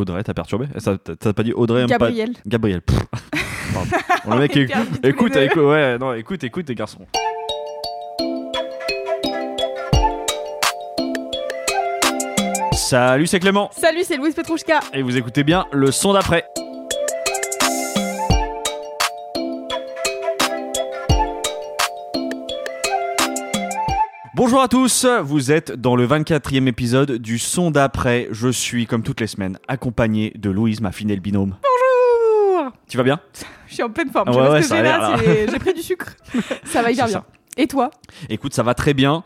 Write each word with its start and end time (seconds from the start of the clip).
Audrey, 0.00 0.22
t'as 0.24 0.34
perturbé? 0.34 0.66
Ça- 0.78 0.96
T'as 1.02 1.14
t'as 1.16 1.32
pas 1.32 1.42
dit 1.42 1.52
Audrey 1.52 1.82
aime 1.82 1.88
pas- 1.88 1.96
Gabriel. 1.98 2.32
Gabriel. 2.46 2.80
pff. 2.82 2.98
Pardon. 3.74 3.90
Bon, 4.24 4.34
le 4.34 4.40
mec, 4.40 4.56
éc- 4.56 4.68
perdu 4.68 4.86
tous 4.90 5.00
les 5.02 5.08
écoute, 5.10 5.32
deux. 5.34 5.42
écoute, 5.42 5.62
ouais, 5.62 5.98
non, 5.98 6.12
écoute, 6.14 6.42
écoute, 6.44 6.68
les 6.68 6.74
garçons. 6.74 7.06
Salut, 12.72 13.26
c'est 13.26 13.40
Clément. 13.40 13.70
Salut, 13.72 14.02
c'est 14.04 14.16
Louise 14.16 14.34
Petrouchka. 14.34 14.80
Et 14.92 15.02
vous 15.02 15.16
écoutez 15.16 15.44
bien 15.44 15.66
le 15.72 15.90
son 15.92 16.12
d'après. 16.12 16.44
Bonjour 24.42 24.62
à 24.62 24.68
tous, 24.68 25.04
vous 25.22 25.52
êtes 25.52 25.70
dans 25.70 25.96
le 25.96 26.06
24e 26.06 26.66
épisode 26.66 27.12
du 27.18 27.38
son 27.38 27.70
d'après. 27.70 28.26
Je 28.30 28.48
suis, 28.48 28.86
comme 28.86 29.02
toutes 29.02 29.20
les 29.20 29.26
semaines, 29.26 29.58
accompagné 29.68 30.32
de 30.34 30.48
Louise, 30.48 30.80
ma 30.80 30.92
fidèle 30.92 31.20
binôme. 31.20 31.56
Bonjour. 31.62 32.72
Tu 32.88 32.96
vas 32.96 33.02
bien? 33.02 33.20
Je 33.66 33.74
suis 33.74 33.82
en 33.82 33.90
pleine 33.90 34.08
forme. 34.10 34.30
Ouais, 34.30 34.36
pas 34.36 34.50
ouais, 34.52 34.62
ce 34.62 34.70
que 34.70 34.76
j'ai 34.76 34.82
là, 34.82 35.58
pris 35.58 35.74
du 35.74 35.82
sucre. 35.82 36.16
ça 36.64 36.80
va 36.80 36.90
hyper 36.90 37.04
bien. 37.04 37.12
ça. 37.16 37.24
Et 37.58 37.66
toi? 37.66 37.90
Écoute, 38.30 38.54
ça 38.54 38.62
va 38.62 38.72
très 38.72 38.94
bien. 38.94 39.24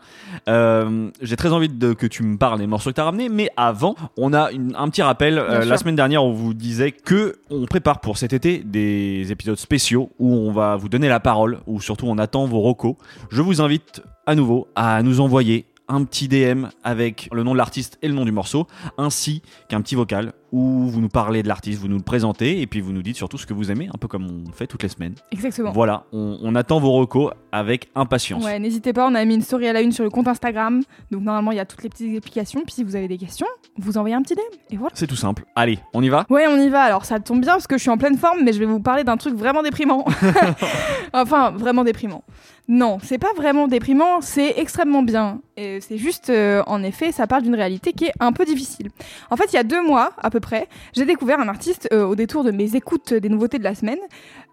Euh, 0.49 1.09
J'ai 1.21 1.37
très 1.37 1.53
envie 1.53 1.69
de, 1.69 1.93
que 1.93 2.07
tu 2.07 2.21
me 2.23 2.37
parles 2.37 2.59
des 2.59 2.67
morceaux 2.67 2.89
que 2.89 2.95
tu 2.95 2.99
as 3.01 3.05
ramenés, 3.05 3.29
mais 3.29 3.49
avant, 3.55 3.95
on 4.17 4.33
a 4.33 4.51
une- 4.51 4.75
un 4.75 4.89
petit 4.89 5.01
rappel. 5.01 5.37
Euh, 5.39 5.63
la 5.63 5.77
semaine 5.77 5.95
dernière, 5.95 6.25
on 6.25 6.33
vous 6.33 6.53
disait 6.53 6.91
que 6.91 7.37
on 7.49 7.65
prépare 7.67 8.01
pour 8.01 8.17
cet 8.17 8.33
été 8.33 8.57
des 8.65 9.31
épisodes 9.31 9.57
spéciaux 9.57 10.11
où 10.19 10.33
on 10.35 10.51
va 10.51 10.75
vous 10.75 10.89
donner 10.89 11.07
la 11.07 11.21
parole, 11.21 11.59
ou 11.67 11.79
surtout 11.79 12.07
on 12.07 12.17
attend 12.17 12.43
vos 12.47 12.59
recos. 12.59 12.95
Je 13.31 13.41
vous 13.41 13.61
invite 13.61 14.01
à 14.25 14.35
nouveau 14.35 14.67
à 14.75 15.01
nous 15.03 15.19
envoyer 15.19 15.65
un 15.87 16.03
petit 16.03 16.27
DM 16.27 16.65
avec 16.83 17.29
le 17.31 17.43
nom 17.43 17.53
de 17.53 17.57
l'artiste 17.57 17.97
et 18.01 18.07
le 18.07 18.13
nom 18.13 18.25
du 18.25 18.31
morceau, 18.31 18.67
ainsi 18.97 19.41
qu'un 19.69 19.81
petit 19.81 19.95
vocal 19.95 20.33
où 20.55 20.87
vous 20.87 21.01
nous 21.01 21.09
parlez 21.09 21.43
de 21.43 21.49
l'artiste, 21.49 21.81
vous 21.81 21.89
nous 21.89 21.97
le 21.97 22.03
présentez 22.03 22.61
et 22.61 22.65
puis 22.65 22.79
vous 22.79 22.93
nous 22.93 23.01
dites 23.01 23.17
surtout 23.17 23.37
ce 23.37 23.45
que 23.45 23.53
vous 23.53 23.71
aimez, 23.71 23.89
un 23.93 23.97
peu 23.97 24.07
comme 24.07 24.25
on 24.25 24.53
fait 24.53 24.67
toutes 24.67 24.83
les 24.83 24.89
semaines. 24.89 25.15
Exactement. 25.33 25.73
Voilà, 25.73 26.05
on, 26.13 26.37
on 26.41 26.55
attend 26.55 26.79
vos 26.79 26.93
recos 26.93 27.33
avec 27.51 27.89
impatience. 27.93 28.41
Ouais, 28.41 28.57
n'hésitez 28.57 28.93
pas, 28.93 29.05
on 29.05 29.15
a 29.15 29.25
mis 29.25 29.35
une 29.35 29.41
story 29.41 29.67
à 29.67 29.73
la 29.73 29.81
une 29.81 29.91
sur 29.91 30.05
le 30.05 30.09
compte 30.09 30.29
Instagram. 30.29 30.81
Donc 31.11 31.23
normalement, 31.23 31.51
il 31.51 31.57
y 31.57 31.59
a 31.59 31.65
toutes 31.65 31.83
les 31.83 31.89
petites 31.89 32.15
explications. 32.15 32.61
Puis 32.65 32.75
si 32.75 32.83
vous 32.85 32.95
avez 32.95 33.09
des 33.09 33.17
questions, 33.17 33.47
vous 33.77 33.97
envoyez 33.97 34.15
un 34.15 34.21
petit 34.21 34.35
DM. 34.35 34.41
Et 34.69 34.77
voilà. 34.77 34.93
C'est 34.95 35.07
tout 35.07 35.17
simple. 35.17 35.43
Allez, 35.57 35.77
on 35.93 36.01
y 36.01 36.07
va? 36.07 36.25
Ouais, 36.29 36.45
on 36.47 36.57
y 36.57 36.69
va. 36.69 36.83
Alors 36.83 37.03
ça 37.03 37.19
tombe 37.19 37.41
bien 37.41 37.51
parce 37.51 37.67
que 37.67 37.75
je 37.77 37.81
suis 37.81 37.89
en 37.89 37.97
pleine 37.97 38.17
forme, 38.17 38.39
mais 38.45 38.53
je 38.53 38.59
vais 38.59 38.65
vous 38.65 38.79
parler 38.79 39.03
d'un 39.03 39.17
truc 39.17 39.35
vraiment 39.35 39.61
déprimant. 39.61 40.05
enfin, 41.13 41.51
vraiment 41.51 41.83
déprimant. 41.83 42.23
Non, 42.67 42.97
c'est 43.03 43.19
pas 43.19 43.31
vraiment 43.35 43.67
déprimant, 43.67 44.21
c'est 44.21 44.55
extrêmement 44.57 45.03
bien. 45.03 45.39
Et 45.55 45.79
c'est 45.81 45.97
juste, 45.97 46.31
euh, 46.31 46.63
en 46.65 46.81
effet, 46.81 47.11
ça 47.11 47.27
parle 47.27 47.43
d'une 47.43 47.53
réalité 47.53 47.93
qui 47.93 48.05
est 48.05 48.13
un 48.19 48.33
peu 48.33 48.43
difficile. 48.43 48.89
En 49.29 49.37
fait, 49.37 49.45
il 49.53 49.55
y 49.55 49.59
a 49.59 49.63
deux 49.63 49.85
mois 49.85 50.13
à 50.17 50.31
peu 50.31 50.39
près, 50.39 50.44
j'ai 50.93 51.05
découvert 51.05 51.39
un 51.39 51.47
artiste 51.47 51.87
euh, 51.93 52.05
au 52.05 52.15
détour 52.15 52.43
de 52.43 52.51
mes 52.51 52.75
écoutes 52.75 53.13
des 53.13 53.29
nouveautés 53.29 53.59
de 53.59 53.63
la 53.63 53.75
semaine, 53.75 53.99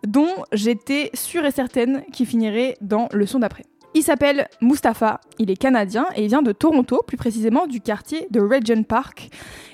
dont 0.07 0.33
j'étais 0.53 1.11
sûre 1.15 1.45
et 1.45 1.51
certaine 1.51 2.03
qu'il 2.13 2.27
finirait 2.27 2.77
dans 2.81 3.09
le 3.13 3.27
son 3.27 3.39
d'après. 3.39 3.65
Il 3.95 4.03
s'appelle 4.03 4.49
Mustapha, 4.63 5.21
il 5.39 5.51
est 5.51 5.57
canadien 5.57 6.07
et 6.17 6.23
il 6.23 6.29
vient 6.29 6.41
de 6.43 6.53
Toronto, 6.53 7.03
plus 7.07 7.19
précisément 7.19 7.67
du 7.67 7.81
quartier 7.81 8.27
de 8.31 8.41
Regent 8.41 8.85
Park. 8.85 9.29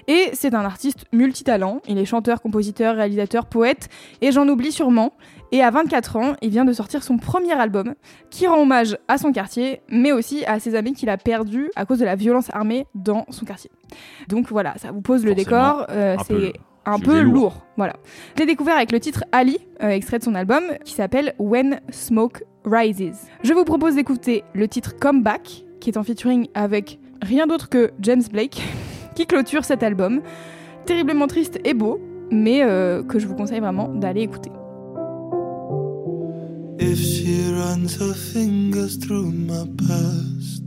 Et 0.08 0.30
c'est 0.32 0.54
un 0.54 0.64
artiste 0.64 1.04
multitalent, 1.12 1.80
il 1.86 1.98
est 1.98 2.04
chanteur, 2.04 2.40
compositeur, 2.40 2.96
réalisateur, 2.96 3.46
poète, 3.46 3.88
et 4.20 4.32
j'en 4.32 4.48
oublie 4.48 4.72
sûrement. 4.72 5.12
Et 5.52 5.62
à 5.62 5.70
24 5.70 6.16
ans, 6.16 6.32
il 6.42 6.50
vient 6.50 6.64
de 6.64 6.72
sortir 6.72 7.02
son 7.02 7.16
premier 7.16 7.52
album, 7.52 7.94
qui 8.30 8.46
rend 8.46 8.60
hommage 8.60 8.96
à 9.06 9.18
son 9.18 9.32
quartier, 9.32 9.80
mais 9.88 10.10
aussi 10.12 10.44
à 10.46 10.58
ses 10.58 10.74
amis 10.74 10.94
qu'il 10.94 11.10
a 11.10 11.16
perdus 11.16 11.70
à 11.76 11.84
cause 11.84 11.98
de 12.00 12.04
la 12.04 12.16
violence 12.16 12.50
armée 12.52 12.86
dans 12.94 13.24
son 13.30 13.44
quartier. 13.44 13.70
Donc 14.28 14.48
voilà, 14.48 14.74
ça 14.78 14.90
vous 14.90 15.00
pose 15.00 15.24
le 15.24 15.34
Forcément, 15.34 15.76
décor, 15.76 15.86
euh, 15.90 16.16
c'est 16.26 16.54
un 16.86 16.98
peu 16.98 17.20
lourd. 17.20 17.34
lourd. 17.34 17.66
Voilà. 17.76 17.94
Je 18.34 18.40
l'ai 18.40 18.46
découvert 18.46 18.76
avec 18.76 18.90
le 18.92 19.00
titre 19.00 19.24
Ali, 19.30 19.58
euh, 19.82 19.90
extrait 19.90 20.18
de 20.18 20.24
son 20.24 20.34
album, 20.34 20.62
qui 20.84 20.94
s'appelle 20.94 21.34
When 21.38 21.80
Smoke 21.90 22.42
Rises. 22.70 23.26
Je 23.42 23.52
vous 23.52 23.64
propose 23.64 23.94
d'écouter 23.94 24.44
le 24.54 24.68
titre 24.68 24.94
Comeback, 24.98 25.64
qui 25.80 25.90
est 25.90 25.96
en 25.96 26.02
featuring 26.02 26.48
avec 26.54 26.98
rien 27.22 27.46
d'autre 27.46 27.68
que 27.68 27.92
James 28.00 28.22
Blake, 28.30 28.62
qui 29.14 29.26
clôture 29.26 29.64
cet 29.64 29.82
album. 29.82 30.20
Terriblement 30.86 31.26
triste 31.26 31.58
et 31.64 31.74
beau, 31.74 32.00
mais 32.30 32.62
euh, 32.62 33.02
que 33.02 33.18
je 33.18 33.26
vous 33.26 33.34
conseille 33.34 33.60
vraiment 33.60 33.88
d'aller 33.88 34.22
écouter. 34.22 34.50
If 36.80 36.98
she 36.98 37.50
runs 37.50 37.96
her 38.00 38.14
fingers 38.14 38.96
through 38.98 39.32
my 39.32 39.66
past, 39.76 40.62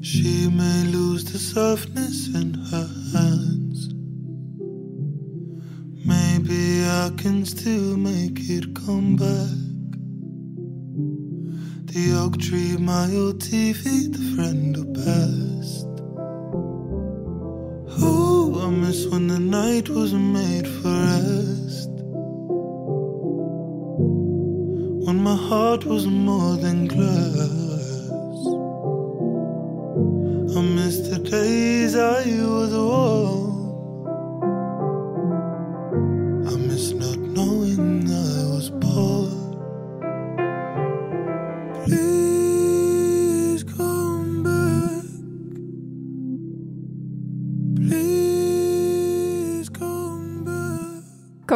she 0.00 0.48
may 0.48 0.84
lose 0.92 1.24
the 1.24 1.38
softness 1.38 2.28
in 2.34 2.54
her 2.70 2.88
hands. 3.12 3.92
Maybe 6.06 6.84
I 6.84 7.10
can 7.16 7.44
still 7.44 7.96
make 7.96 8.38
it 8.48 8.74
come 8.74 9.16
back. 9.16 9.63
The 11.94 12.12
oak 12.12 12.38
tree, 12.38 12.76
my 12.76 13.04
old 13.14 13.38
TV, 13.38 14.10
the 14.12 14.24
friend 14.34 14.74
who 14.74 14.84
passed. 14.94 15.86
Oh, 18.02 18.66
I 18.66 18.70
miss 18.70 19.06
when 19.06 19.28
the 19.28 19.38
night 19.38 19.88
wasn't 19.88 20.32
made 20.32 20.66
for 20.66 20.90
rest. 20.90 21.54
when 25.06 25.22
my 25.22 25.36
heart 25.36 25.84
was 25.84 26.06
more 26.06 26.56
than 26.56 26.86
glass. 26.86 28.40
I 30.56 30.60
miss 30.76 30.96
the 31.08 31.18
days 31.18 31.94
I 31.94 32.24
was 32.54 32.72
warm. 32.72 33.43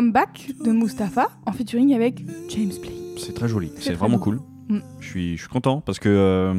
Comeback 0.09 0.53
de 0.65 0.73
Mustapha, 0.73 1.29
en 1.45 1.53
featuring 1.53 1.93
avec 1.93 2.25
James 2.49 2.73
Blake. 2.81 3.19
C'est 3.19 3.35
très 3.35 3.47
joli, 3.47 3.71
c'est 3.79 3.93
vraiment 3.93 4.17
beau. 4.17 4.23
cool. 4.25 4.41
Mm. 4.71 4.79
Je 5.01 5.07
suis, 5.07 5.37
je 5.37 5.43
suis 5.43 5.51
content 5.51 5.83
parce 5.83 5.99
que 5.99 6.09
euh, 6.09 6.55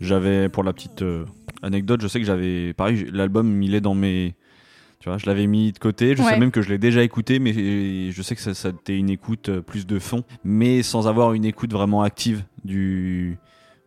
j'avais, 0.00 0.48
pour 0.48 0.64
la 0.64 0.72
petite 0.72 1.02
euh, 1.02 1.26
anecdote, 1.60 2.00
je 2.00 2.08
sais 2.08 2.18
que 2.20 2.24
j'avais, 2.24 2.72
pareil, 2.72 3.06
l'album 3.12 3.62
il 3.62 3.74
est 3.74 3.82
dans 3.82 3.94
mes. 3.94 4.34
Tu 5.00 5.10
vois, 5.10 5.18
je 5.18 5.26
l'avais 5.26 5.46
mis 5.46 5.72
de 5.72 5.78
côté, 5.78 6.16
je 6.16 6.22
sais 6.22 6.38
même 6.38 6.50
que 6.50 6.62
je 6.62 6.70
l'ai 6.70 6.78
déjà 6.78 7.02
écouté, 7.02 7.38
mais 7.38 8.10
je 8.10 8.22
sais 8.22 8.34
que 8.34 8.40
ça, 8.40 8.54
ça 8.54 8.68
a 8.68 8.70
été 8.70 8.96
une 8.96 9.10
écoute 9.10 9.50
euh, 9.50 9.60
plus 9.60 9.86
de 9.86 9.98
fond, 9.98 10.24
mais 10.42 10.82
sans 10.82 11.06
avoir 11.06 11.34
une 11.34 11.44
écoute 11.44 11.74
vraiment 11.74 12.00
active 12.00 12.44
du. 12.64 13.36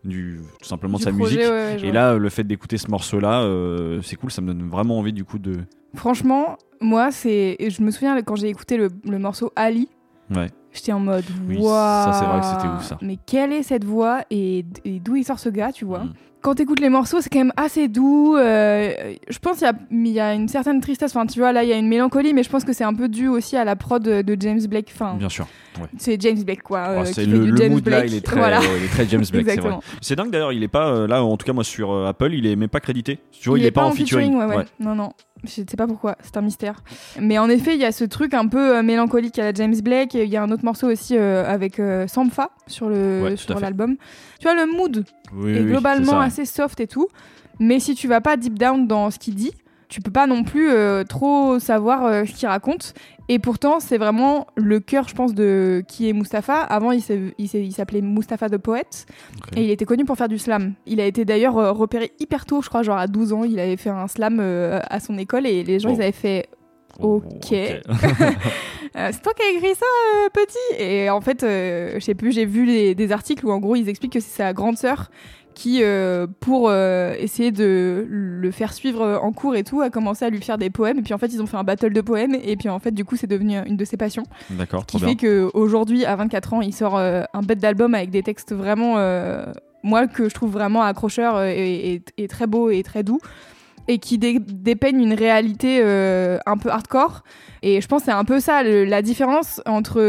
Du 0.04 0.40
tout 0.62 0.68
simplement 0.68 0.98
Du 0.98 1.04
de 1.06 1.10
sa 1.10 1.16
projet, 1.16 1.36
musique. 1.38 1.52
ouais, 1.52 1.58
ouais, 1.74 1.78
je 1.80 1.86
Et 1.86 1.92
là, 1.92 2.18
le 2.18 2.30
fait 2.30 2.44
d'écouter 2.44 2.78
ce 2.78 2.90
morceau-là, 2.90 3.42
euh, 3.44 4.02
c'est 4.02 4.16
cool, 4.16 4.32
ça 4.32 4.42
me 4.42 4.48
donne 4.48 4.70
vraiment 4.70 4.98
envie 5.00 5.14
du 5.14 5.24
coup 5.26 5.40
de. 5.40 5.58
Franchement, 5.96 6.58
moi, 6.82 7.12
c'est. 7.12 7.56
et 7.60 7.70
Je 7.70 7.82
me 7.82 7.92
souviens 7.92 8.22
quand 8.22 8.36
j'ai 8.36 8.48
écouté 8.50 8.78
le, 8.78 8.90
le 9.06 9.20
morceau 9.20 9.52
Ali, 9.56 9.90
Ouais. 10.36 10.48
j'étais 10.72 10.92
en 10.94 11.00
mode. 11.00 11.26
Oui, 11.48 11.58
Waouh 11.58 11.66
ça, 11.68 12.14
c'est 12.20 12.26
vrai 12.26 12.40
que 12.40 12.46
c'était 12.46 12.68
ouf, 12.68 12.84
ça. 12.84 12.98
Mais 13.02 13.18
quelle 13.26 13.52
est 13.54 13.64
cette 13.64 13.84
voix 13.84 14.22
et, 14.30 14.66
et 14.86 15.00
d'où 15.00 15.16
il 15.16 15.24
sort 15.24 15.40
ce 15.40 15.50
gars, 15.50 15.72
tu 15.72 15.86
vois? 15.86 16.00
Mm. 16.06 16.14
Quand 16.42 16.56
t'écoutes 16.56 16.80
les 16.80 16.88
morceaux, 16.88 17.20
c'est 17.20 17.30
quand 17.30 17.40
même 17.40 17.52
assez 17.58 17.90
doux. 17.90 18.38
euh, 18.38 18.94
je 19.30 19.40
pense 19.40 19.58
qu'il 19.58 19.68
y 19.68 19.70
a- 19.70 19.74
il 19.92 20.08
y, 20.08 20.20
a 20.22 20.34
une 20.34 20.48
certaine 20.48 20.80
tristesse. 20.80 21.14
Enfin, 21.14 21.26
tu 21.26 21.38
vois, 21.40 21.52
là, 21.52 21.64
il 21.64 21.70
y 21.70 21.74
a 21.74 21.78
une 21.78 21.90
mélancolie, 21.90 22.34
mais 22.34 22.44
je 22.44 22.50
pense 22.50 22.64
que 22.64 22.72
c'est 22.72 22.86
un 22.86 22.94
peu 22.94 23.10
dû 23.10 23.28
aussi 23.28 23.58
à 23.58 23.66
la 23.66 23.76
prod 23.76 24.02
de, 24.02 24.22
de 24.22 24.38
James 24.40 24.62
Blake. 24.70 24.90
Enfin, 24.94 25.16
Bien 25.16 25.28
sûr. 25.28 25.48
Ouais. 25.82 25.88
c'est 25.98 26.22
James 26.22 26.42
Blake, 26.42 26.64
quoi. 26.64 26.80
euh, 26.80 26.98
Oh, 27.02 27.06
c'est 27.06 27.14
fait 27.14 27.26
le, 27.26 27.40
du 27.40 27.52
le 27.52 27.58
James 27.58 27.72
mood 27.74 27.88
là, 27.90 28.06
il 28.06 28.14
est 28.16 28.22
très, 28.26 28.38
Voilà. 28.38 28.62
il 28.64 28.86
est 28.86 28.88
très 28.88 29.06
James 29.10 29.26
Blake, 29.30 29.50
c'est 29.50 29.60
vrai. 29.60 29.76
C'est 30.00 30.16
dingue 30.16 30.32
d'ailleurs, 30.32 30.54
il 30.54 30.64
est 30.64 30.70
pas 30.70 30.88
euh, 30.88 31.08
là, 31.08 31.22
en 31.22 31.36
tout 31.36 31.46
cas 31.46 31.52
moi 31.52 31.66
sur 31.66 31.92
euh, 31.92 32.08
Apple, 32.08 32.34
il 32.34 32.46
est 32.48 32.56
même 32.56 32.70
pas 32.70 32.80
crédité. 32.80 33.20
Tu 33.34 33.50
vois, 33.50 33.60
il, 33.60 33.66
est 33.66 33.68
est 33.68 33.72
pas 33.72 33.84
en 33.84 33.92
featuring. 33.92 34.34
ouais, 34.38 34.46
ouais. 34.46 34.66
Non, 34.80 34.96
non. 34.96 35.12
Je 35.44 35.50
sais 35.50 35.78
pas 35.78 35.88
pourquoi, 35.88 36.18
c'est 36.22 36.36
un 36.38 36.42
mystère. 36.42 36.84
Mais 37.20 37.38
en 37.38 37.50
effet, 37.50 37.74
il 37.76 37.80
y 37.80 37.86
a 37.86 37.92
ce 37.92 38.04
truc 38.04 38.34
un 38.34 38.48
peu 38.48 38.78
euh, 38.78 38.84
mélancolique 38.84 39.40
à 39.40 39.44
la 39.44 39.54
James 39.54 39.80
Blake. 39.82 40.14
Il 40.14 40.26
y 40.28 40.36
a 40.36 40.44
un 40.44 40.52
autre 40.52 40.66
morceau 40.66 40.88
aussi 40.92 41.16
euh, 41.18 41.46
avec 41.50 41.80
euh, 41.80 42.08
Sampha 42.08 42.52
sur 42.68 42.88
Ouais, 42.88 43.36
l'album. 43.62 43.96
Tu 44.40 44.44
vois, 44.44 44.56
le 44.56 44.66
mood 44.72 45.06
Oui, 45.34 45.52
est 45.56 45.62
oui, 45.62 45.66
globalement 45.66 46.20
assez 46.20 46.46
soft 46.46 46.80
et 46.80 46.88
tout. 46.88 47.08
Mais 47.60 47.80
si 47.80 47.96
tu 47.96 48.08
vas 48.08 48.22
pas 48.22 48.38
deep 48.38 48.58
down 48.60 48.88
dans 48.88 49.12
ce 49.12 49.20
qu'il 49.20 49.36
dit, 49.36 49.52
tu 49.88 50.02
peux 50.02 50.12
pas 50.12 50.28
non 50.28 50.44
plus 50.44 50.70
euh, 50.70 51.04
trop 51.04 51.60
savoir 51.60 52.26
ce 52.28 52.32
qu'il 52.34 52.48
raconte. 52.48 52.94
Et 53.32 53.38
pourtant, 53.40 53.80
c'est 53.80 53.98
vraiment 54.00 54.48
le 54.56 54.80
cœur, 54.80 55.08
je 55.08 55.14
pense, 55.14 55.34
de 55.36 55.84
qui 55.88 56.10
est 56.10 56.14
Mustapha. 56.14 56.62
Avant, 56.62 56.92
il 56.92 57.02
s'appelait 57.72 58.02
Mustapha 58.02 58.50
the 58.50 58.58
Poet. 58.58 58.82
Ok. 59.38 59.56
Et 59.58 59.64
il 59.66 59.70
était 59.70 59.86
connu 59.86 60.04
pour 60.04 60.18
faire 60.18 60.28
du 60.28 60.40
slam. 60.40 60.74
Il 60.88 61.00
a 61.00 61.06
été 61.06 61.26
d'ailleurs 61.26 61.58
euh, 61.60 61.72
repéré 61.72 62.12
hyper 62.20 62.46
tôt, 62.48 62.62
je 62.64 62.70
crois, 62.70 62.82
genre 62.82 62.98
à 62.98 63.06
12 63.08 63.32
ans. 63.34 63.44
Il 63.44 63.60
avait 63.60 63.78
fait 63.78 63.92
un 63.92 64.08
slam 64.08 64.40
euh, 64.42 64.80
à 64.90 65.00
son 65.00 65.16
école 65.20 65.46
et 65.46 65.64
les 65.64 65.80
gens, 65.80 65.90
Oh. 65.92 65.94
ils 65.96 66.02
avaient 66.02 66.12
fait 66.12 66.50
Oh, 67.00 67.22
Ok. 67.24 67.54
Euh, 68.98 69.10
c'est 69.12 69.22
toi 69.22 69.34
qui 69.36 69.44
as 69.44 69.52
écrit 69.56 69.76
ça, 69.76 69.86
euh, 70.26 70.30
petit? 70.34 70.82
Et 70.84 71.12
en 71.12 71.22
fait, 71.22 71.44
euh, 71.44 71.92
je 71.96 72.00
sais 72.00 72.16
plus, 72.16 72.32
j'ai 72.32 72.46
vu 72.46 72.66
les- 72.66 72.96
des 72.96 73.12
articles 73.12 73.46
où 73.46 73.52
en 73.52 73.60
gros 73.60 73.76
ils 73.76 73.88
expliquent 73.88 74.14
que 74.14 74.20
c'est 74.20 74.36
sa 74.38 74.52
grande 74.52 74.78
sœur 74.80 75.12
qui, 75.60 75.80
euh, 75.84 76.26
pour 76.40 76.70
euh, 76.70 77.14
essayer 77.20 77.52
de 77.52 78.06
le 78.10 78.52
faire 78.52 78.72
suivre 78.72 79.20
en 79.22 79.34
cours 79.34 79.56
et 79.58 79.64
tout, 79.66 79.82
a 79.82 79.90
commencé 79.90 80.24
à 80.24 80.30
lui 80.30 80.42
faire 80.42 80.58
des 80.58 80.70
poèmes. 80.70 81.00
Et 81.00 81.02
puis 81.02 81.14
en 81.14 81.18
fait, 81.18 81.28
ils 81.28 81.42
ont 81.42 81.48
fait 81.48 81.58
un 81.58 81.66
battle 81.66 81.92
de 81.92 82.02
poèmes. 82.02 82.36
Et 82.42 82.56
puis 82.56 82.70
en 82.70 82.80
fait, 82.80 82.92
du 82.92 83.04
coup, 83.04 83.18
c'est 83.18 83.28
devenu 83.28 83.58
une 83.66 83.76
de 83.76 83.84
ses 83.84 83.98
passions. 83.98 84.24
D'accord, 84.50 84.86
Qui 84.86 84.98
fait 85.00 85.16
qu'aujourd'hui, 85.18 86.06
à 86.06 86.16
24 86.16 86.54
ans, 86.54 86.62
il 86.62 86.74
sort 86.74 86.98
euh, 86.98 87.24
un 87.34 87.42
bête 87.42 87.60
d'album 87.60 87.94
avec 87.94 88.10
des 88.10 88.24
textes 88.24 88.54
vraiment, 88.54 88.96
moi, 89.84 90.08
que 90.08 90.30
je 90.30 90.34
trouve 90.34 90.52
vraiment 90.52 90.82
accrocheurs 90.84 91.44
et, 91.44 91.94
et- 91.96 92.02
et 92.18 92.28
très 92.30 92.48
beaux 92.48 92.70
et 92.70 92.82
très 92.84 93.04
doux. 93.04 93.20
Et 93.90 93.98
qui 93.98 94.18
dé- 94.18 94.40
dépeignent 94.40 95.02
une 95.02 95.14
réalité 95.14 95.82
un 96.46 96.58
peu 96.58 96.70
hardcore. 96.70 97.24
Et 97.64 97.82
je 97.82 97.88
pense 97.88 98.02
que 98.04 98.06
c'est 98.06 98.12
un 98.12 98.24
peu 98.24 98.40
ça, 98.40 98.64
le- 98.64 98.86
la 98.86 99.02
différence 99.02 99.62
entre, 99.66 100.00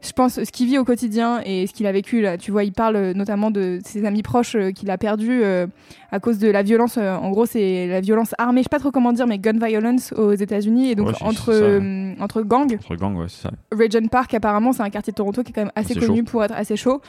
je 0.00 0.12
pense, 0.12 0.34
ce 0.44 0.50
qu'il 0.52 0.66
vit 0.68 0.78
au 0.78 0.84
quotidien 0.84 1.40
et 1.44 1.66
ce 1.66 1.72
qu'il 1.72 1.86
a 1.86 1.92
vécu. 1.92 2.20
Là. 2.20 2.38
Tu 2.38 2.50
vois, 2.52 2.62
il 2.64 2.72
parle 2.72 2.96
euh, 2.96 3.14
notamment 3.14 3.50
de 3.50 3.80
ses 3.84 4.04
amis 4.04 4.22
proches 4.22 4.54
euh, 4.54 4.70
qu'il 4.70 4.90
a 4.90 4.98
perdus 4.98 5.40
euh, 5.42 5.66
à 6.12 6.20
cause 6.20 6.38
de 6.38 6.48
la 6.48 6.62
violence. 6.62 6.96
euh, 6.98 7.16
en 7.16 7.30
gros, 7.30 7.46
c'est 7.46 7.86
la 7.88 8.00
violence 8.00 8.34
armée, 8.38 8.60
je 8.60 8.64
sais 8.64 8.68
pas 8.70 8.78
trop 8.78 8.90
comment 8.92 9.12
dire, 9.12 9.26
mais 9.26 9.38
gun 9.38 9.58
violence 9.58 10.12
aux 10.12 10.32
États-Unis. 10.34 10.90
Et 10.90 10.94
donc, 10.94 11.08
Ouais, 11.08 11.14
entre, 11.20 11.80
entre 12.22 12.42
gangs. 12.42 12.74
Entre 12.74 12.94
gangs, 12.96 13.16
ouais, 13.16 13.26
c'est 13.28 13.42
ça. 13.42 13.50
Regent 13.72 14.08
Park, 14.08 14.34
apparemment, 14.34 14.72
c'est 14.72 14.82
un 14.82 14.90
quartier 14.90 15.10
de 15.12 15.16
Toronto 15.16 15.42
qui 15.42 15.50
est 15.50 15.54
quand 15.54 15.62
même 15.62 15.72
assez 15.74 15.94
connu 15.94 16.18
chaud. 16.18 16.24
pour 16.24 16.44
être 16.44 16.54
assez 16.54 16.76
chaud. 16.76 17.00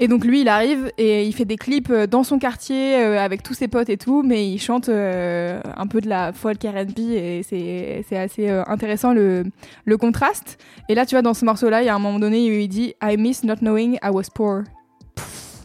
Et 0.00 0.08
donc 0.08 0.24
lui, 0.24 0.40
il 0.40 0.48
arrive 0.48 0.90
et 0.98 1.24
il 1.24 1.32
fait 1.32 1.44
des 1.44 1.56
clips 1.56 1.90
euh, 1.90 2.06
dans 2.06 2.24
son 2.24 2.38
quartier 2.38 2.96
euh, 2.96 3.18
avec 3.18 3.42
tous 3.44 3.54
ses 3.54 3.68
potes 3.68 3.88
et 3.88 3.96
tout, 3.96 4.22
mais 4.22 4.48
il 4.48 4.58
chante 4.58 4.88
euh, 4.88 5.60
un 5.76 5.86
peu 5.86 6.00
de 6.00 6.08
la 6.08 6.32
folk 6.32 6.60
R&B 6.62 6.98
et 6.98 7.42
c'est 7.44 8.16
assez 8.16 8.48
intéressant 8.48 9.12
le, 9.12 9.44
le 9.84 9.96
contraste. 9.96 10.58
Et 10.88 10.94
là, 10.94 11.06
tu 11.06 11.14
vois, 11.14 11.22
dans 11.22 11.34
ce 11.34 11.44
morceau-là, 11.44 11.82
il 11.82 11.86
y 11.86 11.88
a 11.88 11.94
un 11.94 12.00
moment 12.00 12.18
donné 12.18 12.44
il 12.44 12.68
dit 12.68 12.94
«I 13.02 13.16
miss 13.16 13.44
not 13.44 13.56
knowing 13.56 13.96
I 14.02 14.10
was 14.10 14.24
poor». 14.34 14.62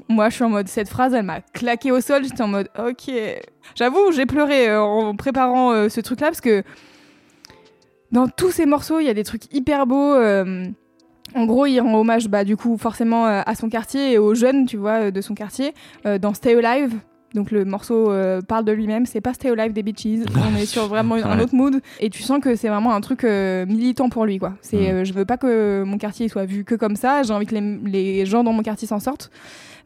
Moi, 0.10 0.30
je 0.30 0.36
suis 0.36 0.44
en 0.44 0.50
mode, 0.50 0.68
cette 0.68 0.90
phrase, 0.90 1.14
elle 1.14 1.26
m'a 1.26 1.42
claqué 1.42 1.92
au 1.92 2.02
sol. 2.02 2.24
J'étais 2.24 2.42
en 2.42 2.48
mode, 2.48 2.70
ok. 2.80 3.14
J'avoue, 3.76 4.12
j'ai 4.12 4.26
pleuré 4.26 4.76
en 4.76 5.16
préparant 5.16 5.88
ce 5.88 6.02
truc-là 6.02 6.28
parce 6.28 6.42
que 6.42 6.64
dans 8.12 8.28
tous 8.28 8.50
ces 8.50 8.66
morceaux, 8.66 9.00
il 9.00 9.06
y 9.06 9.10
a 9.10 9.14
des 9.14 9.24
trucs 9.24 9.54
hyper 9.54 9.86
beaux. 9.86 10.16
En 11.36 11.46
gros, 11.46 11.66
il 11.66 11.80
rend 11.80 11.96
hommage, 12.00 12.28
bah, 12.28 12.44
du 12.44 12.58
coup, 12.58 12.78
forcément 12.78 13.26
euh, 13.28 13.42
à 13.46 13.56
son 13.56 13.70
quartier 13.70 14.14
et 14.14 14.18
aux 14.18 14.34
jeunes, 14.36 14.66
tu 14.66 14.78
vois, 14.78 15.06
euh, 15.06 15.12
de 15.12 15.22
son 15.22 15.34
quartier. 15.36 15.74
Euh, 16.06 16.18
dans 16.18 16.34
Stay 16.34 16.56
Alive, 16.64 16.96
donc 17.36 17.52
le 17.52 17.64
morceau 17.66 18.12
euh, 18.12 18.42
parle 18.42 18.66
de 18.66 18.72
lui-même, 18.72 19.06
c'est 19.06 19.22
pas 19.22 19.34
Stay 19.34 19.50
Alive 19.50 19.74
des 19.74 19.84
Beaches. 19.84 20.26
On 20.36 20.56
est 20.58 20.66
sur 20.66 20.88
vraiment 20.88 21.16
un 21.16 21.40
autre 21.40 21.54
mood. 21.54 21.82
Et 22.00 22.10
tu 22.10 22.24
sens 22.24 22.40
que 22.42 22.56
c'est 22.56 22.70
vraiment 22.70 22.94
un 22.94 23.02
truc 23.02 23.24
euh, 23.24 23.66
militant 23.68 24.10
pour 24.10 24.26
lui, 24.26 24.40
quoi. 24.40 24.54
C'est, 24.62 24.78
Mm. 24.78 24.96
euh, 24.96 25.04
je 25.06 25.14
veux 25.14 25.26
pas 25.26 25.38
que 25.38 25.84
mon 25.86 25.98
quartier 25.98 26.28
soit 26.30 26.46
vu 26.46 26.64
que 26.64 26.76
comme 26.76 26.96
ça. 26.96 27.22
J'ai 27.24 27.34
envie 27.34 27.46
que 27.46 27.56
les, 27.56 27.78
les 27.86 28.26
gens 28.26 28.44
dans 28.44 28.54
mon 28.54 28.64
quartier 28.64 28.88
s'en 28.88 29.00
sortent. 29.00 29.30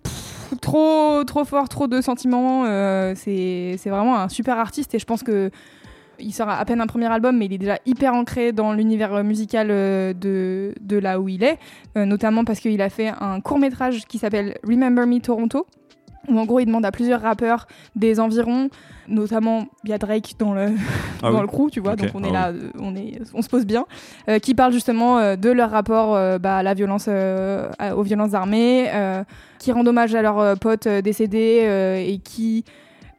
Pff, 0.03 0.53
trop, 0.61 1.23
trop 1.25 1.43
fort, 1.45 1.67
trop 1.67 1.87
de 1.87 1.99
sentiments. 2.01 2.63
c'est 3.15 3.77
vraiment 3.85 4.17
un 4.17 4.29
super 4.29 4.57
artiste 4.59 4.93
et 4.95 4.99
je 4.99 5.05
pense 5.05 5.23
que 5.23 5.49
il 6.23 6.31
sort 6.31 6.49
à 6.49 6.63
peine 6.65 6.81
un 6.81 6.87
premier 6.87 7.11
album, 7.11 7.37
mais 7.37 7.45
il 7.45 7.53
est 7.53 7.57
déjà 7.57 7.77
hyper 7.85 8.13
ancré 8.13 8.51
dans 8.51 8.73
l'univers 8.73 9.13
euh, 9.13 9.23
musical 9.23 9.67
euh, 9.69 10.13
de, 10.13 10.73
de 10.81 10.97
là 10.97 11.19
où 11.19 11.29
il 11.29 11.43
est, 11.43 11.59
euh, 11.97 12.05
notamment 12.05 12.43
parce 12.45 12.59
qu'il 12.59 12.81
a 12.81 12.89
fait 12.89 13.11
un 13.19 13.41
court 13.41 13.59
métrage 13.59 14.05
qui 14.05 14.17
s'appelle 14.17 14.57
Remember 14.63 15.05
Me 15.05 15.19
Toronto, 15.19 15.67
où 16.27 16.39
en 16.39 16.45
gros 16.45 16.59
il 16.59 16.65
demande 16.65 16.85
à 16.85 16.91
plusieurs 16.91 17.21
rappeurs 17.21 17.67
des 17.95 18.19
environs, 18.19 18.69
notamment 19.07 19.67
il 19.83 19.89
y 19.89 19.93
a 19.93 19.97
Drake 19.97 20.35
dans 20.39 20.53
le, 20.53 20.67
Ah 21.21 21.31
dans 21.31 21.35
oui. 21.35 21.41
le 21.41 21.47
crew, 21.47 21.69
tu 21.71 21.79
vois, 21.79 21.95
donc 21.95 22.09
on 22.13 22.23
est 22.23 22.35
ah 22.35 22.51
là, 22.51 22.53
on, 22.79 22.95
est, 22.95 23.19
on 23.33 23.41
se 23.41 23.49
pose 23.49 23.65
bien, 23.65 23.85
euh, 24.29 24.39
qui 24.39 24.53
parle 24.55 24.73
justement 24.73 25.19
euh, 25.19 25.35
de 25.35 25.49
leur 25.49 25.71
rapport 25.71 26.15
euh, 26.15 26.37
bah, 26.37 26.57
à 26.57 26.63
la 26.63 26.73
violence, 26.73 27.07
aux 27.07 28.03
violences 28.03 28.33
armées, 28.33 28.89
qui 29.59 29.71
rendent 29.71 29.87
hommage 29.87 30.15
à 30.15 30.21
leurs 30.21 30.57
potes 30.59 30.87
décédés 30.87 32.05
et 32.07 32.17
qui 32.19 32.65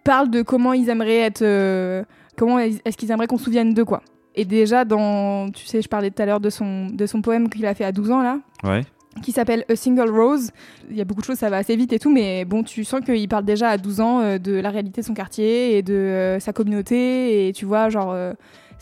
parlent 0.05 0.31
de 0.31 0.43
comment 0.43 0.73
ils 0.73 0.89
aimeraient 0.91 1.21
être, 1.21 2.05
comment 2.37 2.59
est-ce 2.59 2.97
qu'ils 2.97 3.11
aimeraient 3.11 3.27
qu'on 3.27 3.39
se 3.39 3.45
souvienne 3.45 3.75
d'eux, 3.75 3.85
quoi. 3.85 4.03
Et 4.35 4.45
déjà, 4.45 4.85
dans, 4.85 5.51
tu 5.51 5.65
sais, 5.67 5.81
je 5.81 5.89
parlais 5.89 6.11
tout 6.11 6.21
à 6.23 6.27
l'heure 6.27 6.41
de 6.41 6.51
son, 6.51 6.87
de 6.87 7.07
son 7.07 7.23
poème 7.23 7.49
qu'il 7.49 7.65
a 7.67 7.75
fait 7.75 7.85
à 7.85 7.93
12 7.93 8.11
ans, 8.11 8.23
là, 8.23 8.41
Ouais. 8.65 8.81
qui 9.23 9.31
s'appelle 9.31 9.65
A 9.69 9.77
Single 9.77 10.11
Rose. 10.11 10.51
Il 10.91 10.97
y 10.97 11.01
a 11.01 11.05
beaucoup 11.05 11.21
de 11.21 11.27
choses, 11.27 11.39
ça 11.39 11.49
va 11.51 11.59
assez 11.59 11.77
vite 11.77 11.93
et 11.93 12.01
tout, 12.01 12.11
mais 12.13 12.45
bon, 12.45 12.65
tu 12.65 12.83
sens 12.85 13.01
qu'il 13.05 13.29
parle 13.29 13.45
déjà 13.45 13.69
à 13.71 13.79
12 13.79 14.01
ans 14.01 14.21
euh, 14.21 14.39
de 14.39 14.53
la 14.55 14.71
réalité 14.71 15.03
de 15.03 15.07
son 15.07 15.15
quartier 15.15 15.77
et 15.79 15.83
de 15.83 15.95
euh, 15.95 16.41
sa 16.41 16.53
communauté, 16.53 17.47
et 17.49 17.53
tu 17.53 17.65
vois, 17.65 17.91
genre, 17.91 18.11
euh, 18.13 18.33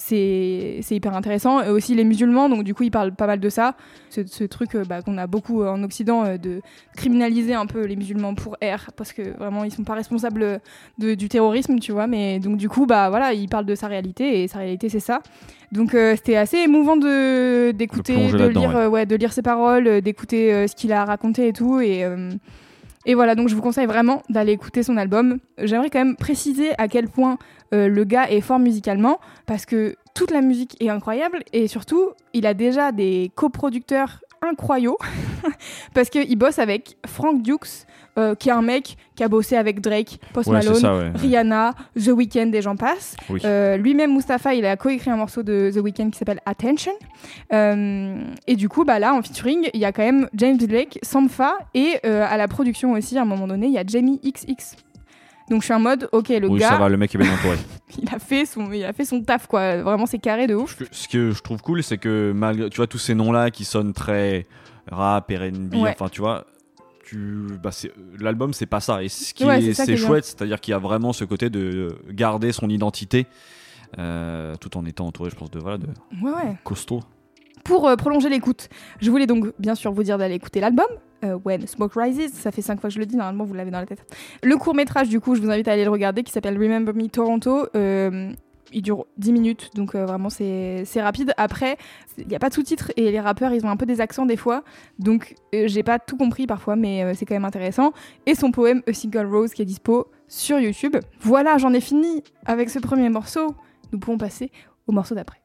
c'est 0.04 0.81
hyper 0.96 1.14
intéressant. 1.14 1.62
Et 1.62 1.69
aussi 1.70 1.94
les 1.94 2.04
musulmans, 2.04 2.49
donc 2.49 2.64
du 2.64 2.75
coup, 2.75 2.82
il 2.82 2.90
parle 2.90 3.14
pas 3.14 3.26
mal 3.26 3.40
de 3.40 3.49
ça. 3.49 3.75
Ce, 4.10 4.26
ce 4.26 4.44
truc 4.44 4.75
euh, 4.75 4.84
bah, 4.84 5.00
qu'on 5.00 5.16
a 5.16 5.26
beaucoup 5.26 5.62
euh, 5.62 5.70
en 5.70 5.82
Occident 5.84 6.25
euh, 6.25 6.37
de 6.37 6.60
criminaliser 6.96 7.54
un 7.54 7.66
peu 7.66 7.84
les 7.87 7.96
musulmans 7.96 8.34
pour 8.34 8.56
air, 8.60 8.90
parce 8.96 9.12
que 9.12 9.22
vraiment, 9.38 9.64
ils 9.64 9.70
sont 9.72 9.84
pas 9.84 9.94
responsables 9.94 10.60
de- 10.99 11.14
du 11.14 11.28
terrorisme, 11.28 11.78
tu 11.78 11.93
vois, 11.93 12.06
mais 12.06 12.40
donc 12.40 12.56
du 12.56 12.69
coup, 12.69 12.84
bah 12.87 13.08
voilà, 13.10 13.32
il 13.32 13.49
parle 13.49 13.64
de 13.64 13.75
sa 13.75 13.87
réalité, 13.87 14.43
et 14.43 14.49
sa 14.49 14.58
réalité, 14.58 14.88
c'est 14.88 15.00
ça. 15.00 15.20
Donc 15.70 15.94
euh, 15.94 16.14
c'était 16.16 16.37
assez 16.37 16.58
émouvant 16.58 16.96
d'écouter, 16.96 18.31
de, 18.32 18.46
lire, 18.49 18.75
ouais. 18.75 18.87
ouais, 18.87 19.06
de 19.06 19.16
lire 19.16 19.32
ses 19.32 19.43
paroles, 19.43 20.00
d'écouter 20.02 20.52
euh, 20.52 20.66
ce 20.66 20.75
qu'il 20.75 20.93
a 20.93 21.04
raconté 21.04 21.49
et 21.49 21.52
tout. 21.52 21.81
Et, 21.81 22.04
euh, 22.04 22.31
et 23.06 23.14
voilà, 23.14 23.34
donc 23.34 23.49
je 23.49 23.54
vous 23.54 23.62
conseille 23.62 23.87
vraiment 23.87 24.22
d'aller 24.28 24.52
écouter 24.52 24.82
son 24.82 24.96
album. 24.96 25.38
J'aimerais 25.58 25.90
quand 25.90 25.99
même 25.99 26.16
préciser 26.16 26.70
à 26.78 26.88
quel 26.88 27.08
point 27.08 27.38
euh, 27.73 27.89
le 27.89 28.05
gars 28.05 28.31
est 28.31 28.41
fort 28.41 28.59
musicalement, 28.59 29.19
parce 29.47 29.67
que 29.67 29.97
toute 30.15 30.31
la 30.31 30.41
musique 30.41 30.77
est 30.81 30.89
incroyable, 30.89 31.43
et 31.53 31.69
surtout, 31.69 32.11
il 32.33 32.47
a 32.47 32.55
déjà 32.55 32.93
des 32.93 33.31
coproducteurs 33.35 34.21
incroyaux, 34.43 34.99
parce 35.95 36.11
qu'il 36.11 36.37
bosse 36.37 36.59
avec 36.59 36.97
Frank 37.07 37.43
Dukes, 37.43 37.87
euh, 38.19 38.35
qui 38.35 38.51
est 38.51 38.53
un 38.53 38.61
mec 38.61 38.99
qui 39.17 39.25
a 39.25 39.29
bossé 39.29 39.57
avec 39.57 39.81
Drake, 39.81 40.21
Post 40.35 40.49
Ouais, 40.49 40.59
Malone, 40.59 40.75
ça, 40.75 40.95
ouais. 40.95 41.13
Rihanna, 41.15 41.73
The 41.97 42.09
Weeknd 42.09 42.51
et 42.53 42.61
j'en 42.61 42.77
passe. 42.77 43.17
Oui. 43.31 43.41
Euh, 43.45 43.79
Lui-même, 43.79 44.15
Mustapha, 44.15 44.53
il 44.53 44.67
a 44.67 44.76
coécrit 44.76 45.11
un 45.11 45.17
morceau 45.17 45.43
de 45.43 45.71
The 45.75 45.79
Weeknd 45.79 46.11
qui 46.11 46.19
s'appelle 46.19 46.41
Attention. 46.45 46.93
Euh, 47.55 48.23
et 48.47 48.57
du 48.57 48.69
coup, 48.69 48.85
bah 48.85 48.99
là, 48.99 49.14
en 49.14 49.23
featuring, 49.23 49.71
il 49.73 49.81
y 49.81 49.87
a 49.87 49.93
quand 49.93 50.02
même 50.02 50.29
James 50.35 50.59
Blake, 50.59 50.99
Sampha 51.02 51.55
et 51.73 52.05
à 52.05 52.37
la 52.37 52.49
production 52.49 52.93
aussi, 52.93 53.17
à 53.17 53.23
un 53.23 53.25
moment 53.25 53.47
donné, 53.47 53.69
il 53.69 53.73
y 53.73 53.79
a 53.79 53.85
Jamie 53.87 54.21
XX. 54.23 54.76
Donc 55.52 55.61
je 55.61 55.66
suis 55.66 55.75
en 55.75 55.80
mode, 55.80 56.09
ok, 56.12 56.30
le 56.30 56.49
oui, 56.49 56.61
gars, 56.61 56.71
ça 56.71 56.76
va, 56.78 56.88
le 56.88 56.97
mec 56.97 57.14
est 57.14 57.18
bien 57.18 57.30
entouré. 57.32 57.59
il 58.02 58.09
a 58.12 58.18
fait 58.18 58.47
son, 58.47 58.73
il 58.73 58.82
a 58.85 58.92
fait 58.94 59.04
son 59.04 59.21
taf 59.23 59.47
quoi. 59.47 59.82
Vraiment, 59.82 60.06
c'est 60.06 60.18
carré 60.18 60.47
de 60.47 60.54
ouf. 60.54 60.71
Ce 60.78 60.85
que- 60.85 60.88
ce 60.90 61.09
que 61.09 61.30
je 61.32 61.42
trouve 61.42 61.61
cool, 61.61 61.82
c'est 61.82 61.99
que 61.99 62.32
malgré, 62.35 62.71
tu 62.71 62.78
vois, 62.78 62.87
tous 62.87 62.97
ces 62.99 63.14
noms-là 63.14 63.50
qui 63.50 63.64
sonnent 63.66 63.92
très 63.92 64.47
rap, 64.90 65.30
R&B, 65.30 65.75
Ouais. 65.75 65.90
enfin, 65.90 66.09
tu 66.09 66.23
vois, 66.23 66.47
tu, 67.04 67.47
bah, 67.62 67.71
c'est, 67.71 67.92
l'album, 68.18 68.54
c'est 68.54 68.64
pas 68.66 68.80
ça. 68.80 69.02
Et 69.02 69.11
ce 69.11 69.35
qui 69.35 69.44
Ouais, 69.44 69.62
est, 69.62 69.75
c'est 69.75 69.97
chouette, 69.99 70.25
c'est-à-dire 70.25 70.59
qu'il 70.59 70.73
y 70.73 70.75
a 70.75 70.78
vraiment 70.78 71.12
ce 71.12 71.25
côté 71.25 71.50
de 71.50 71.99
garder 72.11 72.50
son 72.52 72.71
identité, 72.71 73.26
euh, 73.99 74.54
tout 74.56 74.76
en 74.78 74.87
étant 74.87 75.06
entouré, 75.06 75.28
je 75.28 75.37
pense, 75.37 75.50
de, 75.50 75.59
voilà, 75.59 75.76
de 75.76 75.87
Ouais, 76.23 76.30
ouais. 76.32 76.56
costaud. 76.64 77.00
Pour 77.62 77.87
euh, 77.87 77.97
prolonger 77.97 78.30
l'écoute, 78.30 78.71
je 79.02 79.11
voulais 79.11 79.26
donc 79.26 79.52
bien 79.59 79.75
sûr 79.75 79.92
vous 79.92 80.02
dire 80.02 80.16
d'aller 80.16 80.35
écouter 80.37 80.61
l'album. 80.61 80.87
Euh, 81.25 81.38
When 81.45 81.67
Smoke 81.67 81.99
Rises, 81.99 82.33
ça 82.33 82.50
fait 82.50 82.62
cinq 82.62 82.81
fois 82.81 82.88
que 82.88 82.95
je 82.95 82.99
le 82.99 83.07
dis, 83.07 83.17
normalement 83.17 83.45
vous 83.45 83.55
l'avez 83.55 83.71
dans 83.71 83.81
la 83.81 83.87
tête. 83.87 84.05
Le 84.43 84.57
court 84.57 84.75
métrage, 84.75 85.09
du 85.09 85.21
coup, 85.21 85.35
je 85.35 85.41
vous 85.41 85.50
invite 85.50 85.69
à 85.69 85.73
aller 85.73 85.85
le 85.85 85.91
regarder, 85.91 86.23
qui 86.23 86.33
s'appelle 86.33 86.59
Remember 86.59 86.95
Me 86.95 87.09
Toronto. 87.09 87.67
Euh, 87.76 88.33
il 88.73 88.83
dure 88.83 89.07
10 89.19 89.33
minutes, 89.33 89.71
donc 89.75 89.95
euh, 89.95 90.07
vraiment 90.07 90.31
c'est 90.31 90.85
rapide. 90.97 91.33
Après, 91.37 91.76
il 92.19 92.26
n'y 92.26 92.35
a 92.35 92.38
pas 92.38 92.49
de 92.49 92.55
sous-titres 92.55 92.93
et 92.97 93.11
les 93.11 93.21
rappeurs 93.21 93.52
ils 93.52 93.64
ont 93.64 93.69
un 93.69 93.76
peu 93.76 93.87
des 93.87 94.00
accents 94.00 94.26
des 94.26 94.37
fois, 94.37 94.64
donc 94.99 95.35
euh, 95.55 95.64
j'ai 95.67 95.83
pas 95.83 95.99
tout 95.99 96.17
compris 96.17 96.47
parfois, 96.47 96.76
mais 96.76 97.05
euh, 97.05 97.12
c'est 97.14 97.26
quand 97.26 97.35
même 97.35 97.45
intéressant. 97.45 97.93
Et 98.26 98.35
son 98.35 98.50
poème 98.50 98.83
A 98.88 98.93
Single 98.93 99.26
Rose 99.26 99.52
qui 99.52 99.62
est 99.62 99.67
dispo 99.67 100.09
sur 100.29 100.59
YouTube. 100.59 100.97
Voilà, 101.21 101.59
j'en 101.59 101.73
ai 101.73 101.81
fini 101.81 102.23
avec 102.47 102.71
ce 102.71 102.79
premier 102.79 103.09
morceau. 103.09 103.55
Nous 103.93 103.99
pouvons 103.99 104.19
passer 104.19 104.50
au 104.87 104.93
morceau 104.93 105.14
d'après. 105.14 105.41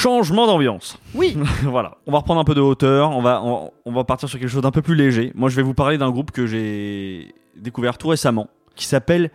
Changement 0.00 0.46
d'ambiance. 0.46 0.98
Oui, 1.14 1.36
voilà, 1.62 1.98
on 2.06 2.12
va 2.12 2.18
reprendre 2.18 2.40
un 2.40 2.44
peu 2.44 2.54
de 2.54 2.60
hauteur, 2.62 3.10
on 3.10 3.20
va, 3.20 3.42
on, 3.44 3.70
on 3.84 3.92
va 3.92 4.04
partir 4.04 4.30
sur 4.30 4.38
quelque 4.38 4.48
chose 4.48 4.62
d'un 4.62 4.70
peu 4.70 4.80
plus 4.80 4.94
léger. 4.94 5.30
Moi, 5.34 5.50
je 5.50 5.56
vais 5.56 5.62
vous 5.62 5.74
parler 5.74 5.98
d'un 5.98 6.10
groupe 6.10 6.30
que 6.30 6.46
j'ai 6.46 7.34
découvert 7.54 7.98
tout 7.98 8.08
récemment, 8.08 8.48
qui 8.74 8.86
s'appelle 8.86 9.30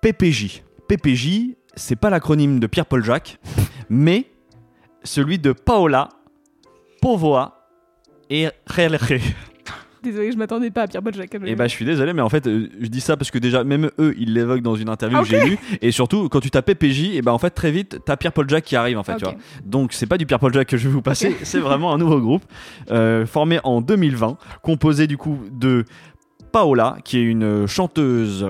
PPJ. 0.00 0.62
PPJ, 0.88 1.56
c'est 1.74 1.96
pas 1.96 2.08
l'acronyme 2.08 2.58
de 2.58 2.66
Pierre-Paul 2.66 3.04
Jacques, 3.04 3.38
mais 3.90 4.30
celui 5.04 5.38
de 5.38 5.52
Paola, 5.52 6.08
Povoa 7.02 7.68
et 8.30 8.48
Relre. 8.66 9.20
Désolé, 10.02 10.32
je 10.32 10.36
m'attendais 10.38 10.70
pas 10.70 10.82
à 10.82 10.86
Pierre 10.86 11.02
Bojack. 11.02 11.34
Et 11.44 11.54
bah 11.56 11.66
je 11.66 11.72
suis 11.72 11.84
désolé, 11.84 12.12
mais 12.12 12.22
en 12.22 12.28
fait 12.28 12.46
euh, 12.46 12.68
je 12.80 12.86
dis 12.88 13.00
ça 13.00 13.16
parce 13.16 13.30
que 13.30 13.38
déjà 13.38 13.64
même 13.64 13.90
eux 13.98 14.14
ils 14.18 14.32
l'évoquent 14.34 14.62
dans 14.62 14.76
une 14.76 14.88
interview 14.88 15.18
Ah, 15.18 15.22
que 15.22 15.28
j'ai 15.28 15.44
lue 15.44 15.58
et 15.82 15.90
surtout 15.90 16.28
quand 16.28 16.40
tu 16.40 16.50
tapais 16.50 16.74
PJ 16.74 17.14
et 17.14 17.22
ben 17.22 17.32
en 17.32 17.38
fait 17.38 17.50
très 17.50 17.70
vite 17.70 17.98
t'as 18.04 18.16
Pierre 18.16 18.32
Paul 18.32 18.48
Jack 18.48 18.64
qui 18.64 18.76
arrive 18.76 18.98
en 18.98 19.02
fait 19.02 19.16
tu 19.16 19.24
Ok. 19.24 19.32
vois. 19.32 19.40
Donc 19.64 19.92
c'est 19.92 20.06
pas 20.06 20.18
du 20.18 20.26
Pierre 20.26 20.38
Paul 20.40 20.52
Jack 20.52 20.68
que 20.68 20.76
je 20.76 20.86
vais 20.88 20.92
vous 20.94 21.02
passer, 21.02 21.36
c'est 21.42 21.58
vraiment 21.60 21.92
un 21.92 21.98
nouveau 21.98 22.20
groupe 22.20 22.44
euh, 22.90 23.26
formé 23.26 23.58
en 23.64 23.80
2020, 23.80 24.36
composé 24.62 25.06
du 25.06 25.16
coup 25.16 25.38
de 25.52 25.84
Paola 26.52 26.96
qui 27.04 27.18
est 27.18 27.22
une 27.24 27.66
chanteuse 27.66 28.48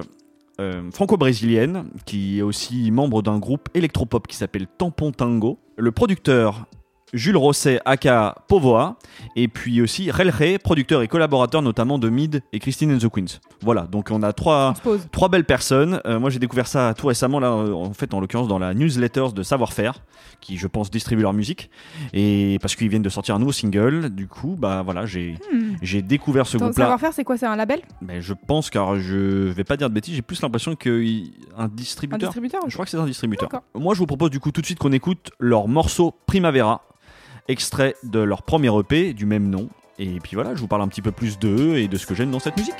euh, 0.60 0.82
franco-brésilienne 0.92 1.84
qui 2.04 2.38
est 2.38 2.42
aussi 2.42 2.90
membre 2.90 3.22
d'un 3.22 3.38
groupe 3.38 3.68
électropop 3.74 4.26
qui 4.26 4.36
s'appelle 4.36 4.66
Tampon 4.78 5.12
Tango, 5.12 5.58
le 5.76 5.92
producteur 5.92 6.66
Jules 7.14 7.36
Rosset 7.36 7.80
aka 7.84 8.34
Povoa 8.48 8.96
et 9.36 9.48
puis 9.48 9.80
aussi 9.80 10.10
Relre, 10.10 10.58
producteur 10.62 11.02
et 11.02 11.08
collaborateur 11.08 11.62
notamment 11.62 11.98
de 11.98 12.08
Mid 12.08 12.42
et 12.52 12.58
Christine 12.58 12.92
and 12.94 12.98
the 12.98 13.08
Queens. 13.08 13.40
Voilà, 13.62 13.82
donc 13.82 14.08
on 14.10 14.22
a 14.22 14.32
trois 14.32 14.74
On. 14.84 14.98
Trois 15.10 15.28
belles 15.28 15.44
personnes. 15.44 16.00
Euh, 16.06 16.18
moi, 16.20 16.30
j'ai 16.30 16.38
découvert 16.38 16.66
ça 16.66 16.92
tout 16.96 17.06
récemment, 17.06 17.40
là, 17.40 17.48
euh, 17.50 17.72
en 17.72 17.92
fait, 17.92 18.12
en 18.14 18.20
l'occurrence, 18.20 18.48
dans 18.48 18.58
la 18.58 18.74
newsletter 18.74 19.26
de 19.34 19.42
Savoir-Faire, 19.42 20.02
qui, 20.40 20.56
je 20.56 20.66
pense, 20.66 20.90
distribue 20.90 21.22
leur 21.22 21.32
musique. 21.32 21.70
Et 22.12 22.58
parce 22.60 22.76
qu'ils 22.76 22.88
viennent 22.88 23.02
de 23.02 23.08
sortir 23.08 23.34
un 23.34 23.38
nouveau 23.38 23.52
single, 23.52 24.10
du 24.10 24.26
coup, 24.28 24.56
bah 24.58 24.82
voilà, 24.84 25.06
j'ai 25.06 25.36
Hmm. 25.52 26.00
découvert 26.02 26.46
ce 26.46 26.56
groupe-là. 26.58 26.84
savoir-faire, 26.84 27.12
c'est 27.12 27.24
quoi 27.24 27.36
C'est 27.36 27.46
un 27.46 27.56
label? 27.56 27.80
Mais 28.02 28.20
je 28.20 28.34
pense, 28.34 28.70
car 28.70 28.96
je 28.98 29.16
vais 29.48 29.64
pas 29.64 29.76
dire 29.76 29.88
de 29.88 29.94
bêtises, 29.94 30.14
j'ai 30.14 30.22
plus 30.22 30.40
l'impression 30.42 30.76
qu'un 30.76 30.90
Un 31.56 31.68
distributeur. 31.68 32.28
distributeur 32.28 32.62
Je 32.68 32.72
crois 32.74 32.84
que 32.84 32.90
c'est 32.90 32.96
un 32.98 33.06
distributeur. 33.06 33.48
Moi, 33.74 33.94
je 33.94 33.98
vous 33.98 34.06
propose 34.06 34.30
du 34.30 34.40
coup 34.40 34.50
tout 34.52 34.60
de 34.60 34.66
suite 34.66 34.78
qu'on 34.78 34.92
écoute 34.92 35.30
leur 35.40 35.68
morceau 35.68 36.14
Primavera, 36.26 36.82
extrait 37.48 37.94
de 38.02 38.20
leur 38.20 38.42
premier 38.42 38.70
EP 38.78 39.12
du 39.14 39.26
même 39.26 39.48
nom. 39.48 39.68
Et 39.98 40.20
puis 40.20 40.34
voilà, 40.34 40.54
je 40.54 40.60
vous 40.60 40.68
parle 40.68 40.82
un 40.82 40.88
petit 40.88 41.02
peu 41.02 41.12
plus 41.12 41.38
d'eux 41.38 41.76
et 41.76 41.88
de 41.88 41.96
ce 41.96 42.06
que 42.06 42.14
j'aime 42.14 42.30
dans 42.30 42.38
cette 42.38 42.56
musique. 42.56 42.74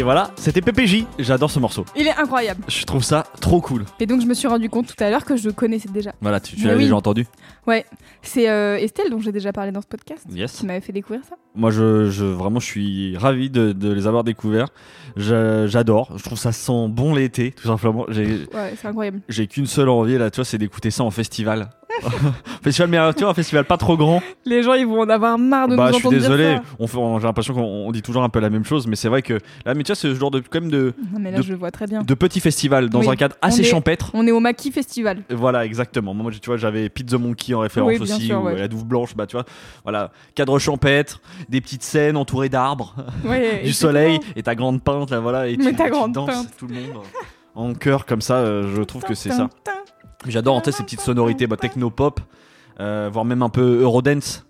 Et 0.00 0.02
voilà, 0.02 0.30
c'était 0.36 0.62
PPJ. 0.62 1.04
J'adore 1.18 1.50
ce 1.50 1.58
morceau. 1.58 1.84
Il 1.94 2.06
est 2.06 2.16
incroyable. 2.16 2.64
Je 2.68 2.86
trouve 2.86 3.02
ça 3.04 3.26
trop 3.42 3.60
cool. 3.60 3.84
Et 3.98 4.06
donc, 4.06 4.22
je 4.22 4.26
me 4.26 4.32
suis 4.32 4.48
rendu 4.48 4.70
compte 4.70 4.86
tout 4.86 5.04
à 5.04 5.10
l'heure 5.10 5.26
que 5.26 5.36
je 5.36 5.46
le 5.46 5.52
connaissais 5.52 5.90
déjà. 5.90 6.12
Voilà, 6.22 6.40
tu, 6.40 6.56
tu 6.56 6.62
l'avais 6.64 6.78
oui. 6.78 6.84
déjà 6.84 6.96
entendu 6.96 7.26
Ouais, 7.66 7.84
c'est 8.22 8.48
euh, 8.48 8.78
Estelle 8.78 9.10
dont 9.10 9.20
j'ai 9.20 9.30
déjà 9.30 9.52
parlé 9.52 9.72
dans 9.72 9.82
ce 9.82 9.86
podcast 9.86 10.24
Yes. 10.32 10.52
qui 10.52 10.64
m'avait 10.64 10.80
fait 10.80 10.92
découvrir 10.94 11.22
ça. 11.28 11.36
Moi, 11.54 11.70
je, 11.70 12.08
je- 12.08 12.24
vraiment, 12.24 12.60
je 12.60 12.64
suis 12.64 13.14
ravi 13.18 13.50
de, 13.50 13.72
de 13.72 13.92
les 13.92 14.06
avoir 14.06 14.24
découverts. 14.24 14.68
J'adore. 15.18 16.16
Je 16.16 16.22
trouve 16.22 16.38
ça 16.38 16.52
sent 16.52 16.86
bon 16.88 17.14
l'été, 17.14 17.52
tout 17.52 17.68
simplement. 17.68 18.06
J'ai 18.08 18.46
Ouais, 18.54 18.72
c'est 18.80 18.88
incroyable. 18.88 19.20
j'ai 19.28 19.46
qu'une 19.48 19.66
seule 19.66 19.90
envie 19.90 20.16
là, 20.16 20.30
tu 20.30 20.36
vois, 20.36 20.46
c'est 20.46 20.56
d'écouter 20.58 20.90
ça 20.90 21.04
en 21.04 21.10
festival. 21.10 21.68
festival, 22.62 22.94
euh, 22.94 23.12
vois, 23.18 23.30
un 23.30 23.34
festival 23.34 23.64
pas 23.64 23.76
trop 23.76 23.96
grand. 23.96 24.22
Les 24.44 24.62
gens, 24.62 24.74
ils 24.74 24.86
vont 24.86 25.00
en 25.02 25.08
avoir 25.08 25.38
marre 25.38 25.68
de 25.68 25.76
bah, 25.76 25.88
nous 25.88 25.94
je 25.94 25.98
suis 26.00 26.08
désolé. 26.08 26.50
dire 26.54 26.62
On 26.78 26.86
fait- 26.86 26.96
on- 26.98 27.18
J'ai 27.18 27.26
l'impression 27.26 27.54
qu'on 27.54 27.60
on 27.62 27.90
dit 27.92 28.02
toujours 28.02 28.22
un 28.22 28.28
peu 28.28 28.40
la 28.40 28.50
même 28.50 28.64
chose, 28.64 28.86
mais 28.86 28.96
c'est 28.96 29.08
vrai 29.08 29.22
que 29.22 29.34
là, 29.64 29.74
mais 29.74 29.82
tu 29.82 29.88
vois, 29.88 29.94
c'est 29.96 30.08
ce 30.08 30.14
genre 30.14 30.30
de 30.30 30.40
quand 30.40 30.60
même 30.60 30.70
de. 30.70 30.94
Non, 31.12 31.18
mais 31.20 31.30
là, 31.30 31.38
de- 31.38 31.42
je 31.42 31.50
le 31.52 31.58
vois 31.58 31.70
très 31.70 31.86
bien. 31.86 32.02
de 32.02 32.14
petits 32.14 32.40
festivals 32.40 32.88
dans 32.90 33.00
Oui. 33.00 33.08
un 33.08 33.16
cadre 33.16 33.36
On 33.42 33.46
assez 33.48 33.60
est- 33.62 33.64
champêtre. 33.64 34.10
On 34.14 34.26
est 34.26 34.30
au 34.32 34.40
Maki 34.40 34.70
Festival. 34.72 35.22
Voilà, 35.30 35.64
exactement. 35.64 36.14
Moi, 36.14 36.30
tu 36.32 36.38
vois, 36.46 36.56
j'avais 36.56 36.88
Pizza 36.88 37.18
Monkey 37.18 37.54
en 37.54 37.60
référence 37.60 37.90
Oui, 37.92 37.98
bien 37.98 38.16
aussi, 38.16 38.26
sûr, 38.26 38.40
ou 38.40 38.46
ouais. 38.46 38.58
la 38.58 38.68
Douve 38.68 38.84
Blanche, 38.84 39.14
bah 39.14 39.26
tu 39.26 39.36
vois, 39.36 39.44
voilà, 39.84 40.10
cadre 40.34 40.58
champêtre, 40.58 41.20
des 41.48 41.60
petites 41.60 41.82
scènes 41.82 42.16
entourées 42.16 42.48
d'arbres, 42.48 42.94
Ouais, 43.24 43.60
du 43.64 43.72
soleil, 43.72 44.18
et 44.36 44.42
ta 44.42 44.54
grande 44.54 44.82
pinte, 44.82 45.10
là, 45.10 45.20
voilà, 45.20 45.48
et 45.48 45.56
Mais 45.56 45.66
tu, 45.70 45.74
ta 45.76 45.84
tu 45.84 45.90
grande 45.90 46.12
danses 46.12 46.30
pinte. 46.30 46.56
tout 46.58 46.66
le 46.66 46.74
monde 46.74 47.02
en 47.54 47.74
chœur 47.74 48.06
comme 48.06 48.20
ça. 48.20 48.36
euh, 48.36 48.74
je 48.76 48.82
trouve 48.82 49.02
que 49.02 49.14
c'est 49.14 49.30
ça. 49.30 49.48
J'adore 50.26 50.54
en 50.56 50.60
ces 50.72 50.82
petites 50.82 51.00
sonorités, 51.00 51.46
bah, 51.46 51.56
techno-pop, 51.56 52.20
euh, 52.78 53.08
voire 53.12 53.24
même 53.24 53.42
un 53.42 53.48
peu 53.48 53.80
Eurodance. 53.80 54.46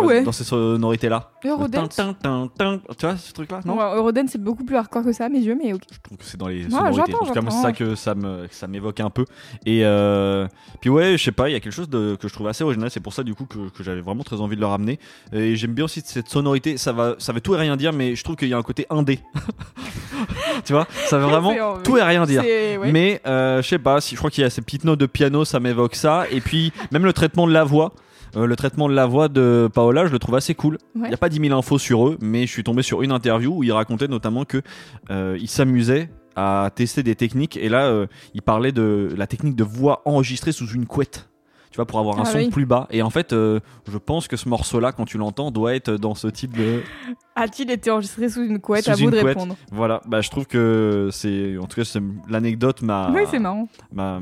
Ah 0.00 0.04
ouais. 0.04 0.22
Dans 0.22 0.32
ces 0.32 0.44
sonorités-là. 0.44 1.30
Eurodance. 1.44 1.96
Tin, 1.96 2.14
tin, 2.14 2.48
tin, 2.56 2.78
tin. 2.78 2.94
Tu 2.98 3.06
vois 3.06 3.16
ce 3.16 3.32
truc-là, 3.32 3.60
non? 3.64 3.76
Ouais, 3.78 3.96
Eurodance, 3.96 4.30
c'est 4.32 4.42
beaucoup 4.42 4.64
plus 4.64 4.76
hardcore 4.76 5.04
que 5.04 5.12
ça, 5.12 5.26
à 5.26 5.28
mes 5.28 5.38
yeux, 5.40 5.56
mais 5.62 5.72
ok. 5.72 5.82
Je 5.90 5.98
trouve 6.02 6.18
que 6.18 6.24
c'est 6.24 6.36
dans 6.36 6.48
les 6.48 6.64
Ouais, 6.64 6.70
sonorités. 6.70 7.12
j'entends, 7.12 7.24
En 7.24 7.26
tout 7.28 7.32
cas, 7.32 7.40
moi, 7.40 7.50
c'est 7.52 7.62
ça 7.62 7.72
que 7.72 7.94
ça 7.94 8.14
me 8.14 8.46
que 8.46 8.54
ça 8.54 8.66
m'évoque 8.66 9.00
un 9.00 9.10
peu. 9.10 9.24
Et 9.66 9.84
euh, 9.84 10.46
puis 10.80 10.90
ouais, 10.90 11.16
je 11.16 11.24
sais 11.24 11.32
pas, 11.32 11.48
il 11.48 11.52
y 11.52 11.56
a 11.56 11.60
quelque 11.60 11.72
chose 11.72 11.88
de, 11.88 12.16
que 12.20 12.28
je 12.28 12.32
trouve 12.34 12.48
assez 12.48 12.64
original. 12.64 12.90
C'est 12.90 13.00
pour 13.00 13.12
ça 13.12 13.22
du 13.22 13.34
coup 13.34 13.44
que, 13.46 13.68
que 13.70 13.82
j'avais 13.82 14.00
vraiment 14.00 14.24
très 14.24 14.40
envie 14.40 14.56
de 14.56 14.60
le 14.60 14.66
ramener. 14.66 14.98
Et 15.32 15.56
j'aime 15.56 15.72
bien 15.72 15.84
aussi 15.84 16.02
cette 16.04 16.28
sonorité. 16.28 16.76
Ça 16.76 16.92
va, 16.92 17.14
ça 17.18 17.32
veut 17.32 17.40
tout 17.40 17.54
et 17.54 17.58
rien 17.58 17.76
dire, 17.76 17.92
mais 17.92 18.14
je 18.14 18.24
trouve 18.24 18.36
qu'il 18.36 18.48
y 18.48 18.54
a 18.54 18.58
un 18.58 18.62
côté 18.62 18.86
indé. 18.90 19.20
tu 20.64 20.72
vois, 20.72 20.86
ça 21.06 21.18
veut 21.18 21.26
vraiment 21.26 21.54
tout 21.82 21.96
et 21.96 22.02
rien 22.02 22.24
dire. 22.26 22.42
Ouais. 22.42 22.92
Mais 22.92 23.20
euh, 23.26 23.62
je 23.62 23.68
sais 23.68 23.78
pas, 23.78 24.00
si 24.00 24.14
je 24.14 24.18
crois 24.20 24.30
qu'il 24.30 24.42
y 24.42 24.46
a 24.46 24.50
ces 24.50 24.62
petites 24.62 24.84
notes 24.84 25.00
de 25.00 25.06
piano, 25.06 25.44
ça 25.44 25.60
m'évoque 25.60 25.94
ça. 25.94 26.24
Et 26.30 26.40
puis 26.40 26.72
même 26.90 27.04
le 27.04 27.12
traitement 27.12 27.46
de 27.46 27.52
la 27.52 27.64
voix. 27.64 27.92
Euh, 28.36 28.46
le 28.46 28.56
traitement 28.56 28.88
de 28.88 28.94
la 28.94 29.06
voix 29.06 29.28
de 29.28 29.68
Paola, 29.72 30.06
je 30.06 30.12
le 30.12 30.18
trouve 30.18 30.34
assez 30.36 30.54
cool. 30.54 30.78
Il 30.94 31.02
Ouais. 31.02 31.08
n'y 31.08 31.14
a 31.14 31.18
pas 31.18 31.28
10 31.28 31.40
000 31.48 31.58
infos 31.58 31.78
sur 31.78 32.06
eux, 32.08 32.18
mais 32.20 32.46
je 32.46 32.52
suis 32.52 32.64
tombé 32.64 32.82
sur 32.82 33.02
une 33.02 33.12
interview 33.12 33.54
où 33.54 33.62
il 33.64 33.72
racontait 33.72 34.08
notamment 34.08 34.44
que 34.44 34.62
euh, 35.10 35.36
il 35.40 35.48
s'amusait 35.48 36.10
à 36.36 36.70
tester 36.74 37.02
des 37.02 37.14
techniques. 37.16 37.56
Et 37.56 37.68
là, 37.68 37.86
euh, 37.86 38.06
il 38.34 38.42
parlait 38.42 38.72
de 38.72 39.12
la 39.16 39.26
technique 39.26 39.56
de 39.56 39.64
voix 39.64 40.02
enregistrée 40.04 40.52
sous 40.52 40.68
une 40.68 40.86
couette. 40.86 41.28
Tu 41.70 41.76
vois, 41.76 41.84
pour 41.84 41.98
avoir 41.98 42.18
un 42.18 42.22
Ah 42.22 42.24
son 42.24 42.38
oui. 42.38 42.48
plus 42.48 42.64
bas. 42.64 42.86
Et 42.90 43.02
en 43.02 43.10
fait, 43.10 43.32
je 43.32 43.98
pense 43.98 44.26
que 44.26 44.38
ce 44.38 44.48
morceau-là, 44.48 44.90
quand 44.92 45.04
tu 45.04 45.18
l'entends, 45.18 45.50
doit 45.50 45.74
être 45.74 45.90
dans 45.92 46.14
ce 46.14 46.26
type 46.26 46.56
de. 46.56 46.80
A-t-il 47.36 47.70
été 47.70 47.90
enregistré 47.90 48.28
sous 48.30 48.42
une 48.42 48.58
couette? 48.58 48.84
Sous 48.86 48.90
À 48.90 48.94
vous 48.94 49.10
de 49.10 49.20
couette. 49.20 49.26
répondre. 49.36 49.54
Voilà, 49.70 50.00
bah, 50.06 50.22
je 50.22 50.30
trouve 50.30 50.46
que 50.46 51.10
c'est. 51.12 51.58
En 51.58 51.66
tout 51.66 51.78
cas, 51.80 51.98
l'anecdote 52.28 52.80
m'a. 52.80 53.10
Oui, 53.12 53.20
c'est 53.30 53.38
marrant. 53.38 53.68
m'a- 53.92 54.18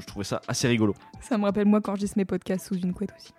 Je 0.00 0.06
trouvais 0.06 0.24
ça 0.24 0.40
assez 0.48 0.68
rigolo. 0.68 0.94
Ça 1.20 1.36
me 1.36 1.44
rappelle 1.44 1.66
moi 1.66 1.80
quand 1.82 1.96
je 1.96 2.06
dis 2.06 2.12
mes 2.16 2.24
podcasts 2.24 2.66
sous 2.68 2.76
une 2.78 2.94
couette 2.94 3.12
aussi. 3.16 3.32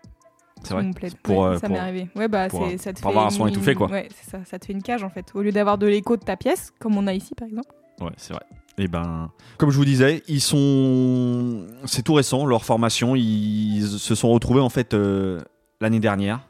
C'est 0.67 0.73
vrai. 0.73 0.85
Pour, 1.23 1.37
Ouais, 1.37 1.45
euh, 1.55 1.57
ça 1.59 1.69
m'est 1.69 1.77
arrivé. 1.79 2.07
Ouais, 2.15 2.27
bah, 2.27 2.47
pour, 2.49 2.67
ça 2.77 2.93
te 2.93 2.99
pour 3.01 3.11
fait 3.11 3.17
avoir 3.17 3.27
un 3.27 3.29
son 3.29 3.45
une- 3.47 3.53
étouffé, 3.53 3.73
quoi. 3.75 3.89
Ouais, 3.89 4.07
c'est 4.15 4.29
ça. 4.31 4.39
Ça 4.45 4.59
te 4.59 4.65
fait 4.65 4.73
une 4.73 4.83
cage 4.83 5.03
en 5.03 5.09
fait. 5.09 5.25
Au 5.33 5.41
lieu 5.41 5.51
d'avoir 5.51 5.77
de 5.77 5.87
l'écho 5.87 6.17
de 6.17 6.23
ta 6.23 6.35
pièce, 6.37 6.71
comme 6.79 6.97
on 6.97 7.07
a 7.07 7.13
ici 7.13 7.33
par 7.35 7.47
exemple. 7.47 7.69
Ouais, 8.01 8.11
c'est 8.17 8.33
vrai. 8.33 8.43
Et 8.79 8.87
ben, 8.87 9.31
comme 9.57 9.71
je 9.71 9.77
vous 9.77 9.85
disais, 9.85 10.21
ils 10.27 10.41
sont, 10.41 11.65
c'est 11.85 12.03
tout 12.03 12.13
récent 12.13 12.45
leur 12.45 12.63
formation. 12.63 13.15
Ils 13.15 13.87
se 13.87 14.13
sont 14.15 14.29
retrouvés 14.29 14.59
en 14.61 14.69
fait 14.69 14.93
euh, 14.93 15.39
l'année 15.81 15.99
dernière. 15.99 16.41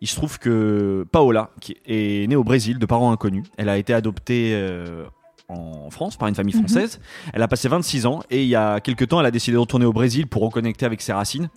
Il 0.00 0.08
se 0.08 0.16
trouve 0.16 0.38
que 0.38 1.06
Paola, 1.12 1.50
qui 1.60 1.76
est 1.86 2.26
née 2.28 2.34
au 2.36 2.42
Brésil 2.42 2.78
de 2.78 2.86
parents 2.86 3.12
inconnus, 3.12 3.44
elle 3.58 3.68
a 3.68 3.76
été 3.76 3.92
adoptée 3.92 4.52
euh, 4.54 5.04
en 5.48 5.90
France 5.90 6.16
par 6.16 6.26
une 6.28 6.34
famille 6.34 6.54
Mhm. 6.56 6.62
française. 6.62 7.00
Elle 7.34 7.42
a 7.42 7.48
passé 7.48 7.68
26 7.68 8.06
ans 8.06 8.20
et 8.30 8.42
il 8.42 8.48
y 8.48 8.56
a 8.56 8.80
quelques 8.80 9.06
temps, 9.08 9.20
elle 9.20 9.26
a 9.26 9.30
décidé 9.30 9.54
de 9.54 9.58
retourner 9.58 9.84
au 9.84 9.92
Brésil 9.92 10.26
pour 10.26 10.42
reconnecter 10.42 10.86
avec 10.86 11.02
ses 11.02 11.12
racines. 11.12 11.50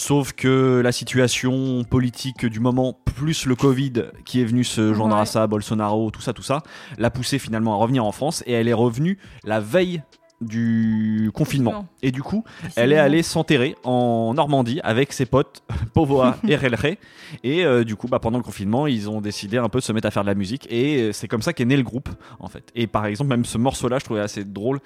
Sauf 0.00 0.32
que 0.32 0.80
la 0.82 0.92
situation 0.92 1.84
politique 1.84 2.46
du 2.46 2.58
moment, 2.58 2.98
plus 3.04 3.44
le 3.44 3.54
Covid 3.54 4.04
qui 4.24 4.40
est 4.40 4.46
venu 4.46 4.64
se 4.64 4.94
joindre 4.94 5.14
Ouais. 5.14 5.20
à 5.20 5.26
ça, 5.26 5.46
Bolsonaro, 5.46 6.10
tout 6.10 6.22
ça, 6.22 6.32
tout 6.32 6.42
ça, 6.42 6.62
l'a 6.96 7.10
poussée 7.10 7.38
finalement 7.38 7.74
à 7.74 7.76
revenir 7.76 8.06
en 8.06 8.10
France 8.10 8.42
et 8.46 8.52
elle 8.52 8.66
est 8.66 8.72
revenue 8.72 9.18
la 9.44 9.60
veille 9.60 10.02
du 10.40 11.30
confinement. 11.34 11.86
Et 12.02 12.12
du 12.12 12.22
coup, 12.22 12.44
elle 12.76 12.94
est 12.94 12.98
allée 12.98 13.22
s'enterrer 13.22 13.76
en 13.84 14.32
Normandie 14.32 14.80
avec 14.82 15.12
ses 15.12 15.26
potes 15.26 15.62
Povoa 15.92 16.38
et 16.48 16.56
Relre. 16.56 16.96
Et 17.44 17.66
euh, 17.66 17.84
du 17.84 17.94
coup, 17.94 18.08
bah, 18.08 18.20
pendant 18.20 18.38
le 18.38 18.42
confinement, 18.44 18.86
ils 18.86 19.10
ont 19.10 19.20
décidé 19.20 19.58
un 19.58 19.68
peu 19.68 19.80
de 19.80 19.84
se 19.84 19.92
mettre 19.92 20.06
à 20.06 20.10
faire 20.10 20.22
de 20.22 20.28
la 20.28 20.34
musique. 20.34 20.66
Et 20.70 20.96
euh, 21.02 21.12
c'est 21.12 21.28
comme 21.28 21.42
ça 21.42 21.52
qu'est 21.52 21.66
né 21.66 21.76
le 21.76 21.82
groupe, 21.82 22.08
en 22.38 22.48
fait. 22.48 22.70
Et 22.74 22.86
par 22.86 23.04
exemple, 23.04 23.28
même 23.28 23.44
ce 23.44 23.58
morceau-là, 23.58 23.98
je 23.98 24.06
trouvais 24.06 24.20
assez 24.20 24.44
drôle. 24.44 24.80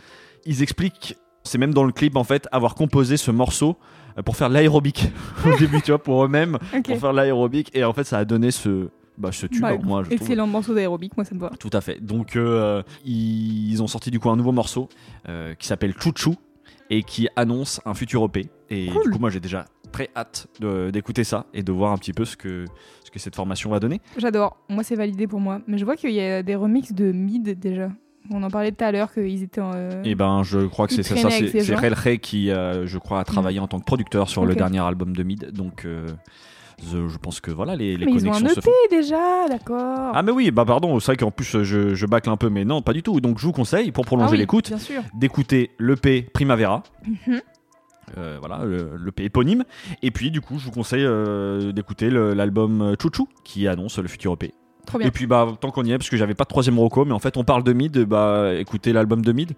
Ils 0.45 0.61
expliquent, 0.63 1.17
c'est 1.45 1.59
même 1.59 1.75
dans 1.75 1.85
le 1.85 1.93
clip, 1.93 2.17
en 2.17 2.25
fait, 2.25 2.49
avoir 2.53 2.75
composé 2.75 3.17
ce 3.17 3.31
morceau 3.31 3.77
euh, 4.19 4.23
pour 4.23 4.37
faire 4.37 4.49
l'aérobic 4.49 5.09
au 5.47 5.57
début, 5.59 5.81
tu 5.83 5.91
vois, 5.91 6.03
pour 6.03 6.25
eux-mêmes, 6.25 6.59
pour 6.85 6.99
faire 6.99 7.13
l'aérobic. 7.13 7.71
Et 7.75 7.85
en 7.85 7.93
fait, 7.93 8.05
ça 8.05 8.19
a 8.19 8.25
donné 8.25 8.51
ce, 8.51 8.89
bah, 9.19 9.31
ce 9.33 9.47
tube, 9.47 9.63
Bah, 9.63 9.77
moi, 9.83 10.03
je 10.03 10.11
trouve. 10.11 10.21
Excellent 10.23 10.47
morceau 10.47 10.75
d'aérobic, 10.75 11.17
moi 11.17 11.25
ça 11.25 11.35
me 11.35 11.41
va. 11.41 11.51
Tout 11.59 11.71
à 11.73 11.81
fait. 11.81 12.05
Donc, 12.05 12.37
euh, 12.37 12.83
ils 13.05 13.83
ont 13.83 13.87
sorti 13.87 14.11
du 14.11 14.19
coup 14.19 14.31
un 14.31 14.37
nouveau 14.37 14.53
morceau 14.53 14.89
euh, 15.29 15.55
qui 15.55 15.67
s'appelle 15.67 15.95
Chouchou 15.99 16.35
et 16.91 17.03
qui 17.03 17.29
annonce 17.37 17.81
un 17.85 17.95
futur 17.95 18.25
EP. 18.25 18.47
Et 18.71 18.87
Cool. 18.89 19.05
du 19.05 19.11
coup, 19.11 19.19
moi, 19.19 19.31
j'ai 19.31 19.41
déjà 19.41 19.67
très 19.93 20.11
hâte 20.17 20.49
d'écouter 20.93 21.23
ça 21.23 21.47
et 21.55 21.63
de 21.63 21.71
voir 21.71 21.93
un 21.93 21.99
petit 21.99 22.13
peu 22.13 22.25
ce 22.25 22.37
que, 22.37 22.65
ce 23.05 23.13
que 23.13 23.21
cette 23.21 23.37
formation 23.37 23.71
va 23.71 23.79
donner. 23.79 24.01
J'adore. 24.17 24.57
Moi 24.69 24.83
c'est 24.83 24.97
validé 24.97 25.29
pour 25.29 25.39
moi. 25.39 25.61
Mais 25.69 25.79
je 25.79 25.85
vois 25.85 25.95
qu'il 25.95 26.11
y 26.11 26.21
a 26.21 26.43
des 26.43 26.57
remixes 26.57 26.93
de 26.93 27.13
mid 27.13 27.57
déjà. 27.61 27.91
On 28.31 28.43
en 28.43 28.49
parlait 28.51 28.73
tout 28.73 28.83
à 28.85 28.91
l'heure 28.91 29.13
qu'ils 29.13 29.43
étaient 29.43 29.61
en. 29.61 29.73
euh, 29.75 30.03
Et 30.05 30.15
ben, 30.15 30.43
je 30.45 30.61
crois 30.61 30.87
que 30.87 30.95
c'est 30.95 31.03
ça. 31.03 31.15
C'est 31.31 31.49
ces 31.49 31.61
c'est 31.61 31.75
gens. 31.75 31.81
Relre 31.81 32.19
qui, 32.21 32.51
euh, 32.51 32.87
je 32.87 32.99
crois, 32.99 33.21
a 33.21 33.25
travaillé 33.25 33.59
en 33.61 33.67
tant 33.69 33.79
que 33.79 33.85
producteur 33.85 34.29
sur 34.31 34.47
le 34.47 34.55
dernier 34.55 34.79
album 34.81 35.15
de 35.15 35.23
Mid. 35.23 35.51
Donc, 35.53 35.85
euh, 35.85 36.07
je, 36.91 37.07
je 37.07 37.19
pense 37.19 37.41
que 37.41 37.51
voilà, 37.51 37.77
les, 37.77 37.97
les 37.99 38.07
Mais 38.07 38.13
ils 38.13 38.27
ont 38.27 38.33
un 38.33 38.37
connexions 38.39 38.49
se 38.49 38.61
EP 38.61 38.63
font. 38.63 38.97
déjà, 38.97 39.47
d'accord. 39.49 40.11
Ah, 40.15 40.23
mais 40.23 40.33
oui, 40.33 40.51
bah 40.51 40.65
pardon, 40.65 40.99
c'est 41.01 41.07
vrai 41.13 41.17
qu'en 41.19 41.31
plus, 41.31 41.63
je, 41.63 41.95
je 41.95 42.07
bâcle 42.07 42.31
un 42.31 42.37
peu, 42.39 42.49
mais 42.49 42.65
non, 42.65 42.81
pas 42.81 42.95
du 42.95 43.03
tout. 43.03 43.21
Donc, 43.21 43.39
je 43.39 43.45
vous 43.47 43.53
conseille, 43.53 43.93
pour 43.93 44.07
prolonger 44.07 44.29
Ah 44.29 44.33
oui, 44.33 44.39
l'écoute, 44.39 44.73
d'écouter 45.15 45.71
l'EP 45.79 46.23
Primavera. 46.33 46.83
Mhm. 47.07 47.41
Euh, 48.19 48.37
voilà, 48.41 48.65
le- 48.65 48.97
l'EP 49.05 49.25
éponyme. 49.25 49.65
Et 50.03 50.11
puis, 50.11 50.31
du 50.31 50.41
coup, 50.41 50.59
je 50.59 50.65
vous 50.67 50.71
conseille 50.71 51.05
euh, 51.05 51.73
d'écouter 51.73 52.11
l'album 52.11 52.95
Chouchou 53.01 53.29
qui 53.45 53.69
annonce 53.69 53.99
le 53.99 54.09
futur 54.09 54.33
EP. 54.33 54.53
Trop 54.87 54.99
bien. 54.99 55.09
Et 55.09 55.11
puis, 55.11 55.27
bah, 55.27 55.49
tant 55.61 55.71
qu'on 55.71 55.85
y 55.85 55.93
est, 55.93 55.99
parce 55.99 56.11
que 56.11 56.17
j'avais 56.17 56.35
pas 56.35 56.45
de 56.45 56.49
troisième 56.49 56.79
roco, 56.79 57.05
mais 57.05 57.13
en 57.13 57.19
fait, 57.19 57.37
on 57.37 57.45
parle 57.45 57.63
de 57.65 57.73
mid, 57.73 57.99
bah, 58.05 58.53
écoutez 58.59 58.93
l'album 58.93 59.23
de 59.23 59.33
mid. 59.33 59.53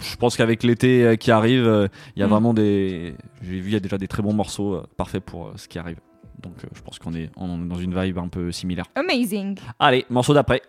Je 0.00 0.16
pense 0.16 0.36
qu'avec 0.36 0.62
l'été 0.64 1.04
euh, 1.04 1.16
qui 1.16 1.30
arrive, 1.30 1.64
euh, 1.66 1.86
il 2.16 2.20
y 2.20 2.22
a 2.22 2.26
Mm. 2.26 2.30
vraiment 2.30 2.54
des. 2.54 3.14
J'ai 3.42 3.60
vu, 3.60 3.68
il 3.68 3.72
y 3.72 3.76
a 3.76 3.80
déjà 3.80 3.98
des 3.98 4.08
très 4.08 4.22
bons 4.22 4.32
morceaux 4.32 4.74
euh, 4.74 4.82
parfaits 4.96 5.22
pour 5.24 5.46
euh, 5.48 5.52
ce 5.56 5.68
qui 5.68 5.78
arrive. 5.78 5.98
Donc, 6.42 6.54
je 6.74 6.80
pense 6.82 6.98
qu'on 6.98 7.14
est, 7.14 7.30
on 7.36 7.56
dans 7.58 7.76
une 7.76 7.94
vibe 8.00 8.18
un 8.18 8.26
peu 8.26 8.50
similaire. 8.50 8.86
Amazing. 8.96 9.56
Allez, 9.78 10.04
morceau 10.10 10.34
d'après. 10.34 10.60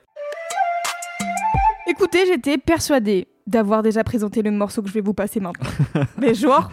Écoutez, 1.88 2.26
j'étais 2.28 2.58
persuadée 2.58 3.28
d'avoir 3.48 3.84
déjà 3.84 4.04
présenté 4.04 4.42
le 4.42 4.52
morceau 4.52 4.82
que 4.82 4.88
je 4.88 4.94
vais 4.94 5.02
vous 5.02 5.14
passer 5.14 5.40
maintenant. 5.40 5.70
Mais 6.18 6.34
genre, 6.34 6.72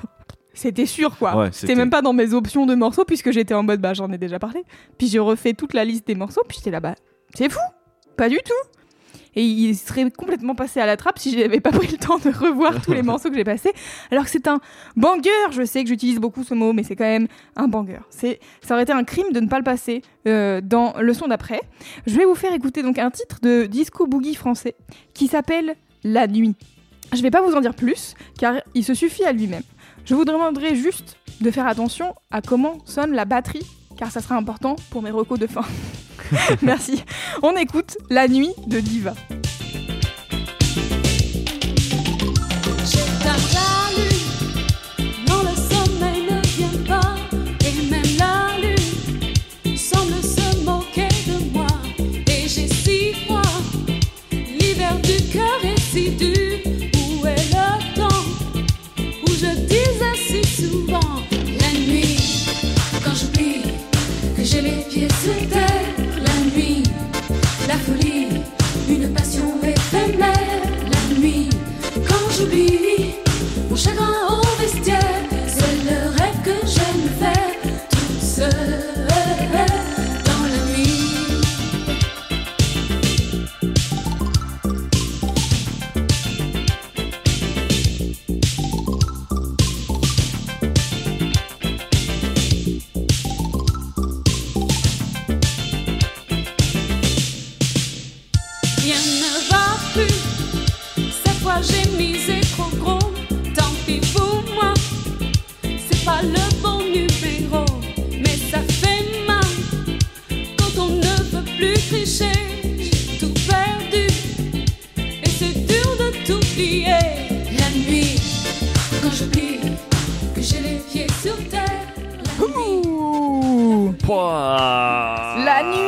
c'était 0.53 0.87
sûr 0.87 1.17
quoi. 1.17 1.37
Ouais, 1.37 1.49
c'était 1.53 1.75
même 1.75 1.91
pas 1.91 2.03
dans 2.03 2.13
mes 2.13 2.33
options 2.35 2.67
de 2.67 2.75
morceaux 2.75 3.05
puisque 3.05 3.33
j'étais 3.33 3.55
en 3.55 3.63
mode 3.63 3.81
bah 3.81 3.93
j'en 3.95 4.11
ai 4.13 4.19
déjà 4.19 4.39
parlé. 4.39 4.63
Puis 4.99 5.09
j'ai 5.09 5.19
refait 5.19 5.55
toute 5.55 5.75
la 5.75 5.85
liste 5.85 6.07
des 6.07 6.15
morceaux, 6.15 6.43
puis 6.47 6.59
j'étais 6.59 6.71
là 6.71 6.81
bah 6.81 6.95
c'est 7.35 7.51
fou, 7.51 7.61
pas 8.17 8.29
du 8.29 8.37
tout. 8.37 8.71
Et 9.37 9.45
il 9.45 9.77
serait 9.77 10.11
complètement 10.11 10.55
passé 10.55 10.81
à 10.81 10.87
la 10.87 10.97
trappe 10.97 11.19
si 11.19 11.39
j'avais 11.39 11.61
pas 11.61 11.71
pris 11.71 11.87
le 11.87 11.99
temps 11.99 12.19
de 12.19 12.31
revoir 12.31 12.83
tous 12.83 12.93
les 12.93 13.03
morceaux 13.05 13.31
que 13.31 13.37
j'ai 13.37 13.45
passés. 13.45 13.73
Alors 14.11 14.25
que 14.25 14.31
c'est 14.31 14.49
un 14.49 14.61
banger, 14.97 15.31
je 15.53 15.65
sais 15.65 15.83
que 15.83 15.89
j'utilise 15.89 16.19
beaucoup 16.19 16.43
ce 16.43 16.55
mot, 16.55 16.73
mais 16.73 16.83
c'est 16.83 16.97
quand 16.97 17.05
même 17.05 17.29
un 17.57 17.69
banger. 17.69 18.01
C'est, 18.11 18.41
ça 18.61 18.75
aurait 18.75 18.83
été 18.83 18.93
un 18.93 19.05
crime 19.05 19.33
de 19.33 19.41
ne 19.41 19.49
pas 19.49 19.59
le 19.59 19.65
passer 19.65 20.03
euh, 20.27 20.61
dans 20.61 20.95
le 21.01 21.15
son 21.15 21.29
d'après. 21.29 21.61
Je 22.07 22.17
vais 22.17 22.25
vous 22.25 22.35
faire 22.35 22.53
écouter 22.53 22.83
donc 22.83 22.99
un 22.99 23.11
titre 23.11 23.39
de 23.41 23.67
disco 23.67 24.07
boogie 24.07 24.35
français 24.35 24.75
qui 25.15 25.29
s'appelle 25.29 25.77
La 26.03 26.27
Nuit. 26.27 26.57
Je 27.13 27.23
vais 27.23 27.31
pas 27.31 27.41
vous 27.41 27.55
en 27.55 27.61
dire 27.61 27.75
plus, 27.75 28.15
car 28.39 28.55
il 28.75 28.85
se 28.85 28.95
suffit 28.95 29.25
à 29.25 29.33
lui-même. 29.33 29.63
Je 30.05 30.15
vous 30.15 30.25
demanderai 30.25 30.75
juste 30.75 31.17
de 31.41 31.51
faire 31.51 31.67
attention 31.67 32.15
à 32.31 32.41
comment 32.41 32.79
sonne 32.85 33.13
la 33.13 33.25
batterie, 33.25 33.67
car 33.97 34.11
ça 34.11 34.21
sera 34.21 34.37
important 34.37 34.77
pour 34.91 35.03
mes 35.03 35.11
recos 35.11 35.39
de 35.39 35.47
fin. 35.47 35.65
Merci. 36.63 37.05
On 37.43 37.57
écoute 37.57 37.99
La 38.09 38.29
Nuit 38.29 38.53
de 38.67 38.81
Diva. 38.81 39.15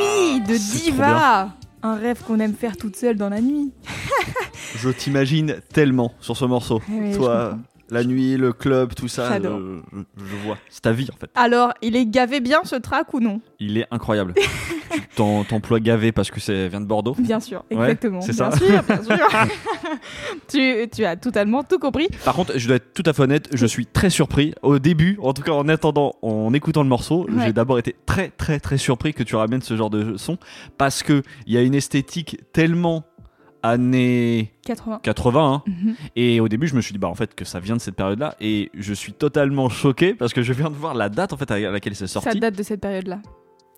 Nuit 0.02 0.40
de 0.40 0.56
Diva 0.56 1.50
Un 1.82 1.94
rêve 1.96 2.22
qu'on 2.26 2.38
aime 2.40 2.54
faire 2.54 2.76
toute 2.76 2.96
seule 2.96 3.16
dans 3.16 3.28
la 3.28 3.40
nuit. 3.40 3.72
Je 4.76 4.88
t'imagine 4.90 5.56
tellement 5.72 6.12
sur 6.20 6.36
ce 6.36 6.44
morceau. 6.44 6.80
Eh 6.88 7.00
oui, 7.00 7.16
Toi. 7.16 7.58
La 7.92 8.04
nuit, 8.04 8.36
le 8.36 8.52
club, 8.52 8.94
tout 8.94 9.06
ça, 9.08 9.32
euh, 9.34 9.80
je, 9.92 10.24
je 10.24 10.36
vois. 10.44 10.58
C'est 10.68 10.82
ta 10.82 10.92
vie 10.92 11.08
en 11.12 11.16
fait. 11.16 11.30
Alors, 11.34 11.72
il 11.82 11.94
est 11.94 12.06
gavé 12.06 12.40
bien 12.40 12.60
ce 12.64 12.76
track 12.76 13.12
ou 13.14 13.20
non? 13.20 13.40
Il 13.60 13.78
est 13.78 13.86
incroyable. 13.90 14.34
tu 15.16 15.22
t'emploies 15.48 15.80
gavé 15.80 16.10
parce 16.12 16.30
que 16.30 16.40
ça 16.40 16.68
vient 16.68 16.80
de 16.80 16.86
Bordeaux? 16.86 17.14
Bien 17.18 17.38
sûr, 17.40 17.64
Ouais, 17.70 17.76
exactement. 17.82 18.20
c'est 18.20 18.34
bien 18.34 18.50
ça. 18.50 18.56
sûr, 18.58 18.82
bien 18.82 19.02
sûr. 19.02 19.28
tu, 20.48 20.88
tu 20.94 21.04
as 21.04 21.16
totalement 21.16 21.62
tout 21.62 21.78
compris. 21.78 22.08
Par 22.24 22.34
contre, 22.34 22.58
je 22.58 22.66
dois 22.66 22.76
être 22.76 22.92
tout 22.94 23.02
à 23.06 23.12
fait 23.12 23.22
honnête, 23.22 23.48
je 23.52 23.66
suis 23.66 23.86
très 23.86 24.10
surpris. 24.10 24.54
Au 24.62 24.78
début, 24.78 25.18
en 25.22 25.32
tout 25.32 25.42
cas 25.42 25.52
en 25.52 25.68
attendant, 25.68 26.14
en 26.22 26.52
écoutant 26.54 26.82
le 26.82 26.88
morceau, 26.88 27.26
Ouais. 27.28 27.46
j'ai 27.46 27.52
d'abord 27.52 27.78
été 27.78 27.94
très 28.06 28.28
très 28.30 28.58
très 28.60 28.78
surpris 28.78 29.14
que 29.14 29.22
tu 29.22 29.36
ramènes 29.36 29.62
ce 29.62 29.76
genre 29.76 29.90
de 29.90 30.16
son 30.16 30.38
parce 30.78 31.02
que 31.02 31.22
il 31.46 31.52
y 31.54 31.56
a 31.56 31.62
une 31.62 31.74
esthétique 31.74 32.38
tellement 32.52 33.04
années 33.62 34.52
80. 34.66 35.00
80 35.02 35.52
hein. 35.54 35.62
Mhm. 35.66 35.94
et 36.16 36.40
au 36.40 36.48
début 36.48 36.66
je 36.66 36.74
me 36.74 36.80
suis 36.80 36.92
dit 36.92 36.98
bah 36.98 37.08
en 37.08 37.14
fait 37.14 37.34
que 37.34 37.44
ça 37.44 37.60
vient 37.60 37.76
de 37.76 37.80
cette 37.80 37.94
période 37.96 38.18
là 38.18 38.34
et 38.40 38.70
je 38.74 38.92
suis 38.92 39.12
totalement 39.12 39.68
choqué 39.82 40.14
parce 40.14 40.32
que 40.32 40.42
je 40.42 40.52
viens 40.52 40.70
de 40.70 40.74
voir 40.74 40.94
la 40.94 41.08
date 41.08 41.32
en 41.32 41.36
fait 41.36 41.50
à 41.50 41.58
laquelle 41.58 41.94
c'est 41.94 42.06
Ça 42.06 42.20
sorti 42.20 42.38
date 42.40 42.56
de 42.56 42.62
cette 42.62 42.80
période-là. 42.80 43.18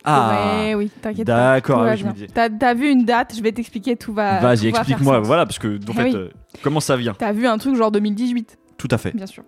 ah 0.05 0.31
Ouais, 0.67 0.75
oui, 0.75 0.91
t'inquiète 1.03 1.27
pas. 1.27 1.55
d'accord 1.55 1.83
oui, 1.83 1.97
je 1.97 2.05
me 2.07 2.59
T'as 2.59 2.75
vu 2.75 2.91
une 2.91 3.05
date, 3.05 3.35
je 3.37 3.43
vais 3.43 3.53
t'expliquer, 3.53 3.97
tout 3.97 4.13
va. 4.13 4.41
vas-y 4.41 4.69
explique-moi 4.69 5.21
voilà 5.21 5.47
parce 5.47 5.59
que 5.59 5.77
en 5.77 5.81
Eh 5.91 5.93
fait 5.93 6.03
oui. 6.05 6.13
euh, 6.15 6.29
comment 6.63 6.81
ça 6.81 6.97
vient? 6.97 7.15
T'as 7.19 7.33
vu 7.33 7.47
un 7.47 7.59
truc 7.59 7.75
genre 7.77 7.91
2018, 7.91 8.59
tout 8.79 8.89
à 8.91 8.99
fait 8.99 9.13
bien 9.15 9.27
sûr. 9.27 9.43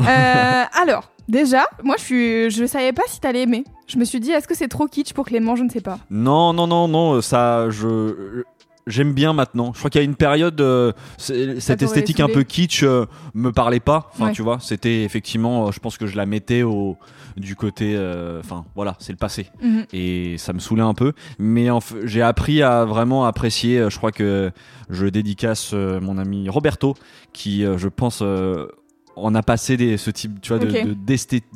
Euh, 0.00 0.02
alors, 0.82 1.10
déjà, 1.28 1.64
moi 1.82 1.96
je 1.98 2.02
suis, 2.04 2.50
je 2.50 2.66
savais 2.66 2.92
pas 2.92 3.02
si 3.08 3.20
t'allais 3.20 3.42
aimer. 3.42 3.64
Je 3.86 3.98
me 3.98 4.04
suis 4.04 4.20
dit, 4.20 4.30
est-ce 4.30 4.48
que 4.48 4.54
c'est 4.54 4.68
trop 4.68 4.86
kitsch 4.86 5.12
pour 5.12 5.26
Clément 5.26 5.54
Je 5.56 5.64
ne 5.64 5.68
sais 5.68 5.80
pas. 5.82 5.98
non 6.10 6.52
non 6.54 6.66
non 6.66 6.88
non 6.88 7.20
ça 7.20 7.68
je 7.70 8.42
j'aime 8.86 9.12
bien 9.12 9.32
maintenant. 9.32 9.72
Je 9.74 9.78
crois 9.78 9.90
qu'il 9.90 10.00
y 10.00 10.02
a 10.02 10.04
une 10.04 10.16
période, 10.16 10.60
euh, 10.60 10.92
cette 11.18 11.82
esthétique 11.82 12.20
un 12.20 12.28
peu 12.28 12.42
kitsch 12.42 12.82
euh, 12.82 13.06
me 13.34 13.50
parlait 13.52 13.80
pas. 13.80 14.10
Enfin, 14.14 14.26
Ouais. 14.26 14.32
tu 14.32 14.42
vois, 14.42 14.58
c'était 14.60 15.02
effectivement, 15.04 15.66
euh, 15.68 15.70
je 15.72 15.80
pense 15.80 15.96
que 15.98 16.06
je 16.06 16.16
la 16.16 16.26
mettais 16.26 16.62
au 16.62 16.96
du 17.36 17.56
côté, 17.56 17.94
euh, 17.96 18.40
enfin, 18.40 18.64
voilà, 18.74 18.94
c'est 18.98 19.12
le 19.12 19.16
passé. 19.18 19.46
Mhm. 19.62 19.86
Et 19.94 20.36
ça 20.38 20.52
me 20.52 20.58
saoulait 20.58 20.82
un 20.82 20.94
peu. 20.94 21.12
Mais 21.38 21.68
j'ai 22.04 22.20
appris 22.22 22.62
à 22.62 22.84
vraiment 22.84 23.24
apprécier. 23.24 23.78
euh, 23.78 23.88
Je 23.90 23.96
crois 23.96 24.12
que 24.12 24.50
je 24.90 25.06
dédicace 25.06 25.72
mon 25.72 26.18
ami 26.18 26.48
Roberto, 26.48 26.94
qui, 27.32 27.64
euh, 27.64 27.78
je 27.78 27.88
pense. 27.88 28.20
euh, 28.22 28.66
on 29.14 29.34
a 29.34 29.42
passé 29.42 29.76
des, 29.76 29.98
ce 29.98 30.10
type 30.10 30.40
tu 30.40 30.54
vois, 30.54 30.58
de, 30.58 30.70
de, 30.70 30.96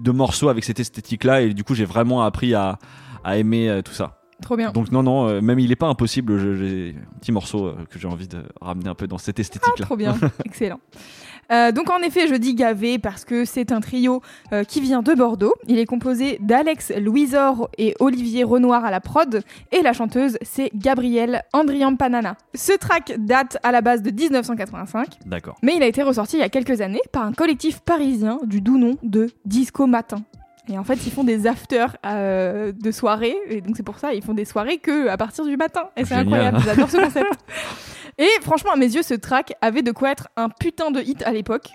de 0.03 0.11
morceaux 0.11 0.51
avec 0.51 0.63
cette 0.63 0.79
esthétique-là, 0.79 1.41
et 1.41 1.55
du 1.55 1.65
coup, 1.65 1.75
j'ai 1.75 1.87
vraiment 1.87 2.23
appris 2.23 2.53
à, 2.55 2.79
à 3.25 3.39
aimer 3.39 3.71
euh, 3.71 3.81
tout 3.81 3.95
ça. 3.95 4.19
Trop 4.43 4.57
bien. 4.57 4.71
Donc 4.71 4.93
non, 4.93 5.03
non, 5.03 5.29
euh, 5.29 5.41
même 5.41 5.59
il 5.59 5.73
est 5.73 5.77
pas 5.77 5.87
impossible. 5.87 6.57
J'ai 6.57 6.95
un 6.97 7.19
petit 7.19 7.33
morceau 7.33 7.67
euh, 7.67 7.77
que 7.91 7.99
j'ai 7.99 8.09
envie 8.09 8.29
de 8.29 8.43
ramener 8.61 8.89
un 8.89 8.95
peu 8.95 9.07
dans 9.07 9.19
cette 9.19 9.39
esthétique-là. 9.39 9.87
Trop 9.87 9.97
bien, 9.97 10.15
excellent. 10.45 10.81
Euh, 11.53 11.71
donc 11.71 11.91
en 11.91 11.99
effet, 11.99 12.27
je 12.27 12.35
dis 12.35 12.55
gavé 12.55 12.99
parce 12.99 13.25
que 13.25 13.45
c'est 13.45 13.71
un 13.71 13.81
trio 13.81 14.21
qui 14.69 14.81
vient 14.81 15.03
de 15.03 15.15
Bordeaux. 15.15 15.55
Il 15.69 15.79
est 15.79 15.87
composé 15.87 16.39
d'Alex 16.41 16.93
Louisor 16.99 17.71
et 17.79 17.95
Olivier 18.01 18.45
Renoir 18.45 18.85
à 18.85 18.91
la 18.91 19.01
prod 19.01 19.43
et 19.73 19.83
la 19.83 19.93
chanteuse 19.93 20.39
c'est 20.43 20.71
Gabrielle 20.75 21.43
Andriampanana. 21.53 22.37
Ce 22.55 22.77
track 22.77 23.15
date 23.19 23.59
à 23.63 23.71
la 23.71 23.81
base 23.81 24.03
de 24.03 24.11
1985, 24.11 25.19
D'accord. 25.25 25.57
mais 25.63 25.77
il 25.77 25.83
a 25.83 25.87
été 25.87 26.03
ressorti 26.03 26.37
il 26.37 26.41
y 26.41 26.43
a 26.43 26.49
quelques 26.49 26.81
années 26.81 27.03
par 27.13 27.23
un 27.23 27.33
collectif 27.33 27.81
parisien 27.81 28.41
du 28.45 28.61
doux 28.61 28.79
nom 28.79 28.97
de 29.03 29.29
Disco 29.45 29.87
Matin. 29.87 30.23
Et 30.69 30.79
en 30.79 30.85
fait, 30.85 30.99
ils 31.07 31.13
font 31.13 31.25
des 31.25 31.47
afters 31.47 31.97
euh, 32.05 32.73
de 32.73 32.91
soirée, 32.91 33.37
et 33.49 33.61
donc 33.61 33.77
c'est 33.77 33.83
pour 33.83 33.99
ça 33.99 34.15
ils 34.15 34.23
font 34.23 34.35
des 34.35 34.45
soirées 34.45 34.79
que 34.79 35.09
à 35.09 35.17
partir 35.17 35.45
du 35.45 35.57
matin. 35.57 35.91
Et 35.97 36.05
c'est 36.05 36.15
incroyable, 36.15 36.59
j'adore 36.65 36.91
ce 36.91 36.97
concept. 36.97 37.33
Et 38.19 38.29
franchement, 38.43 38.73
à 38.73 38.77
mes 38.77 38.93
yeux, 38.93 39.03
ce 39.03 39.15
track 39.15 39.55
avait 39.61 39.83
de 39.83 39.93
quoi 39.93 40.11
être 40.11 40.29
un 40.37 40.49
putain 40.49 40.91
de 40.91 41.01
hit 41.01 41.23
à 41.23 41.33
l'époque. 41.33 41.71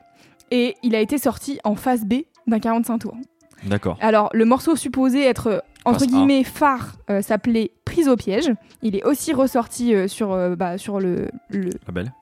Et 0.49 0.75
il 0.83 0.95
a 0.95 0.99
été 0.99 1.17
sorti 1.17 1.59
en 1.63 1.75
phase 1.75 2.03
B 2.03 2.23
d'un 2.47 2.59
45 2.59 2.99
tours. 2.99 3.15
D'accord. 3.63 3.97
Alors, 4.01 4.29
le 4.33 4.43
morceau 4.43 4.75
supposé 4.75 5.23
être 5.23 5.47
euh, 5.47 5.59
entre 5.85 6.05
guillemets 6.05 6.43
phare 6.43 6.95
euh, 7.09 7.21
s'appelait 7.21 7.71
Prise 7.85 8.07
au 8.07 8.15
piège. 8.15 8.51
Il 8.81 8.95
est 8.95 9.03
aussi 9.03 9.33
ressorti 9.33 9.93
euh, 9.93 10.07
sur, 10.07 10.31
euh, 10.31 10.55
bah, 10.55 10.77
sur 10.77 10.99
le, 10.99 11.27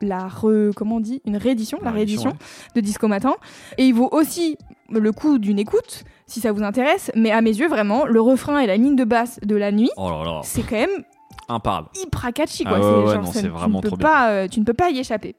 la 0.02 0.28
re, 0.28 0.74
comment 0.76 0.96
on 0.96 1.00
dit? 1.00 1.22
Une 1.26 1.38
réédition, 1.38 1.78
la, 1.84 1.92
réédition 1.92 2.32
ouais. 2.32 2.38
de 2.76 2.82
Disco 2.82 3.08
Matin. 3.08 3.36
Et 3.78 3.86
il 3.86 3.94
vaut 3.94 4.10
aussi 4.12 4.58
le 4.90 5.12
coup 5.12 5.38
d'une 5.38 5.60
écoute 5.60 6.06
si 6.30 6.40
ça 6.40 6.52
vous 6.54 6.64
intéresse. 6.64 7.12
Mais 7.16 7.32
à 7.32 7.42
mes 7.42 7.52
yeux, 7.58 7.68
vraiment, 7.68 8.06
le 8.06 8.22
refrain 8.22 8.60
et 8.60 8.68
la 8.68 8.78
ligne 8.78 8.96
de 8.96 9.04
basse 9.04 9.40
de 9.44 9.56
la 9.56 9.72
nuit, 9.72 9.90
Oh 9.98 10.10
c'est 10.44 10.62
quand 10.64 10.76
même 10.78 11.04
imparable. 11.50 11.90
hyper 12.02 12.32
catchy 12.34 12.64
Ah 12.66 12.70
quoi. 12.70 12.78
ouais, 12.80 12.84
C'est 12.84 12.90
ouais, 13.08 13.14
genre, 13.16 13.24
non, 13.24 13.32
ça- 13.32 13.34
c'est 13.40 13.46
tu 13.48 13.50
vraiment 13.50 13.78
ne 13.80 13.82
peux 13.84 13.88
trop 13.90 13.98
pas, 13.98 14.30
euh, 14.30 14.48
tu 14.48 14.60
ne 14.60 14.66
peux 14.66 14.74
pas 14.74 14.90
y 14.92 15.00
échapper. 15.00 15.36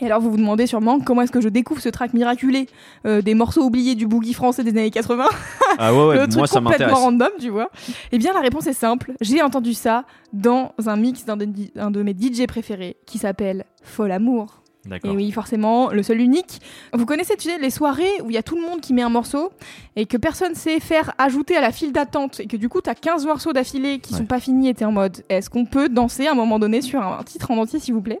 Et 0.00 0.06
alors 0.06 0.20
vous 0.20 0.30
vous 0.32 0.36
demandez 0.38 0.66
sûrement 0.66 0.98
comment 0.98 1.22
est-ce 1.22 1.30
que 1.30 1.40
je 1.40 1.48
découvre 1.48 1.80
ce 1.80 1.88
track 1.90 2.12
miraculé 2.14 2.66
euh, 3.06 3.20
des 3.20 3.34
morceaux 3.34 3.62
oubliés 3.62 3.94
du 3.94 4.06
boogie 4.08 4.32
français 4.32 4.64
des 4.64 4.70
années 4.70 4.90
80 4.90 5.26
Ah 5.78 5.94
ouais, 5.94 6.06
ouais, 6.06 6.14
le 6.18 6.22
truc 6.22 6.34
moi 6.36 6.46
ça 6.48 6.60
complètement 6.60 6.94
random, 6.96 7.28
tu 7.38 7.50
vois. 7.50 7.70
Eh 8.10 8.18
bien, 8.18 8.32
la 8.32 8.40
réponse 8.40 8.66
est 8.66 8.72
simple. 8.72 9.12
J'ai 9.20 9.42
entendu 9.42 9.74
ça 9.74 10.04
dans 10.32 10.72
un 10.86 10.96
mix 10.96 11.24
d'un 11.24 11.36
de, 11.36 11.46
un 11.78 11.90
de 11.90 12.02
mes 12.02 12.14
DJ 12.18 12.46
préférés 12.48 12.96
qui 13.06 13.18
s'appelle 13.18 13.64
Fol 13.84 14.10
Amour. 14.10 14.61
Et 15.04 15.10
oui, 15.10 15.30
forcément, 15.30 15.90
le 15.90 16.02
seul 16.02 16.20
unique. 16.20 16.60
Vous 16.92 17.06
connaissez, 17.06 17.36
tu 17.36 17.48
sais, 17.48 17.58
les 17.58 17.70
soirées 17.70 18.20
où 18.24 18.30
il 18.30 18.34
y 18.34 18.36
a 18.36 18.42
tout 18.42 18.56
le 18.56 18.62
monde 18.62 18.80
qui 18.80 18.92
met 18.92 19.02
un 19.02 19.08
morceau 19.10 19.52
et 19.94 20.06
que 20.06 20.16
personne 20.16 20.54
sait 20.56 20.80
faire 20.80 21.12
ajouter 21.18 21.56
à 21.56 21.60
la 21.60 21.70
file 21.70 21.92
d'attente 21.92 22.40
et 22.40 22.46
que 22.46 22.56
du 22.56 22.68
coup, 22.68 22.80
t'as 22.80 22.94
15 22.96 23.24
morceaux 23.26 23.52
d'affilée 23.52 24.00
qui 24.00 24.12
Ouais. 24.12 24.18
sont 24.18 24.26
pas 24.26 24.40
finis 24.40 24.68
et 24.68 24.74
t'es 24.74 24.84
en 24.84 24.90
mode 24.92 25.22
est-ce 25.28 25.50
qu'on 25.50 25.66
peut 25.66 25.88
danser 25.88 26.26
à 26.26 26.32
un 26.32 26.34
moment 26.34 26.58
donné 26.58 26.82
sur 26.82 27.00
un 27.00 27.22
titre 27.22 27.50
en 27.52 27.58
entier, 27.58 27.78
s'il 27.78 27.94
vous 27.94 28.02
plaît? 28.02 28.20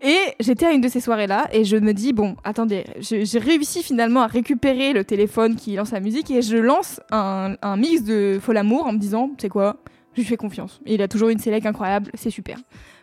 Et 0.00 0.16
j'étais 0.40 0.64
à 0.66 0.72
une 0.72 0.80
de 0.80 0.88
ces 0.88 1.00
soirées-là 1.00 1.48
et 1.52 1.64
je 1.64 1.76
me 1.76 1.92
dis 1.92 2.12
bon, 2.14 2.36
attendez, 2.42 2.84
j'ai 3.00 3.38
réussi 3.38 3.82
finalement 3.82 4.22
à 4.22 4.26
récupérer 4.28 4.92
le 4.94 5.04
téléphone 5.04 5.56
qui 5.56 5.76
lance 5.76 5.90
la 5.92 6.00
musique 6.00 6.30
et 6.30 6.40
je 6.40 6.56
lance 6.56 7.00
un, 7.10 7.56
un 7.60 7.76
mix 7.76 8.02
de 8.02 8.38
Fol 8.40 8.56
Amour 8.56 8.86
en 8.86 8.92
me 8.92 8.98
disant 8.98 9.30
c'est 9.38 9.48
quoi? 9.50 9.76
Je 10.14 10.22
lui 10.22 10.26
fais 10.28 10.36
confiance. 10.38 10.80
Il 10.86 11.00
a 11.02 11.06
toujours 11.06 11.28
une 11.28 11.38
sélec 11.38 11.64
incroyable, 11.66 12.10
c'est 12.14 12.30
super. 12.30 12.58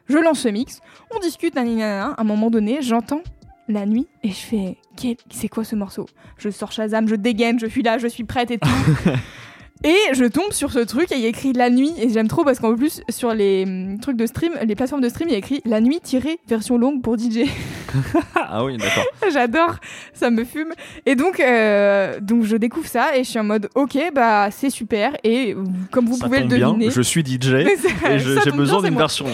Je 0.07 0.17
lance 0.17 0.39
ce 0.41 0.49
mix, 0.49 0.79
on 1.15 1.19
discute, 1.19 1.55
nanana. 1.55 2.13
à 2.17 2.21
un 2.21 2.23
moment 2.23 2.49
donné, 2.49 2.79
j'entends 2.81 3.21
la 3.67 3.85
nuit 3.85 4.07
et 4.23 4.29
je 4.29 4.35
fais 4.35 4.77
Quel- 4.95 5.17
c'est 5.31 5.47
quoi 5.47 5.63
ce 5.63 5.75
morceau? 5.75 6.05
Je 6.37 6.49
sors 6.49 6.71
Shazam, 6.71 7.07
je 7.07 7.15
dégaine, 7.15 7.59
je 7.59 7.65
suis 7.65 7.81
là, 7.81 7.97
je 7.97 8.07
suis 8.07 8.23
prête 8.23 8.51
et 8.51 8.59
tout. 8.59 8.69
et 9.83 9.95
je 10.13 10.25
tombe 10.25 10.51
sur 10.51 10.71
ce 10.71 10.79
truc 10.79 11.11
et 11.11 11.15
il 11.15 11.21
y 11.21 11.25
a 11.25 11.29
écrit 11.29 11.53
la 11.53 11.69
nuit 11.69 11.91
et 11.99 12.09
j'aime 12.09 12.27
trop 12.27 12.43
parce 12.43 12.59
qu'en 12.59 12.75
plus 12.75 13.01
sur 13.09 13.33
les 13.33 13.63
hum, 13.65 13.99
trucs 13.99 14.17
de 14.17 14.25
stream, 14.27 14.53
les 14.63 14.75
plateformes 14.75 15.01
de 15.01 15.09
stream, 15.09 15.27
il 15.29 15.31
y 15.31 15.35
a 15.35 15.39
écrit 15.39 15.61
la 15.65 15.81
nuit 15.81 15.99
tirée 16.03 16.39
version 16.47 16.77
longue 16.77 17.01
pour 17.01 17.17
DJ. 17.17 17.39
Ah 18.35 18.65
oui, 18.65 18.75
d'accord. 18.75 19.05
J'adore, 19.31 19.75
ça 20.13 20.29
me 20.29 20.43
fume. 20.43 20.73
Et 21.05 21.15
donc, 21.15 21.39
euh, 21.39 22.19
donc 22.19 22.43
je 22.43 22.57
découvre 22.57 22.87
ça 22.87 23.15
et 23.15 23.23
je 23.23 23.29
suis 23.29 23.39
en 23.39 23.45
mode 23.45 23.69
ok 23.73 23.97
bah 24.13 24.49
c'est 24.51 24.69
super 24.69 25.15
et 25.23 25.55
comme 25.91 26.05
vous 26.05 26.17
ça 26.17 26.25
pouvez 26.25 26.41
le 26.41 26.47
bien. 26.47 26.73
deviner. 26.73 26.91
Je 26.91 27.01
suis 27.01 27.23
DJ 27.25 27.53
et 27.53 28.19
j'ai 28.19 28.51
besoin 28.51 28.81
d'une 28.81 28.97
version. 28.97 29.25
longue. 29.25 29.33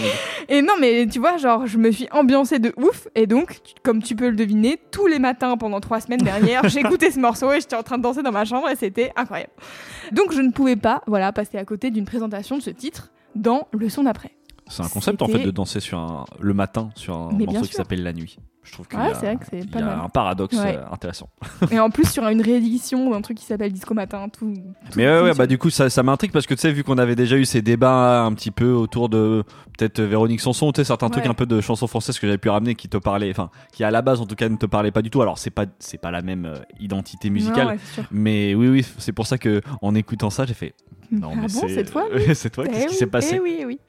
Et 0.54 0.62
non, 0.62 0.74
mais 0.78 1.08
tu 1.08 1.20
vois, 1.20 1.38
genre, 1.38 1.66
je 1.66 1.78
me 1.78 1.92
suis 1.92 2.10
ambiancée 2.12 2.60
de 2.60 2.74
ouf. 2.76 3.08
Et 3.16 3.26
donc, 3.26 3.62
comme 3.84 4.04
tu 4.04 4.18
peux 4.18 4.30
le 4.30 4.36
deviner, 4.36 4.78
tous 4.92 5.08
les 5.08 5.18
matins 5.18 5.56
pendant 5.56 5.80
trois 5.80 6.02
semaines 6.02 6.20
derrière, 6.20 6.68
j'écoutais 6.68 7.10
ce 7.10 7.20
morceau 7.20 7.54
et 7.54 7.62
j'étais 7.62 7.78
en 7.78 7.84
train 7.84 7.98
de 7.98 8.04
danser 8.04 8.22
dans 8.22 8.34
ma 8.34 8.44
chambre 8.44 8.68
et 8.70 8.76
c'était 8.76 9.14
incroyable. 9.16 9.54
Donc, 10.12 10.34
je 10.34 10.42
ne 10.42 10.52
pouvais 10.52 10.76
pas, 10.76 11.04
voilà, 11.08 11.32
passer 11.32 11.58
à 11.58 11.64
côté 11.64 11.90
d'une 11.90 12.04
présentation 12.04 12.58
de 12.58 12.62
ce 12.62 12.70
titre 12.70 13.14
dans 13.34 13.70
le 13.72 13.88
son 13.88 14.04
d'après. 14.04 14.32
C'est 14.72 14.84
un 14.84 14.90
concept 14.90 15.22
en 15.22 15.28
fait 15.28 15.44
de 15.44 15.52
danser 15.52 15.80
sur 15.80 16.00
un, 16.00 16.26
le 16.40 16.54
matin 16.54 16.90
sur 16.96 17.16
un 17.16 17.30
Mais 17.38 17.46
morceau 17.46 17.62
qui 17.64 17.74
s'appelle 17.74 18.04
La 18.04 18.14
Nuit. 18.14 18.38
Je 18.64 18.74
trouve 18.74 18.88
qu'il 18.88 19.00
Ouais, 19.00 19.08
y 19.08 19.10
a, 19.10 19.14
vrai 19.14 19.38
que 19.38 19.56
il 19.56 19.68
pas 19.68 19.80
y 19.80 19.82
a 19.82 19.86
mal. 19.88 20.00
un 20.06 20.10
paradoxe 20.10 20.56
Ouais. 20.56 20.78
euh, 20.78 20.84
intéressant. 20.94 21.30
Et 21.72 21.80
en 21.80 21.90
plus, 21.90 22.08
sur 22.08 22.28
une 22.28 22.42
réédition 22.44 23.10
d'un 23.10 23.22
truc 23.22 23.38
qui 23.40 23.46
s'appelle 23.46 23.74
Disco 23.74 23.96
Matin, 23.96 24.30
tout. 24.30 24.54
tout 24.54 24.92
Mais 24.96 25.08
ouais, 25.08 25.20
ouais, 25.22 25.34
bah 25.34 25.48
du 25.48 25.58
coup 25.58 25.72
ça, 25.72 25.90
ça 25.90 26.04
m'intrigue 26.04 26.32
parce 26.32 26.46
que 26.46 26.54
tu 26.54 26.62
sais 26.62 26.72
vu 26.72 26.84
qu'on 26.84 27.00
avait 27.00 27.16
déjà 27.16 27.38
eu 27.38 27.46
ces 27.46 27.64
débats 27.64 28.22
un 28.24 28.32
petit 28.34 28.52
peu 28.52 28.72
autour 28.72 29.10
de 29.10 29.44
peut-être 29.78 30.00
Véronique 30.04 30.42
Sanson, 30.42 30.72
tu 30.72 30.82
sais 30.82 30.84
certains 30.86 31.10
trucs 31.10 31.26
un 31.26 31.34
peu 31.34 31.48
de 31.48 31.60
chansons 31.60 31.88
françaises 31.88 32.20
que 32.20 32.28
j'avais 32.28 32.38
pu 32.38 32.50
ramener 32.50 32.76
qui 32.76 32.88
te 32.88 32.98
parlaient, 32.98 33.32
enfin 33.32 33.50
qui 33.74 33.84
à 33.84 33.90
la 33.90 34.04
base 34.04 34.22
en 34.22 34.28
tout 34.28 34.36
cas 34.36 34.48
ne 34.48 34.58
te 34.58 34.68
parlaient 34.68 34.92
pas 34.92 35.02
du 35.02 35.10
tout. 35.10 35.24
Alors 35.24 35.40
c'est 35.40 35.50
pas 35.50 35.66
c'est 35.80 35.98
pas 36.00 36.12
la 36.12 36.22
même 36.22 36.46
euh, 36.46 36.56
identité 36.80 37.32
musicale, 37.32 37.80
Non, 37.98 38.04
mais 38.12 38.54
oui 38.54 38.68
oui 38.70 38.86
c'est 39.00 39.12
pour 39.14 39.26
ça 39.26 39.40
que 39.40 39.62
en 39.82 39.96
écoutant 39.96 40.30
ça 40.30 40.46
j'ai 40.46 40.54
fait 40.54 40.76
non 41.22 41.32
ah 41.34 41.36
mais 41.42 41.48
bon, 41.48 41.68
c'est 41.68 41.84
toi 41.84 42.06
c'est 42.34 42.50
toi 42.50 42.64
Eh 42.68 42.72
qu'est-ce 42.72 42.86
qui 42.88 42.92
oui, 42.94 42.98
s'est 42.98 43.08
passé 43.08 43.34
eh 43.36 43.40
oui, 43.40 43.58
eh 43.60 43.66
oui. 43.66 43.80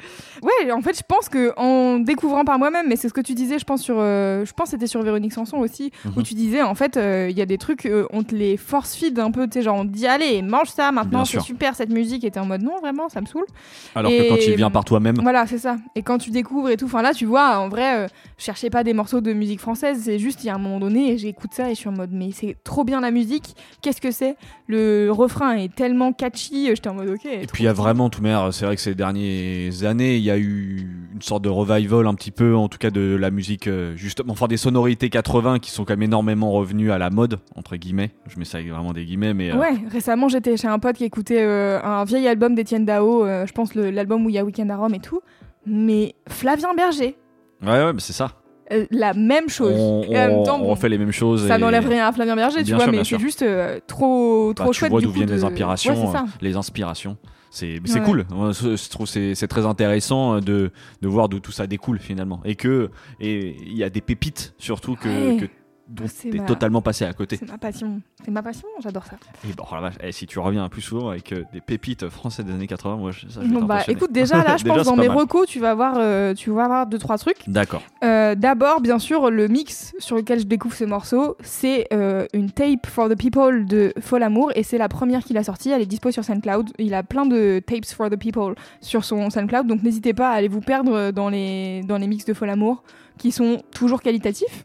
Ouais, 0.43 0.73
en 0.73 0.81
fait, 0.83 0.97
je 0.97 1.03
pense 1.07 1.29
que 1.29 1.53
en 1.57 1.99
découvrant 2.01 2.45
par 2.45 2.59
moi-même, 2.59 2.87
mais 2.89 2.97
c'est 2.97 3.09
ce 3.09 3.15
que 3.15 3.21
tu 3.21 3.35
disais, 3.35 3.59
je 3.59 3.65
pense 3.65 3.81
sur, 3.83 3.97
euh, 3.99 4.45
je 4.45 4.53
pense 4.53 4.67
que 4.67 4.71
c'était 4.73 4.87
sur 4.89 5.03
Véronique 5.03 5.33
Sanson 5.33 5.59
aussi, 5.59 5.93
où 6.05 6.19
Mhm. 6.19 6.23
tu 6.25 6.35
disais 6.35 6.63
en 6.63 6.75
fait, 6.75 6.97
euh, 6.97 7.29
il 7.31 7.37
y 7.39 7.43
a 7.43 7.47
des 7.47 7.59
trucs, 7.59 7.87
euh, 7.87 8.07
on 8.13 8.23
te 8.25 8.35
les 8.35 8.57
force 8.57 8.95
feed 8.97 9.19
un 9.21 9.31
peu, 9.31 9.47
tu 9.47 9.53
sais, 9.55 9.63
genre 9.63 9.77
on 9.77 9.87
te 9.87 9.93
dit 9.93 10.07
allez, 10.07 10.43
mange 10.43 10.69
ça 10.69 10.91
maintenant, 10.93 11.25
c'est 11.25 11.41
super 11.41 11.77
cette 11.77 11.91
musique, 11.91 12.25
et 12.25 12.31
t'es 12.31 12.41
en 12.41 12.47
mode 12.47 12.63
non, 12.63 12.79
vraiment, 12.81 13.09
ça 13.09 13.21
me 13.21 13.27
saoule. 13.27 13.47
Alors 13.95 14.11
Et- 14.11 14.19
que 14.19 14.29
quand 14.31 14.37
tu 14.39 14.53
viens 14.55 14.71
par 14.71 14.85
toi-même, 14.85 15.17
Voilà, 15.23 15.47
c'est 15.47 15.59
ça. 15.59 15.77
Et 15.95 16.03
quand 16.03 16.19
tu 16.19 16.31
découvres 16.31 16.71
et 16.71 16.77
tout, 16.77 16.87
enfin 16.87 17.03
là, 17.03 17.15
tu 17.15 17.25
vois, 17.27 17.59
en 17.59 17.69
vrai, 17.69 17.99
euh, 18.05 18.07
je 18.39 18.45
cherchais 18.45 18.71
pas 18.71 18.83
des 18.83 18.95
morceaux 18.95 19.21
de 19.21 19.33
musique 19.33 19.61
française, 19.61 20.01
c'est 20.05 20.19
juste, 20.19 20.43
il 20.43 20.49
y 20.49 20.51
a 20.51 20.55
un 20.55 20.59
moment 20.59 20.81
donné, 20.81 21.17
j'écoute 21.19 21.51
ça 21.55 21.71
et 21.71 21.75
je 21.75 21.79
suis 21.81 21.89
en 21.89 21.93
mode, 21.93 22.11
mais 22.13 22.31
c'est 22.33 22.57
trop 22.65 22.83
bien 22.85 23.01
la 23.01 23.11
musique, 23.11 23.55
qu'est-ce 23.81 24.01
que 24.01 24.11
c'est? 24.11 24.37
Le 24.67 25.11
refrain 25.11 25.53
est 25.57 25.73
tellement 25.75 26.13
catchy, 26.13 26.67
j'étais 26.69 26.89
en 26.89 26.95
mode 26.95 27.12
ok. 27.15 27.27
Et 27.27 27.47
puis 27.47 27.65
il 27.65 27.67
y 27.67 27.69
a 27.69 27.73
vraiment 27.73 28.11
tout 28.11 28.23
mais 28.23 28.35
c'est 28.53 28.65
vrai 28.65 28.77
que 28.77 28.83
ces 28.83 28.95
dernières 28.95 29.85
années, 29.85 30.17
il 30.17 30.23
y 30.23 30.31
a 30.31 30.39
eu 30.39 30.87
une 31.15 31.23
sorte 31.23 31.43
de 31.43 31.49
revival 31.49 32.07
un 32.07 32.15
petit 32.15 32.31
peu, 32.31 32.57
en 32.57 32.69
tout 32.69 32.79
cas 32.79 32.91
de 32.91 33.17
la 33.17 33.31
musique, 33.31 33.67
euh, 33.67 33.95
justement, 33.97 34.33
enfin 34.33 34.47
des 34.47 34.57
sonorités 34.57 35.11
80 35.11 35.59
qui 35.59 35.71
sont 35.71 35.85
quand 35.85 35.95
même 35.95 36.03
énormément 36.03 36.51
revenues 36.53 36.93
à 36.93 36.99
la 36.99 37.11
mode, 37.11 37.41
entre 37.57 37.77
guillemets. 37.77 38.11
Je 38.29 38.39
mets 38.39 38.45
ça 38.45 38.59
avec 38.59 38.71
vraiment 38.71 38.93
des 38.93 39.05
guillemets, 39.05 39.35
mais 39.35 39.53
euh, 39.53 39.59
Ouais, 39.59 39.75
récemment 39.91 40.29
j'étais 40.29 40.57
chez 40.57 40.69
un 40.69 40.79
pote 40.79 40.97
qui 40.97 41.05
écoutait 41.05 41.43
euh, 41.43 41.81
un 41.83 42.05
vieil 42.05 42.27
album 42.29 42.55
d'Étienne 42.55 42.85
Dao, 42.85 43.25
euh, 43.25 43.47
je 43.47 43.53
pense 43.53 43.75
l'album 43.75 44.25
où 44.27 44.29
il 44.29 44.35
y 44.35 44.39
a 44.39 44.45
Weekend 44.45 44.71
à 44.71 44.77
Rome 44.77 44.95
et 44.95 45.01
tout, 45.01 45.21
mais 45.67 46.15
Flavien 46.29 46.75
Berger, 46.75 47.17
ouais, 47.63 47.69
ouais, 47.69 47.93
mais 47.93 48.01
c'est 48.01 48.13
ça. 48.13 48.42
Euh, 48.73 48.87
la 48.91 49.15
même 49.15 49.49
chose. 49.49 49.75
On, 49.77 50.03
Et 50.05 50.09
en 50.09 50.29
même 50.29 50.43
temps, 50.45 50.57
on 50.61 50.65
bon, 50.69 50.77
fait 50.77 50.89
les 50.89 50.99
mêmes 50.99 51.13
choses. 51.13 51.47
ça 51.47 51.57
et- 51.57 51.61
n'enlève 51.61 51.87
rien 51.89 52.07
à 52.07 52.13
Flavien 52.13 52.35
Berger, 52.37 52.65
tu 52.65 52.75
vois, 52.75 52.87
mais 52.89 53.05
c'est 53.05 53.19
juste 53.19 53.43
euh, 53.43 53.79
trop, 53.87 54.53
Bah, 54.55 54.65
trop 54.65 54.73
tu 54.73 54.79
chouette. 54.81 54.91
vois 54.91 55.01
du 55.01 55.07
d'où 55.07 55.13
viennent 55.13 55.29
de- 55.29 55.35
les 55.35 55.45
inspirations, 55.45 56.11
Ouais, 56.11 56.17
euh, 56.17 56.23
les 56.41 56.57
inspirations. 56.57 57.17
C'est 57.55 57.81
c'est 57.85 57.99
Ouais. 58.01 58.05
cool. 58.07 58.25
Je 58.31 58.89
trouve 58.89 59.07
c'est 59.07 59.35
c'est 59.35 59.47
très 59.47 59.67
intéressant 59.67 60.37
euh, 60.37 60.41
de, 60.41 60.71
de 61.03 61.09
voir 61.09 61.29
d'où 61.29 61.39
tout 61.39 61.53
ça 61.53 61.67
découle 61.67 61.99
finalement. 61.99 62.41
Et 62.47 62.55
que 62.55 62.89
et 63.21 63.57
il 63.67 63.77
y 63.77 63.85
a 63.85 63.91
des 63.91 64.01
pépites 64.01 64.55
surtout 64.57 64.97
que, 64.97 65.09
Ouais. 65.09 65.37
que 65.37 65.45
dont 65.93 66.05
t'es 66.07 66.31
ma- 66.39 66.45
totalement 66.45 66.83
passé 66.83 67.05
à 67.05 67.13
côté. 67.13 67.37
C'est 67.37 67.49
ma 67.49 67.59
passion. 67.59 68.01
C'est 68.25 68.31
ma 68.31 68.43
passion, 68.43 68.67
j'adore 68.83 69.05
ça. 69.05 69.17
Et 69.49 69.53
bon, 69.53 69.65
eh, 70.03 70.13
si 70.13 70.27
tu 70.27 70.39
reviens 70.39 70.69
plus 70.69 70.81
souvent 70.83 71.11
avec 71.11 71.33
euh, 71.33 71.45
des 71.53 71.61
pépites 71.61 72.09
françaises 72.09 72.45
des 72.47 72.53
années 72.53 72.67
80, 72.67 72.97
moi, 72.97 73.13
ça, 73.13 73.19
je 73.31 73.41
vais 73.41 73.47
Bon, 73.49 73.65
bah, 73.65 73.81
écoute, 73.89 74.13
déjà 74.13 74.43
là, 74.43 74.57
je 74.59 74.65
Déjà, 74.65 74.77
pense 74.77 74.87
dans 74.87 74.97
mes 74.97 75.09
mal. 75.09 75.17
recos, 75.19 75.47
tu 75.47 75.61
vas 75.61 75.75
voir, 75.75 75.95
euh, 75.99 76.35
tu 76.35 76.51
vas 76.51 76.67
voir 76.67 76.87
deux 76.87 76.99
trois 76.99 77.19
trucs. 77.19 77.49
D'accord. 77.49 77.83
Euh, 78.05 78.35
D'abord, 78.35 78.81
bien 78.81 78.99
sûr, 78.99 79.31
le 79.31 79.49
mix 79.49 79.95
sur 79.99 80.17
lequel 80.17 80.39
je 80.41 80.45
découvre 80.47 80.75
ce 80.75 80.85
morceau, 80.85 81.37
c'est 81.43 81.87
euh, 81.93 82.27
une 82.33 82.51
tape 82.51 82.87
for 82.87 83.09
the 83.09 83.17
people 83.17 83.67
de 83.67 83.93
Fol 84.01 84.23
Amour 84.23 84.53
et 84.55 84.63
c'est 84.63 84.79
la 84.79 84.89
première 84.89 85.23
qu'il 85.25 85.37
a 85.37 85.45
sortie. 85.45 85.71
Elle 85.71 85.83
est 85.83 85.87
dispo 85.87 86.11
sur 86.11 86.25
SoundCloud. 86.25 86.71
Il 86.79 86.95
a 86.95 87.03
plein 87.03 87.27
de 87.27 87.61
tapes 87.67 87.87
for 87.87 88.09
the 88.09 88.17
people 88.17 88.55
sur 88.81 89.05
son 89.05 89.29
SoundCloud, 89.31 89.67
donc 89.67 89.83
n'hésitez 89.83 90.15
pas 90.15 90.31
à 90.31 90.35
aller 90.35 90.49
vous 90.49 90.61
perdre 90.61 91.11
dans 91.11 91.29
les 91.29 91.83
dans 91.87 91.99
les 91.99 92.07
mix 92.07 92.25
de 92.25 92.33
Fol 92.35 92.49
Amour 92.49 92.83
qui 93.19 93.31
sont 93.33 93.63
toujours 93.75 94.01
qualitatifs. 94.03 94.65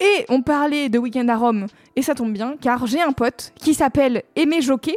Et 0.00 0.24
on 0.28 0.42
parlait 0.42 0.88
de 0.88 0.98
Weekend 0.98 1.28
à 1.30 1.36
Rome 1.36 1.66
et 1.96 2.02
ça 2.02 2.14
tombe 2.14 2.32
bien 2.32 2.56
car 2.60 2.86
j'ai 2.86 3.00
un 3.00 3.12
pote 3.12 3.52
qui 3.56 3.74
s'appelle 3.74 4.22
Aimé 4.36 4.60
Jockey. 4.62 4.96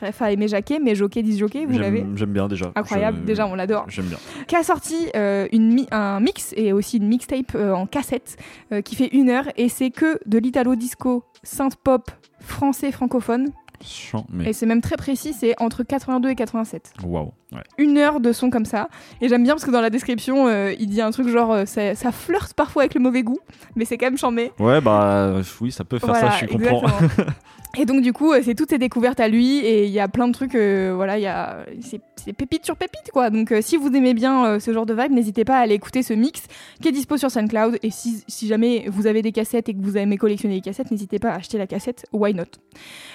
Bref, 0.00 0.20
à 0.20 0.32
Aimé 0.32 0.48
Jacquet, 0.48 0.80
mais 0.82 0.96
Jockey 0.96 1.22
dit 1.22 1.38
Jockey, 1.38 1.64
vous 1.64 1.78
l'avez 1.78 1.98
J'aime 2.00 2.18
j'aime 2.18 2.32
bien 2.32 2.48
déjà. 2.48 2.72
Incroyable, 2.74 3.18
Je- 3.20 3.22
déjà 3.24 3.46
on 3.46 3.54
l'adore 3.54 3.84
J'aime 3.88 4.06
bien. 4.06 4.18
qui 4.48 4.56
a 4.56 4.64
sorti 4.64 4.96
euh, 5.14 5.46
une 5.52 5.72
mi- 5.72 5.86
un 5.92 6.18
mix 6.18 6.52
et 6.56 6.72
aussi 6.72 6.96
une 6.96 7.06
mixtape 7.06 7.54
euh, 7.54 7.72
en 7.72 7.86
cassette 7.86 8.36
euh, 8.72 8.80
qui 8.82 8.96
fait 8.96 9.06
une 9.12 9.30
heure 9.30 9.44
et 9.56 9.68
c'est 9.68 9.90
que 9.90 10.18
de 10.26 10.38
l'italo 10.38 10.74
disco 10.74 11.22
synth 11.44 11.76
pop 11.76 12.10
français 12.40 12.90
francophone 12.90 13.52
Chant, 13.80 14.26
mais. 14.28 14.50
et 14.50 14.52
c'est 14.52 14.66
même 14.66 14.80
très 14.80 14.96
précis 14.96 15.32
c'est 15.34 15.54
entre 15.62 15.84
82 15.84 16.30
et 16.30 16.34
87 16.34 16.94
Waouh. 17.04 17.30
Ouais. 17.52 17.62
une 17.76 17.98
heure 17.98 18.20
de 18.20 18.32
son 18.32 18.48
comme 18.48 18.64
ça 18.64 18.88
et 19.20 19.28
j'aime 19.28 19.42
bien 19.42 19.52
parce 19.54 19.64
que 19.64 19.70
dans 19.70 19.82
la 19.82 19.90
description 19.90 20.48
euh, 20.48 20.72
il 20.78 20.86
dit 20.88 21.02
un 21.02 21.10
truc 21.10 21.28
genre 21.28 21.52
euh, 21.52 21.64
ça, 21.66 21.94
ça 21.94 22.10
flirte 22.10 22.54
parfois 22.54 22.82
avec 22.82 22.94
le 22.94 23.00
mauvais 23.00 23.22
goût 23.22 23.40
mais 23.76 23.84
c'est 23.84 23.98
quand 23.98 24.06
même 24.06 24.16
chambé 24.16 24.52
Ouais, 24.58 24.80
bah 24.80 25.02
euh, 25.02 25.42
oui, 25.60 25.70
ça 25.70 25.84
peut 25.84 25.98
faire 25.98 26.10
voilà, 26.10 26.30
ça, 26.30 26.38
je 26.38 26.46
comprends. 26.46 26.82
Et 27.78 27.86
donc 27.86 28.02
du 28.02 28.12
coup, 28.12 28.34
c'est 28.42 28.54
toutes 28.54 28.68
ses 28.68 28.76
découvertes 28.76 29.18
à 29.18 29.28
lui 29.28 29.56
et 29.60 29.86
il 29.86 29.90
y 29.92 29.98
a 29.98 30.06
plein 30.06 30.28
de 30.28 30.34
trucs, 30.34 30.54
euh, 30.54 30.92
voilà, 30.94 31.16
il 31.16 31.22
y 31.22 31.26
a 31.26 31.64
c'est 31.80 32.34
pépite 32.34 32.66
sur 32.66 32.76
pépite 32.76 33.10
quoi. 33.14 33.30
Donc 33.30 33.54
si 33.62 33.78
vous 33.78 33.88
aimez 33.88 34.12
bien 34.12 34.60
ce 34.60 34.74
genre 34.74 34.84
de 34.84 34.92
vibe, 34.92 35.12
n'hésitez 35.12 35.46
pas 35.46 35.56
à 35.56 35.60
aller 35.60 35.74
écouter 35.74 36.02
ce 36.02 36.12
mix 36.12 36.42
qui 36.82 36.88
est 36.88 36.92
dispo 36.92 37.16
sur 37.16 37.30
SoundCloud 37.30 37.78
et 37.82 37.90
si, 37.90 38.22
si 38.28 38.46
jamais 38.46 38.84
vous 38.88 39.06
avez 39.06 39.22
des 39.22 39.32
cassettes 39.32 39.70
et 39.70 39.74
que 39.74 39.80
vous 39.80 39.96
aimez 39.96 40.18
collectionner 40.18 40.56
les 40.56 40.60
cassettes, 40.60 40.90
n'hésitez 40.90 41.18
pas 41.18 41.30
à 41.30 41.36
acheter 41.36 41.56
la 41.56 41.66
cassette, 41.66 42.04
why 42.12 42.34
not? 42.34 42.44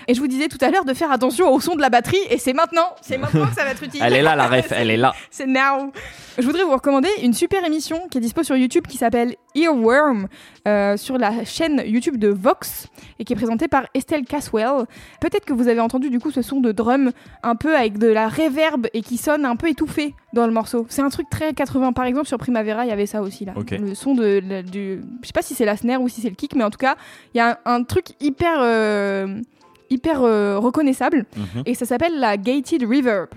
Et 0.07 0.15
je 0.15 0.19
vous 0.19 0.27
disais 0.27 0.47
tout 0.47 0.57
à 0.61 0.71
l'heure 0.71 0.85
de 0.85 0.93
faire 0.95 1.11
attention 1.11 1.53
au 1.53 1.59
son 1.59 1.75
de 1.75 1.81
la 1.81 1.91
batterie 1.91 2.17
et 2.31 2.39
c'est 2.39 2.53
maintenant, 2.53 2.95
c'est 3.01 3.19
maintenant 3.19 3.45
que 3.45 3.53
ça 3.53 3.63
va 3.63 3.69
être 3.69 3.83
utile. 3.83 4.01
Elle 4.03 4.15
est 4.15 4.23
là, 4.27 4.35
la 4.35 4.47
ref, 4.47 4.71
elle 4.71 4.91
est 4.91 4.97
là. 4.97 5.13
C'est 5.31 5.47
now. 5.47 5.91
Je 6.37 6.45
voudrais 6.45 6.63
vous 6.63 6.73
recommander 6.73 7.09
une 7.23 7.33
super 7.33 7.63
émission 7.65 8.07
qui 8.11 8.17
est 8.17 8.21
dispo 8.21 8.43
sur 8.43 8.55
YouTube 8.55 8.85
qui 8.87 8.97
s'appelle 8.97 9.35
Earworm 9.55 10.27
euh, 10.67 10.97
sur 10.97 11.17
la 11.17 11.45
chaîne 11.45 11.81
YouTube 11.85 12.17
de 12.17 12.27
Vox 12.27 12.87
et 13.19 13.23
qui 13.23 13.33
est 13.33 13.35
présentée 13.35 13.67
par 13.67 13.87
Estelle 13.93 14.25
Caswell. 14.25 14.85
Peut-être 15.19 15.45
que 15.45 15.53
vous 15.53 15.67
avez 15.67 15.79
entendu 15.79 16.09
du 16.09 16.19
coup 16.19 16.29
ce 16.31 16.41
son 16.41 16.59
de 16.59 16.71
drum 16.71 17.11
un 17.41 17.55
peu 17.55 17.75
avec 17.75 17.97
de 17.97 18.07
la 18.07 18.27
reverb 18.27 18.87
et 18.93 19.01
qui 19.01 19.17
sonne 19.17 19.45
un 19.45 19.55
peu 19.55 19.69
étouffé 19.69 20.13
dans 20.33 20.45
le 20.45 20.53
morceau. 20.53 20.85
C'est 20.89 21.01
un 21.01 21.09
truc 21.09 21.29
très 21.29 21.53
80. 21.53 21.93
Par 21.93 22.05
exemple 22.05 22.27
sur 22.27 22.37
Primavera 22.37 22.85
il 22.85 22.89
y 22.89 22.91
avait 22.91 23.07
ça 23.07 23.21
aussi 23.21 23.45
là. 23.45 23.53
Le 23.71 23.95
son 23.95 24.13
de, 24.13 24.61
du, 24.61 25.01
je 25.21 25.27
sais 25.27 25.33
pas 25.33 25.41
si 25.41 25.55
c'est 25.55 25.65
la 25.65 25.77
snare 25.77 26.01
ou 26.01 26.09
si 26.09 26.21
c'est 26.21 26.29
le 26.29 26.35
kick, 26.35 26.55
mais 26.55 26.63
en 26.63 26.69
tout 26.69 26.77
cas 26.77 26.97
il 27.33 27.37
y 27.37 27.41
a 27.41 27.59
un, 27.65 27.77
un 27.77 27.83
truc 27.83 28.07
hyper 28.19 28.57
euh, 28.59 29.41
hyper 29.89 30.21
euh, 30.23 30.57
reconnaissable 30.59 31.25
Mhm. 31.35 31.63
et 31.65 31.73
ça 31.73 31.85
s'appelle 31.85 32.19
la 32.19 32.37
Gated 32.37 32.83
Reverb. 32.83 33.27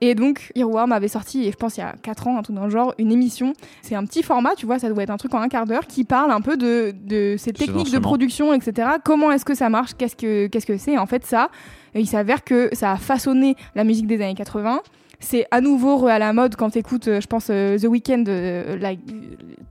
Et 0.00 0.14
donc, 0.14 0.50
Earworm 0.54 0.92
avait 0.92 1.08
sorti, 1.08 1.46
et 1.46 1.52
je 1.52 1.56
pense 1.56 1.76
il 1.76 1.80
y 1.80 1.82
a 1.84 1.94
4 2.02 2.26
ans, 2.26 2.36
un 2.36 2.42
truc 2.42 2.56
dans 2.56 2.64
le 2.64 2.70
genre, 2.70 2.92
une 2.98 3.10
émission. 3.12 3.54
C'est 3.80 3.94
un 3.94 4.04
petit 4.04 4.22
format, 4.22 4.54
tu 4.54 4.66
vois, 4.66 4.78
ça 4.78 4.88
doit 4.90 5.02
être 5.02 5.10
un 5.10 5.16
truc 5.16 5.32
en 5.34 5.40
un 5.40 5.48
quart 5.48 5.64
d'heure, 5.66 5.86
qui 5.86 6.04
parle 6.04 6.30
un 6.30 6.40
peu 6.42 6.56
de, 6.58 6.92
de 7.04 7.36
ces 7.38 7.52
techniques 7.52 7.86
de 7.92 7.98
production, 8.00 8.52
etc. 8.52 8.88
Comment 9.02 9.30
est-ce 9.30 9.44
que 9.46 9.54
ça 9.54 9.70
marche? 9.70 9.92
Qu'est-ce 9.96 10.16
que 10.16 10.48
qu'est-ce 10.48 10.66
que 10.66 10.76
c'est? 10.76 10.98
En 10.98 11.06
fait, 11.06 11.24
ça, 11.24 11.48
il 11.94 12.06
s'avère 12.08 12.44
que 12.44 12.68
ça 12.72 12.92
a 12.92 12.96
façonné 12.96 13.56
la 13.74 13.84
musique 13.84 14.06
des 14.06 14.16
années 14.20 14.34
80. 14.34 14.80
C'est 15.24 15.46
à 15.50 15.60
nouveau 15.60 16.06
à 16.06 16.18
la 16.18 16.32
mode 16.32 16.54
quand 16.56 16.70
t'écoutes, 16.70 17.08
euh, 17.08 17.20
je 17.20 17.26
pense, 17.26 17.48
euh, 17.50 17.78
The 17.78 17.84
Weeknd, 17.84 18.24
euh, 18.28 18.76
la- 18.78 18.92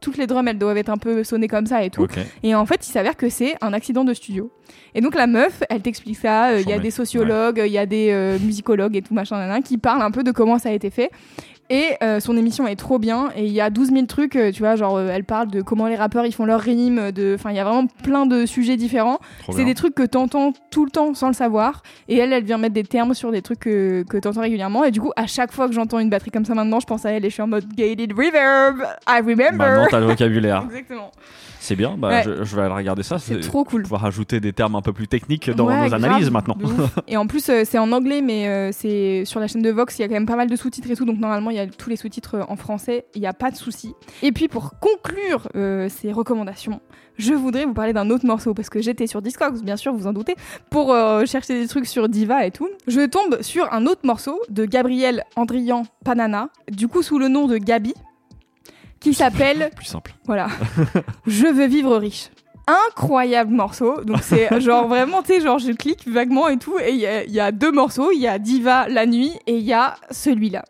toutes 0.01 0.17
les 0.17 0.27
drums, 0.27 0.47
elles 0.47 0.57
doivent 0.57 0.77
être 0.77 0.89
un 0.89 0.97
peu 0.97 1.23
sonnées 1.23 1.47
comme 1.47 1.65
ça 1.67 1.83
et 1.83 1.89
tout. 1.89 2.03
Et 2.41 2.53
en 2.55 2.65
fait, 2.65 2.85
il 2.87 2.91
s'avère 2.91 3.15
que 3.15 3.29
c'est 3.29 3.55
un 3.61 3.71
accident 3.71 4.03
de 4.03 4.13
studio. 4.13 4.51
Et 4.95 5.01
donc 5.01 5.15
la 5.15 5.27
meuf, 5.27 5.61
elle 5.69 5.81
t'explique 5.81 6.17
ça. 6.17 6.49
euh, 6.49 6.59
Il 6.61 6.67
y 6.69 6.73
a 6.73 6.77
des 6.79 6.91
sociologues, 6.91 7.61
il 7.65 7.71
y 7.71 7.77
a 7.77 7.85
des 7.85 8.09
euh, 8.11 8.37
musicologues 8.39 8.95
et 8.95 9.01
tout 9.01 9.13
machin, 9.13 9.37
nan, 9.37 9.47
nan, 9.49 9.63
qui 9.63 9.77
parlent 9.77 10.01
un 10.01 10.11
peu 10.11 10.23
de 10.23 10.31
comment 10.31 10.57
ça 10.59 10.69
a 10.69 10.71
été 10.73 10.89
fait. 10.89 11.09
Et 11.69 11.95
euh, 12.03 12.19
son 12.19 12.35
émission 12.37 12.67
est 12.67 12.75
trop 12.75 12.99
bien. 12.99 13.29
Et 13.35 13.45
il 13.45 13.51
y 13.53 13.61
a 13.61 13.69
12 13.69 13.91
000 13.91 14.05
trucs, 14.05 14.35
euh, 14.35 14.51
tu 14.51 14.59
vois, 14.59 14.75
genre 14.75 14.97
euh, 14.97 15.09
elle 15.11 15.23
parle 15.23 15.47
de 15.49 15.61
comment 15.61 15.87
les 15.87 15.95
rappeurs 15.95 16.25
ils 16.25 16.33
font 16.33 16.45
leurs 16.45 16.59
rimes. 16.59 17.11
de- 17.11 17.33
Enfin, 17.35 17.51
il 17.51 17.55
y 17.55 17.59
a 17.59 17.63
vraiment 17.63 17.87
plein 18.03 18.25
de 18.25 18.45
sujets 18.45 18.75
différents. 18.77 19.19
C'est 19.55 19.65
des 19.65 19.73
trucs 19.73 19.95
que 19.95 20.03
t'entends 20.03 20.53
tout 20.71 20.85
le 20.85 20.91
temps 20.91 21.13
sans 21.13 21.27
le 21.27 21.33
savoir. 21.33 21.81
Et 22.09 22.17
elle, 22.17 22.33
elle 22.33 22.43
vient 22.43 22.57
mettre 22.57 22.73
des 22.75 22.83
termes 22.83 23.13
sur 23.13 23.31
des 23.31 23.41
trucs 23.41 23.59
que, 23.61 24.03
que 24.07 24.17
t'entends 24.17 24.41
régulièrement. 24.41 24.83
Et 24.83 24.91
du 24.91 24.99
coup, 25.01 25.11
à 25.15 25.25
chaque 25.25 25.51
fois 25.51 25.67
que 25.67 25.73
j'entends 25.73 25.99
une 25.99 26.09
batterie 26.09 26.31
comme 26.31 26.45
ça 26.45 26.53
maintenant, 26.53 26.79
je 26.79 26.85
pense 26.85 27.05
à 27.05 27.11
elle 27.11 27.25
et 27.25 27.29
je 27.29 27.33
suis 27.33 27.41
en 27.41 27.47
mode 27.47 27.65
gated 27.73 28.11
reverb. 28.13 28.83
I 29.07 29.19
remember. 29.21 29.51
Maintenant, 29.57 29.87
t'as 29.89 29.99
le 30.01 30.05
vocabulaire. 30.07 30.63
Exactement. 30.69 31.11
C'est 31.63 31.77
bien, 31.77 31.95
bah, 31.97 32.09
Ouais. 32.09 32.23
je, 32.25 32.43
je 32.43 32.55
vais 32.57 32.63
aller 32.63 32.73
regarder 32.73 33.03
ça. 33.03 33.19
C'est 33.19 33.39
trop 33.39 33.63
cool. 33.63 33.83
Pouvoir 33.83 34.03
ajouter 34.03 34.41
des 34.41 34.51
termes 34.51 34.75
un 34.75 34.81
peu 34.81 34.91
plus 34.91 35.07
techniques 35.07 35.49
dans 35.49 35.65
Ouais, 35.65 35.81
nos 35.83 35.87
grave, 35.87 36.03
analyses 36.03 36.29
maintenant. 36.29 36.57
Et 37.07 37.15
en 37.15 37.25
plus, 37.25 37.47
euh, 37.47 37.61
c'est 37.63 37.77
en 37.77 37.89
anglais, 37.93 38.19
mais 38.21 38.49
euh, 38.49 38.71
c'est 38.73 39.23
sur 39.23 39.39
la 39.39 39.47
chaîne 39.47 39.61
de 39.61 39.69
Vox, 39.71 39.97
il 39.97 40.01
y 40.01 40.05
a 40.05 40.09
quand 40.09 40.13
même 40.15 40.25
pas 40.25 40.35
mal 40.35 40.49
de 40.49 40.55
sous-titres 40.57 40.91
et 40.91 40.95
tout, 40.97 41.05
donc 41.05 41.19
normalement, 41.19 41.51
il 41.51 41.55
y 41.55 41.59
a 41.59 41.67
tous 41.67 41.89
les 41.89 41.95
sous-titres 41.95 42.35
euh, 42.35 42.43
en 42.49 42.57
français, 42.57 43.05
il 43.15 43.21
n'y 43.21 43.27
a 43.27 43.31
pas 43.31 43.49
de 43.49 43.55
souci. 43.55 43.93
Et 44.23 44.33
puis, 44.33 44.49
pour 44.49 44.71
conclure 44.81 45.47
euh, 45.55 45.87
ces 45.87 46.11
recommandations, 46.11 46.81
je 47.17 47.33
voudrais 47.33 47.63
vous 47.63 47.73
parler 47.73 47.93
d'un 47.93 48.09
autre 48.09 48.25
morceau, 48.25 48.53
parce 48.53 48.69
que 48.69 48.81
j'étais 48.81 49.07
sur 49.07 49.21
Discogs, 49.21 49.63
bien 49.63 49.77
sûr, 49.77 49.93
vous 49.93 50.05
en 50.05 50.11
doutez, 50.11 50.35
pour 50.69 50.91
euh, 50.91 51.25
chercher 51.25 51.61
des 51.61 51.67
trucs 51.69 51.85
sur 51.85 52.09
Diva 52.09 52.45
et 52.45 52.51
tout. 52.51 52.67
Je 52.87 53.05
tombe 53.07 53.41
sur 53.41 53.71
un 53.71 53.85
autre 53.85 54.01
morceau 54.03 54.37
de 54.49 54.65
Gabriel 54.65 55.23
Andrian 55.37 55.83
Panana, 56.03 56.49
du 56.69 56.89
coup 56.89 57.03
sous 57.03 57.19
le 57.19 57.29
nom 57.29 57.47
de 57.47 57.57
Gabi, 57.57 57.93
qui 59.03 59.13
s'appelle 59.13 59.69
Plus 59.75 59.85
simple. 59.85 60.13
voilà. 60.25 60.47
je 61.27 61.47
veux 61.47 61.67
vivre 61.67 61.97
riche. 61.97 62.29
Incroyable 62.87 63.53
morceau. 63.53 64.01
Donc 64.03 64.19
c'est 64.21 64.59
genre 64.61 64.87
vraiment, 64.87 65.21
tu 65.21 65.33
sais, 65.33 65.41
genre 65.41 65.59
je 65.59 65.71
clique 65.73 66.07
vaguement 66.07 66.47
et 66.47 66.57
tout. 66.57 66.79
Et 66.79 66.91
il 66.91 67.29
y, 67.29 67.31
y 67.33 67.39
a 67.39 67.51
deux 67.51 67.71
morceaux. 67.71 68.11
Il 68.11 68.21
y 68.21 68.27
a 68.27 68.39
Diva 68.39 68.87
la 68.87 69.05
nuit 69.05 69.33
et 69.47 69.57
il 69.57 69.63
y 69.63 69.73
a 69.73 69.95
celui-là. 70.11 70.63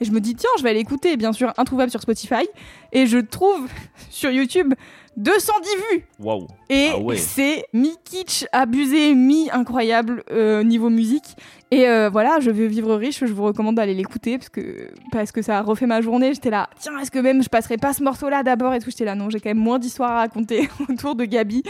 Et 0.00 0.04
je 0.04 0.12
me 0.12 0.20
dis, 0.20 0.34
tiens, 0.34 0.50
je 0.58 0.62
vais 0.62 0.70
aller 0.70 0.80
écouter, 0.80 1.16
bien 1.18 1.32
sûr, 1.32 1.52
introuvable 1.58 1.90
sur 1.90 2.00
Spotify. 2.00 2.48
Et 2.92 3.06
je 3.06 3.18
trouve 3.18 3.68
sur 4.10 4.30
YouTube 4.30 4.74
210 5.16 5.68
vues. 5.92 6.06
Waouh. 6.18 6.46
Et 6.68 6.90
Ah 6.92 6.98
ouais. 6.98 7.16
c'est 7.16 7.64
mi-kitsch, 7.72 8.46
abusé, 8.52 9.14
mi-incroyable 9.14 10.22
euh, 10.30 10.62
niveau 10.62 10.88
musique. 10.88 11.36
Et 11.72 11.88
euh, 11.88 12.08
voilà, 12.10 12.38
je 12.40 12.50
veux 12.50 12.66
vivre 12.66 12.94
riche, 12.96 13.24
je 13.24 13.32
vous 13.32 13.44
recommande 13.44 13.76
d'aller 13.76 13.94
l'écouter 13.94 14.38
parce 14.38 14.48
que, 14.48 14.88
parce 15.12 15.30
que 15.30 15.42
ça 15.42 15.58
a 15.58 15.62
refait 15.62 15.86
ma 15.86 16.00
journée. 16.00 16.32
J'étais 16.34 16.50
là, 16.50 16.68
tiens, 16.80 16.98
est-ce 16.98 17.10
que 17.10 17.18
même 17.18 17.42
je 17.42 17.48
passerai 17.48 17.76
pas 17.76 17.92
ce 17.92 18.02
morceau-là 18.02 18.42
d'abord 18.42 18.74
et 18.74 18.80
tout 18.80 18.90
J'étais 18.90 19.04
là, 19.04 19.14
non, 19.14 19.30
j'ai 19.30 19.40
quand 19.40 19.50
même 19.50 19.58
moins 19.58 19.78
d'histoires 19.78 20.10
à 20.12 20.18
raconter 20.20 20.68
autour 20.88 21.14
de 21.14 21.24
Gabi 21.24 21.62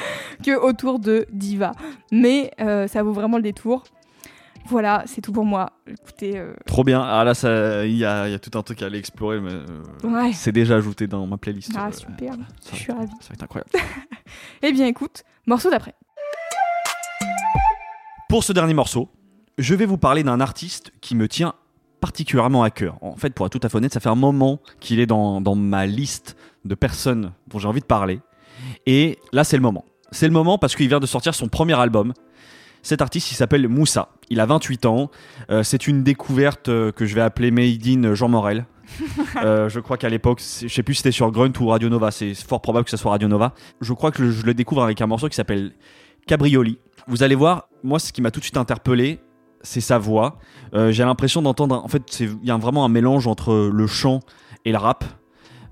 que 0.44 0.56
autour 0.56 0.98
de 1.00 1.26
Diva. 1.32 1.72
Mais 2.12 2.50
euh, 2.60 2.86
ça 2.86 3.02
vaut 3.02 3.12
vraiment 3.12 3.36
le 3.36 3.42
détour. 3.42 3.84
Voilà, 4.70 5.02
c'est 5.06 5.20
tout 5.20 5.32
pour 5.32 5.44
moi. 5.44 5.72
Écoutez, 5.86 6.38
euh, 6.38 6.54
Trop 6.66 6.84
bien. 6.84 7.02
Ah 7.02 7.24
là, 7.24 7.34
ça- 7.34 7.84
il 7.84 7.96
y 7.96 8.04
a, 8.04 8.28
il 8.28 8.32
y 8.32 8.34
a 8.34 8.38
tout 8.38 8.56
un 8.56 8.62
truc 8.62 8.82
à 8.82 8.86
aller 8.86 8.98
explorer, 8.98 9.40
mais 9.40 9.52
euh, 9.52 9.66
Ouais. 10.04 10.32
c'est 10.32 10.52
déjà 10.52 10.76
ajouté 10.76 11.06
dans 11.08 11.26
ma 11.26 11.36
playlist. 11.38 11.72
ah 11.76 11.88
Euh, 11.88 11.92
super, 11.92 12.34
ça, 12.60 12.70
je 12.72 12.76
suis 12.76 12.92
ravie. 12.92 13.10
ça 13.20 13.28
va 13.30 13.34
être 13.34 13.42
incroyable. 13.42 13.70
Eh 14.62 14.72
bien 14.72 14.86
écoute, 14.86 15.24
morceau 15.46 15.70
d'après. 15.70 15.94
Pour 18.28 18.44
ce 18.44 18.52
dernier 18.52 18.74
morceau, 18.74 19.08
je 19.58 19.74
vais 19.74 19.86
vous 19.86 19.98
parler 19.98 20.22
d'un 20.22 20.40
artiste 20.40 20.92
qui 21.00 21.16
me 21.16 21.26
tient 21.26 21.54
particulièrement 22.00 22.62
à 22.62 22.70
cœur. 22.70 22.96
En 23.02 23.16
fait, 23.16 23.30
pour 23.34 23.46
être 23.46 23.58
tout 23.58 23.66
à 23.66 23.68
fait 23.68 23.76
honnête, 23.76 23.92
ça 23.92 24.00
fait 24.00 24.08
un 24.08 24.14
moment 24.14 24.60
qu'il 24.78 25.00
est 25.00 25.06
dans, 25.06 25.40
dans 25.40 25.54
ma 25.56 25.86
liste 25.86 26.36
de 26.64 26.74
personnes 26.74 27.32
dont 27.48 27.58
j'ai 27.58 27.66
envie 27.68 27.80
de 27.80 27.86
parler. 27.86 28.20
Et 28.86 29.18
là, 29.32 29.42
c'est 29.44 29.56
le 29.56 29.62
moment. 29.62 29.84
C'est 30.12 30.26
le 30.28 30.32
moment 30.32 30.58
parce 30.58 30.76
qu'il 30.76 30.88
vient 30.88 31.00
de 31.00 31.06
sortir 31.06 31.34
son 31.34 31.48
premier 31.48 31.78
album. 31.78 32.12
Cet 32.82 33.02
artiste, 33.02 33.30
il 33.30 33.34
s'appelle 33.34 33.68
Moussa. 33.68 34.10
Il 34.30 34.40
a 34.40 34.46
28 34.46 34.86
ans. 34.86 35.10
Euh, 35.50 35.62
c'est 35.62 35.86
une 35.86 36.02
découverte 36.02 36.68
euh, 36.68 36.92
que 36.92 37.04
je 37.06 37.14
vais 37.14 37.20
appeler 37.20 37.50
Made 37.50 37.86
in 37.86 38.14
Jean 38.14 38.28
Morel. 38.28 38.66
Euh, 39.44 39.68
je 39.68 39.78
crois 39.78 39.96
qu'à 39.96 40.08
l'époque, 40.08 40.40
je 40.40 40.66
sais 40.66 40.82
plus 40.82 40.94
si 40.94 40.98
c'était 40.98 41.12
sur 41.12 41.30
Grunt 41.30 41.52
ou 41.60 41.68
Radio 41.68 41.88
Nova. 41.88 42.10
C'est 42.10 42.34
fort 42.34 42.60
probable 42.60 42.84
que 42.84 42.90
ce 42.90 42.96
soit 42.96 43.12
Radio 43.12 43.28
Nova. 43.28 43.54
Je 43.80 43.92
crois 43.92 44.10
que 44.10 44.30
je 44.30 44.44
le 44.44 44.52
découvre 44.52 44.82
avec 44.82 45.00
un 45.00 45.06
morceau 45.06 45.28
qui 45.28 45.36
s'appelle 45.36 45.72
Cabrioli. 46.26 46.78
Vous 47.06 47.22
allez 47.22 47.36
voir, 47.36 47.68
moi, 47.82 47.98
ce 47.98 48.12
qui 48.12 48.20
m'a 48.20 48.30
tout 48.30 48.40
de 48.40 48.44
suite 48.44 48.56
interpellé, 48.56 49.20
c'est 49.62 49.80
sa 49.80 49.98
voix. 49.98 50.38
Euh, 50.74 50.92
J'ai 50.92 51.04
l'impression 51.04 51.42
d'entendre. 51.42 51.82
En 51.82 51.88
fait, 51.88 52.20
il 52.20 52.38
y 52.44 52.50
a 52.50 52.56
vraiment 52.56 52.84
un 52.84 52.88
mélange 52.88 53.26
entre 53.26 53.70
le 53.72 53.86
chant 53.86 54.20
et 54.64 54.72
le 54.72 54.78
rap 54.78 55.04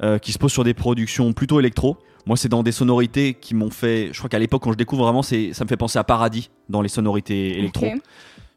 euh, 0.03 0.19
qui 0.19 0.33
se 0.33 0.39
pose 0.39 0.53
sur 0.53 0.65
des 0.65 0.75
productions 0.75 1.33
plutôt 1.33 1.59
électro. 1.61 1.99
Moi, 2.29 2.37
c'est 2.37 2.49
dans 2.49 2.63
des 2.63 2.71
sonorités 2.73 3.35
qui 3.35 3.55
m'ont 3.57 3.71
fait. 3.71 4.11
Je 4.13 4.19
crois 4.19 4.29
qu'à 4.29 4.39
l'époque, 4.39 4.63
quand 4.63 4.71
je 4.73 4.77
découvre 4.77 5.03
vraiment, 5.05 5.23
c'est- 5.23 5.53
ça 5.55 5.65
me 5.65 5.69
fait 5.69 5.77
penser 5.77 5.99
à 5.99 6.05
Paradis 6.05 6.51
dans 6.69 6.81
les 6.83 6.89
sonorités 6.89 7.59
électro. 7.59 7.87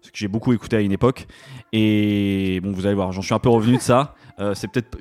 Ce 0.03 0.09
que 0.11 0.17
j'ai 0.17 0.27
beaucoup 0.27 0.51
écouté 0.53 0.75
à 0.75 0.81
une 0.81 0.91
époque. 0.91 1.25
Et 1.71 2.59
bon, 2.63 2.71
vous 2.71 2.85
allez 2.85 2.95
voir, 2.95 3.11
j'en 3.11 3.21
suis 3.21 3.33
un 3.33 3.39
peu 3.39 3.49
revenu 3.49 3.77
de 3.77 3.81
ça. 3.81 4.15
Euh, 4.39 4.53
c'est 4.53 4.67
peut-être. 4.67 4.97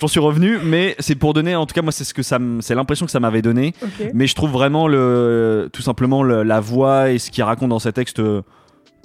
j'en 0.00 0.08
suis 0.08 0.18
revenu, 0.20 0.58
mais 0.64 0.96
c'est 0.98 1.14
pour 1.14 1.34
donner, 1.34 1.54
en 1.54 1.66
tout 1.66 1.74
cas, 1.74 1.82
moi, 1.82 1.92
c'est 1.92 2.02
ce 2.04 2.12
que 2.14 2.22
ça, 2.24 2.38
c'est 2.60 2.74
l'impression 2.74 3.06
que 3.06 3.12
ça 3.12 3.20
m'avait 3.20 3.42
donné. 3.42 3.74
Mais 4.12 4.26
je 4.26 4.34
trouve 4.34 4.50
vraiment 4.50 4.88
le, 4.88 5.70
tout 5.72 5.82
simplement 5.82 6.22
le- 6.24 6.42
la 6.42 6.58
voix 6.58 7.10
et 7.12 7.18
ce 7.20 7.30
qu'il 7.30 7.44
raconte 7.44 7.68
dans 7.68 7.78
ces 7.78 7.92
textes 7.92 8.18
euh, 8.18 8.42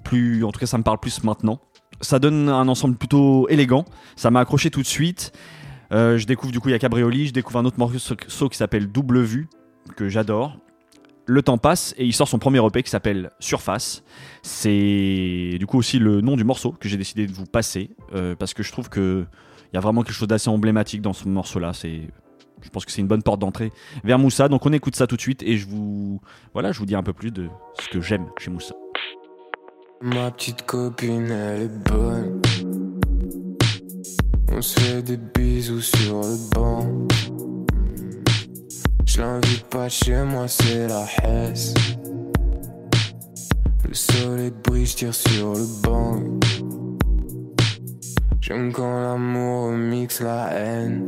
plus, 0.04 0.44
en 0.44 0.52
tout 0.52 0.60
cas, 0.60 0.66
ça 0.66 0.78
me 0.80 0.84
parle 0.84 0.98
plus 1.00 1.24
maintenant. 1.24 1.60
Ça 2.02 2.18
donne 2.18 2.50
un 2.50 2.68
ensemble 2.68 2.96
plutôt 2.96 3.48
élégant. 3.50 3.86
Ça 4.16 4.32
m'a 4.32 4.40
accroché 4.40 4.72
tout 4.72 4.82
de 4.82 4.88
suite. 4.88 5.32
Euh, 5.92 6.18
je 6.18 6.26
découvre 6.26 6.52
du 6.52 6.60
coup 6.60 6.70
il 6.70 6.72
y 6.72 6.76
a 6.76 6.80
Cabrioli, 6.80 7.28
je 7.28 7.34
découvre 7.34 7.60
un 7.60 7.66
autre 7.66 7.80
morceau 7.80 8.50
qui 8.50 8.58
s'appelle 8.58 8.88
Double 8.88 9.22
Vue 9.22 9.48
que 9.96 10.10
j'adore. 10.10 10.58
Le 11.26 11.44
temps 11.44 11.58
passe 11.58 11.94
et 11.98 12.06
il 12.06 12.14
sort 12.14 12.28
son 12.28 12.40
premier 12.40 12.66
EP 12.66 12.82
qui 12.82 12.90
s'appelle 12.90 13.30
Surface. 13.40 14.04
C'est 14.42 15.58
du 15.60 15.66
coup 15.68 15.78
aussi 15.78 16.00
le 16.00 16.22
nom 16.22 16.36
du 16.36 16.44
morceau 16.44 16.72
que 16.72 16.90
j'ai 16.90 16.98
décidé 16.98 17.28
de 17.28 17.32
vous 17.32 17.46
passer 17.46 17.92
euh, 18.16 18.36
parce 18.36 18.54
que 18.54 18.64
je 18.64 18.72
trouve 18.72 18.90
que 18.90 19.26
il 19.72 19.76
y 19.76 19.78
a 19.78 19.82
vraiment 19.82 20.02
quelque 20.02 20.16
chose 20.16 20.28
d'assez 20.28 20.50
emblématique 20.50 21.02
dans 21.02 21.14
ce 21.14 21.28
morceau-là. 21.28 21.72
Je 22.62 22.70
pense 22.70 22.86
que 22.86 22.92
c'est 22.92 23.02
une 23.02 23.08
bonne 23.08 23.22
porte 23.22 23.40
d'entrée 23.40 23.72
vers 24.04 24.18
Moussa. 24.18 24.48
Donc 24.48 24.66
on 24.66 24.74
écoute 24.74 24.96
ça 24.96 25.06
tout 25.06 25.16
de 25.16 25.22
suite 25.22 25.44
et 25.44 25.58
je 25.58 25.68
vous, 25.68 26.20
voilà, 26.54 26.72
je 26.72 26.80
vous 26.80 26.88
dis 26.88 26.96
un 26.96 27.04
peu 27.04 27.14
plus 27.14 27.32
de 27.32 27.48
ce 27.80 27.88
que 27.90 28.02
j'aime 28.02 28.26
chez 28.40 28.50
Moussa. 28.50 28.74
On 34.52 34.62
se 34.62 34.80
fait 34.80 35.02
des 35.04 35.18
bisous 35.18 35.82
sur 35.82 36.22
le 36.22 36.38
banc. 36.56 36.88
Je 39.06 39.22
l'invite 39.22 39.66
pas 39.66 39.88
chez 39.90 40.24
moi, 40.24 40.48
c'est 40.48 40.88
la 40.88 41.06
Hesse. 41.24 41.74
Le 43.88 43.94
soleil 43.94 44.52
brille, 44.64 44.86
je 44.86 44.96
tire 44.96 45.14
sur 45.14 45.54
le 45.54 45.66
banc. 45.84 46.22
J'aime 48.42 48.72
quand 48.72 49.02
l'amour 49.02 49.72
mixe 49.72 50.22
la 50.22 50.52
haine. 50.54 51.06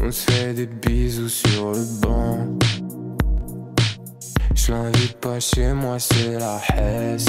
On 0.00 0.10
se 0.10 0.30
fait 0.30 0.54
des 0.54 0.66
bisous 0.66 1.28
sur 1.28 1.72
le 1.72 2.00
banc. 2.00 2.38
Je 4.54 4.72
l'invite 4.72 5.18
pas 5.18 5.38
chez 5.38 5.72
moi, 5.74 5.98
c'est 5.98 6.38
la 6.38 6.60
Hesse. 6.76 7.26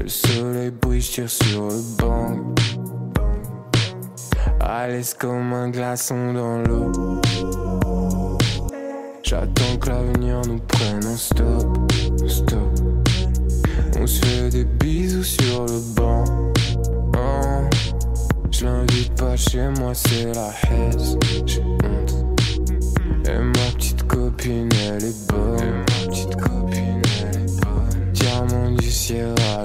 Le 0.00 0.08
soleil 0.08 0.70
brille, 0.70 1.02
je 1.02 1.10
tire 1.10 1.28
sur 1.28 1.68
le 1.68 1.82
banc? 1.98 2.54
À 4.58 4.88
l'aise 4.88 5.12
comme 5.12 5.52
un 5.52 5.68
glaçon 5.68 6.32
dans 6.32 6.62
l'eau. 6.62 7.20
J'attends 9.22 9.76
que 9.78 9.90
l'avenir 9.90 10.40
nous 10.48 10.58
prenne 10.58 11.04
en 11.04 11.16
stop, 11.16 11.92
stop. 12.26 12.58
On 14.00 14.06
se 14.06 14.24
fait 14.24 14.48
des 14.48 14.64
bisous 14.64 15.22
sur 15.22 15.66
le 15.66 15.78
banc. 15.94 16.24
Oh. 17.14 17.68
Je 18.50 18.64
l'invite 18.64 19.14
pas 19.16 19.36
chez 19.36 19.68
moi, 19.78 19.92
c'est 19.92 20.32
la 20.34 20.48
Hesse. 20.48 21.16
J'ai 21.44 21.62
honte. 21.62 22.24
Et 23.26 23.38
ma 23.38 23.70
petite 23.74 24.02
copine, 24.04 24.70
elle 24.88 25.04
est 25.04 25.28
bonne. 25.30 25.80
Ma 25.80 26.08
petite 26.08 26.36
copine, 26.36 26.59
Sierra 28.90 29.64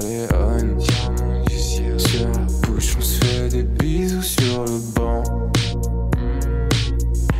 Sur 1.97 2.29
la 2.29 2.45
bouche, 2.61 2.95
on 2.97 3.01
se 3.01 3.25
fait 3.25 3.49
des 3.49 3.63
bisous 3.63 4.21
sur 4.21 4.65
le 4.65 4.93
banc. 4.93 5.23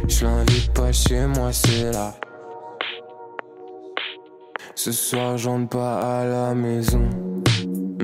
Je 0.07 0.25
l'invite 0.25 0.73
pas 0.73 0.91
chez 0.91 1.27
moi, 1.27 1.53
c'est 1.53 1.91
là. 1.91 2.15
Ce 4.73 4.91
soir, 4.91 5.37
j'entre 5.37 5.69
pas 5.69 6.21
à 6.21 6.25
la 6.25 6.55
maison. 6.55 7.07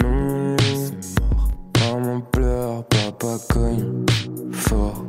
Non, 0.02 0.56
maman 1.80 2.22
pleure, 2.22 2.84
papa 2.86 3.38
cogne 3.50 4.06
fort. 4.52 5.04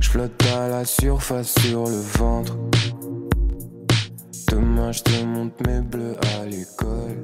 Je 0.00 0.10
flotte 0.10 0.46
à 0.54 0.68
la 0.68 0.84
surface 0.84 1.54
sur 1.60 1.84
le 1.84 2.00
ventre. 2.18 2.58
Demain, 4.48 4.92
je 4.92 5.02
te 5.02 5.24
montre 5.24 5.56
mes 5.66 5.80
bleus 5.80 6.16
à 6.38 6.44
l'école. 6.44 7.16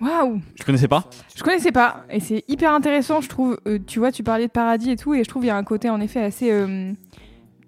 Waouh 0.00 0.40
Je 0.58 0.64
connaissais 0.64 0.88
pas. 0.88 1.04
Je 1.36 1.42
connaissais 1.42 1.72
pas 1.72 2.04
et 2.10 2.20
c'est 2.20 2.44
hyper 2.48 2.72
intéressant, 2.72 3.20
je 3.20 3.28
trouve. 3.28 3.58
Euh, 3.66 3.78
tu 3.86 3.98
vois, 4.00 4.10
tu 4.12 4.22
parlais 4.22 4.46
de 4.46 4.50
paradis 4.52 4.90
et 4.90 4.96
tout, 4.96 5.14
et 5.14 5.22
je 5.22 5.28
trouve 5.28 5.44
il 5.44 5.48
y 5.48 5.50
a 5.50 5.56
un 5.56 5.62
côté 5.64 5.88
en 5.90 6.00
effet 6.00 6.20
assez 6.20 6.50
euh, 6.50 6.92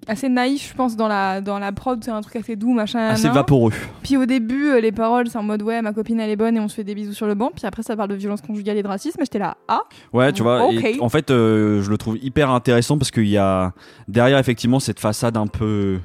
assez 0.08 0.28
naïf, 0.28 0.70
je 0.70 0.74
pense, 0.76 0.96
dans 0.96 1.08
la 1.08 1.40
dans 1.40 1.58
la 1.60 1.70
prod. 1.72 2.02
C'est 2.02 2.10
un 2.10 2.20
truc 2.20 2.36
assez 2.36 2.56
doux, 2.56 2.72
machin. 2.72 2.98
Assez 3.08 3.28
vaporeux. 3.28 3.72
Puis 4.02 4.16
au 4.16 4.26
début, 4.26 4.66
euh, 4.70 4.80
les 4.80 4.92
paroles, 4.92 5.28
c'est 5.28 5.38
en 5.38 5.42
mode 5.44 5.62
ouais, 5.62 5.80
ma 5.82 5.92
copine 5.92 6.18
elle 6.20 6.30
est 6.30 6.36
bonne 6.36 6.56
et 6.56 6.60
on 6.60 6.68
se 6.68 6.74
fait 6.74 6.84
des 6.84 6.94
bisous 6.96 7.12
sur 7.14 7.26
le 7.26 7.34
banc. 7.34 7.50
Puis 7.54 7.64
après, 7.66 7.82
ça 7.84 7.96
parle 7.96 8.10
de 8.10 8.14
violence 8.16 8.40
conjugale 8.42 8.76
et 8.76 8.82
de 8.82 8.88
racisme. 8.88 9.20
Et 9.20 9.24
j'étais 9.24 9.38
là, 9.38 9.56
ah, 9.68 9.82
Ouais, 10.12 10.32
tu 10.32 10.42
vois. 10.42 10.64
Ok. 10.66 10.84
et 10.84 11.00
en 11.00 11.08
fait, 11.08 11.26
je 11.30 11.88
le 11.88 11.96
trouve 11.98 12.18
hyper 12.20 12.50
intéressant 12.50 12.98
parce 12.98 13.10
qu'il 13.12 13.28
y 13.28 13.36
a 13.38 13.72
derrière 14.08 14.38
effectivement 14.38 14.80
cette 14.80 14.98
façade 15.00 15.36
un 15.36 15.46
peu 15.46 15.98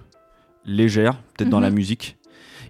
légère, 0.66 1.16
peut-être 1.36 1.50
dans 1.50 1.58
Mhm. 1.58 1.64
la 1.64 1.70
musique. 1.72 2.18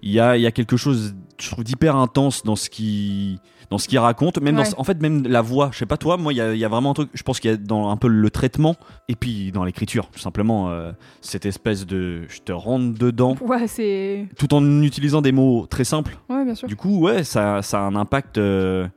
Il 0.02 0.12
y 0.12 0.20
a, 0.20 0.38
y 0.38 0.46
a 0.46 0.52
quelque 0.52 0.78
chose, 0.78 1.14
je 1.40 1.50
trouve, 1.50 1.64
d'hyper 1.64 1.96
intense 1.96 2.44
dans 2.44 2.56
ce 2.56 2.70
qui 2.70 3.40
dans 3.72 3.78
ce 3.78 3.88
qu'il 3.88 3.98
raconte, 4.00 4.40
même 4.42 4.58
dans, 4.58 4.64
en 4.78 4.84
fait 4.84 5.02
même 5.02 5.26
la 5.26 5.42
voix. 5.42 5.70
Je 5.72 5.78
sais 5.78 5.86
pas 5.86 5.96
toi, 5.96 6.18
moi 6.18 6.34
il 6.34 6.36
y 6.36 6.58
y 6.60 6.66
a 6.66 6.68
vraiment 6.68 6.92
un 6.92 6.94
truc. 6.94 7.10
Je 7.14 7.24
pense 7.24 7.40
qu'il 7.40 7.50
y 7.50 7.54
a 7.54 7.58
dans 7.58 7.90
un 7.90 7.96
peu 7.96 8.10
le 8.10 8.30
traitement 8.30 8.76
et 9.08 9.16
puis 9.16 9.52
dans 9.54 9.64
l'écriture, 9.64 10.10
tout 10.12 10.20
simplement 10.20 10.70
euh, 10.70 10.92
cette 11.22 11.46
espèce 11.46 11.86
de 11.86 12.24
je 12.28 12.42
te 12.42 12.52
rentre 12.52 13.00
dedans, 13.00 13.38
ouais, 13.42 13.68
c'est. 13.68 14.28
tout 14.38 14.54
en 14.54 14.82
utilisant 14.82 15.22
des 15.22 15.32
mots 15.32 15.68
très 15.68 15.86
simples. 15.86 16.18
Ouais, 16.30 16.44
bien 16.44 16.54
sûr. 16.54 16.68
Du 16.68 16.76
coup, 16.76 17.00
ouais, 17.00 17.24
ça, 17.24 17.62
ça 17.62 17.80
a 17.80 17.84
un 17.84 17.96
impact 17.96 18.38
euh, 18.38 18.88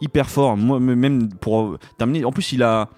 hyper 0.00 0.30
fort. 0.30 0.56
Moi, 0.56 0.78
même 0.78 1.28
pour 1.28 1.78
terminer, 1.98 2.24
en 2.24 2.30
plus, 2.30 2.52
il 2.52 2.62
a, 2.62 2.88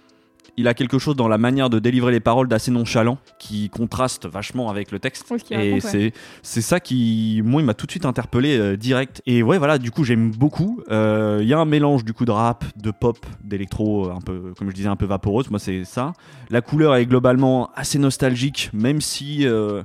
il 0.57 0.68
a 0.68 0.74
quelque 0.74 0.98
chose 0.98 1.16
dans 1.16 1.28
la 1.28 1.38
manière 1.38 1.70
de 1.70 1.78
délivrer 1.78 2.12
les 2.12 2.20
paroles 2.20 2.46
d'assez 2.46 2.70
nonchalant 2.70 3.18
qui 3.38 3.70
contraste 3.70 4.26
vachement 4.26 4.68
avec 4.68 4.90
le 4.90 4.98
texte. 4.98 5.26
Ce 5.26 5.55
Et 5.55 5.74
ouais. 5.74 6.12
c'est, 6.42 6.61
ça 6.61 6.78
qui, 6.78 7.40
moi, 7.44 7.62
il 7.62 7.64
m'a 7.64 7.74
tout 7.74 7.87
de 7.87 7.90
suite 7.90 8.05
interpellé 8.05 8.59
euh, 8.59 8.76
direct. 8.76 9.22
Et 9.26 9.42
ouais, 9.42 9.59
voilà, 9.59 9.78
du 9.78 9.90
coup, 9.90 10.05
j'aime 10.05 10.31
beaucoup. 10.31 10.83
Euh, 10.90 11.38
Il 11.40 11.48
y 11.48 11.55
a 11.55 11.59
un 11.59 11.64
mélange 11.64 12.05
du 12.05 12.12
coup 12.12 12.24
de 12.24 12.31
rap, 12.31 12.64
de 12.76 12.90
pop, 12.90 13.24
d'électro, 13.42 14.11
un 14.11 14.20
peu, 14.20 14.52
comme 14.59 14.68
je 14.68 14.74
disais, 14.74 14.88
un 14.88 14.96
peu 14.96 15.07
vaporeuse. 15.07 15.48
Moi, 15.50 15.59
c'est 15.59 15.85
ça. 15.85 16.12
La 16.50 16.61
couleur 16.61 16.96
est 16.96 17.07
globalement 17.07 17.70
assez 17.74 17.98
nostalgique, 17.98 18.70
même 18.74 19.00
si 19.00 19.46
euh, 19.46 19.83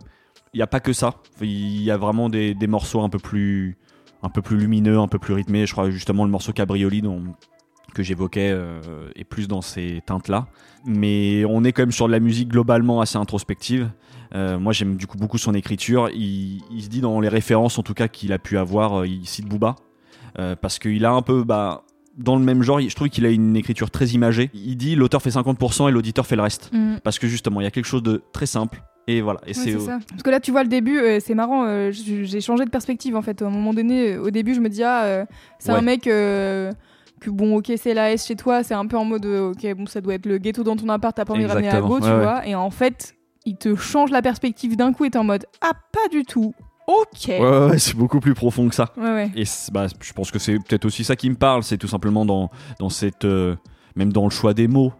il 0.54 0.58
n'y 0.58 0.64
a 0.64 0.68
pas 0.68 0.82
que 0.82 0.92
ça. 0.92 1.16
Il 1.42 1.82
y 1.82 1.92
a 1.92 1.98
vraiment 1.98 2.30
des, 2.30 2.54
des 2.54 2.68
morceaux 2.68 3.02
un 3.02 3.10
peu 3.10 3.20
plus 3.20 3.78
un 4.24 4.30
peu 4.30 4.42
plus 4.42 4.58
lumineux, 4.58 4.98
un 4.98 5.08
peu 5.08 5.20
plus 5.20 5.34
rythmé. 5.34 5.66
Je 5.66 5.72
crois 5.72 5.90
justement 5.92 6.26
le 6.26 6.32
morceau 6.32 6.52
Cabrioli 6.52 7.02
dont, 7.04 7.22
que 7.94 8.04
j'évoquais 8.04 8.52
euh, 8.52 8.80
est 9.16 9.24
plus 9.24 9.48
dans 9.48 9.62
ces 9.62 10.02
teintes-là. 10.06 10.48
Mais 10.86 11.44
on 11.46 11.64
est 11.64 11.72
quand 11.72 11.82
même 11.84 11.92
sur 11.92 12.08
de 12.08 12.12
la 12.12 12.20
musique 12.20 12.50
globalement 12.50 13.02
assez 13.02 13.18
introspective. 13.18 13.90
Euh, 14.36 14.60
moi 14.60 14.74
j'aime 14.74 14.96
du 14.98 15.08
coup 15.08 15.18
beaucoup 15.18 15.38
son 15.38 15.54
écriture. 15.54 16.10
Il, 16.14 16.62
il 16.72 16.84
se 16.84 16.90
dit 16.90 17.02
dans 17.02 17.20
les 17.20 17.30
références 17.30 17.78
en 17.80 17.84
tout 17.84 17.94
cas 17.94 18.08
qu'il 18.08 18.34
a 18.34 18.40
pu 18.40 18.58
avoir, 18.58 19.02
euh, 19.02 19.08
il 19.08 19.26
cite 19.28 19.48
Booba. 19.48 19.76
Euh, 20.40 20.56
parce 20.56 20.80
qu'il 20.80 21.04
a 21.06 21.12
un 21.12 21.22
peu... 21.22 21.44
Bah, 21.44 21.84
dans 22.18 22.36
le 22.36 22.44
même 22.44 22.64
genre, 22.64 22.80
je 22.82 22.96
trouve 22.96 23.10
qu'il 23.10 23.28
a 23.28 23.30
une 23.30 23.56
écriture 23.56 23.92
très 23.92 24.08
imagée. 24.08 24.50
Il 24.56 24.76
dit 24.76 24.96
l'auteur 24.96 25.22
fait 25.22 25.30
50% 25.30 25.88
et 25.88 25.92
l'auditeur 25.92 26.26
fait 26.26 26.36
le 26.36 26.42
reste. 26.42 26.72
Mhm. 26.74 27.00
Parce 27.04 27.20
que 27.20 27.28
justement, 27.28 27.62
il 27.62 27.66
y 27.66 27.68
a 27.68 27.72
quelque 27.72 27.86
chose 27.86 28.02
de 28.02 28.24
très 28.34 28.48
simple. 28.48 28.82
Et 29.06 29.22
voilà. 29.22 29.40
Et 29.46 29.50
Ouais, 29.50 29.54
c'est 29.54 29.80
ça. 29.80 30.00
Parce 30.10 30.24
que 30.24 30.30
là, 30.32 30.40
tu 30.40 30.50
vois 30.52 30.64
le 30.64 30.70
début, 30.70 30.98
euh, 30.98 31.20
c'est 31.24 31.36
marrant. 31.36 31.66
euh, 31.68 31.92
j'ai 31.92 32.42
changé 32.42 32.66
de 32.66 32.70
perspective 32.72 33.16
en 33.16 33.22
fait. 33.22 33.42
À 33.42 33.46
un 33.46 33.50
moment 33.52 33.72
donné, 33.74 34.14
euh, 34.16 34.24
au 34.24 34.32
début, 34.32 34.56
je 34.56 34.60
me 34.62 34.68
dis 34.70 34.84
ah, 34.84 35.26
c'est 35.60 35.72
Ouais. 35.72 35.78
un 35.78 35.82
mec 35.82 36.10
que 37.20 37.30
bon, 37.30 37.58
ok, 37.58 37.72
c'est 37.78 37.94
la 37.94 38.12
S 38.12 38.26
chez 38.28 38.36
toi. 38.36 38.64
C'est 38.64 38.74
un 38.74 38.86
peu 38.86 38.98
en 38.98 39.06
mode 39.06 39.26
euh, 39.26 39.52
ok, 39.52 39.76
bon, 39.76 39.86
ça 39.86 40.02
doit 40.02 40.14
être 40.16 40.26
le 40.26 40.38
ghetto 40.38 40.64
dans 40.64 40.76
ton 40.76 40.90
appart. 40.90 41.16
T'as 41.16 41.26
pas 41.26 41.34
envie 41.34 41.44
de 41.44 41.48
ramener 41.48 41.70
à 41.70 41.82
go, 41.82 42.00
tu 42.00 42.06
ouais, 42.06 42.12
ouais. 42.12 42.18
vois. 42.22 42.48
Et 42.48 42.56
en 42.56 42.70
fait, 42.70 43.16
il 43.46 43.58
te 43.58 43.76
change 43.76 44.12
la 44.12 44.22
perspective 44.22 44.76
d'un 44.76 44.94
coup 44.94 45.06
et 45.06 45.10
t'es 45.10 45.18
en 45.18 45.24
mode 45.24 45.46
ah, 45.62 45.72
pas 45.92 46.08
du 46.12 46.24
tout. 46.24 46.54
Ok. 46.88 47.28
Ouais, 47.28 47.40
ouais, 47.40 47.80
c'est 47.80 47.96
beaucoup 47.96 48.20
plus 48.20 48.34
profond 48.34 48.70
que 48.70 48.76
ça. 48.76 48.94
Ouais, 48.96 49.12
ouais. 49.12 49.32
Et 49.36 49.44
bah, 49.72 49.88
je 50.00 50.14
pense 50.14 50.32
que 50.32 50.40
c'est 50.40 50.54
peut-être 50.56 50.86
aussi 50.86 51.04
ça 51.04 51.16
qui 51.16 51.30
me 51.30 51.36
parle, 51.36 51.64
c'est 51.64 51.78
tout 51.78 51.88
simplement 51.88 52.26
dans, 52.26 52.50
dans 52.80 52.90
cette. 52.90 53.26
euh, 53.26 53.56
même 53.98 54.14
dans 54.14 54.24
le 54.24 54.30
choix 54.30 54.54
des 54.54 54.68
mots. 54.68 54.94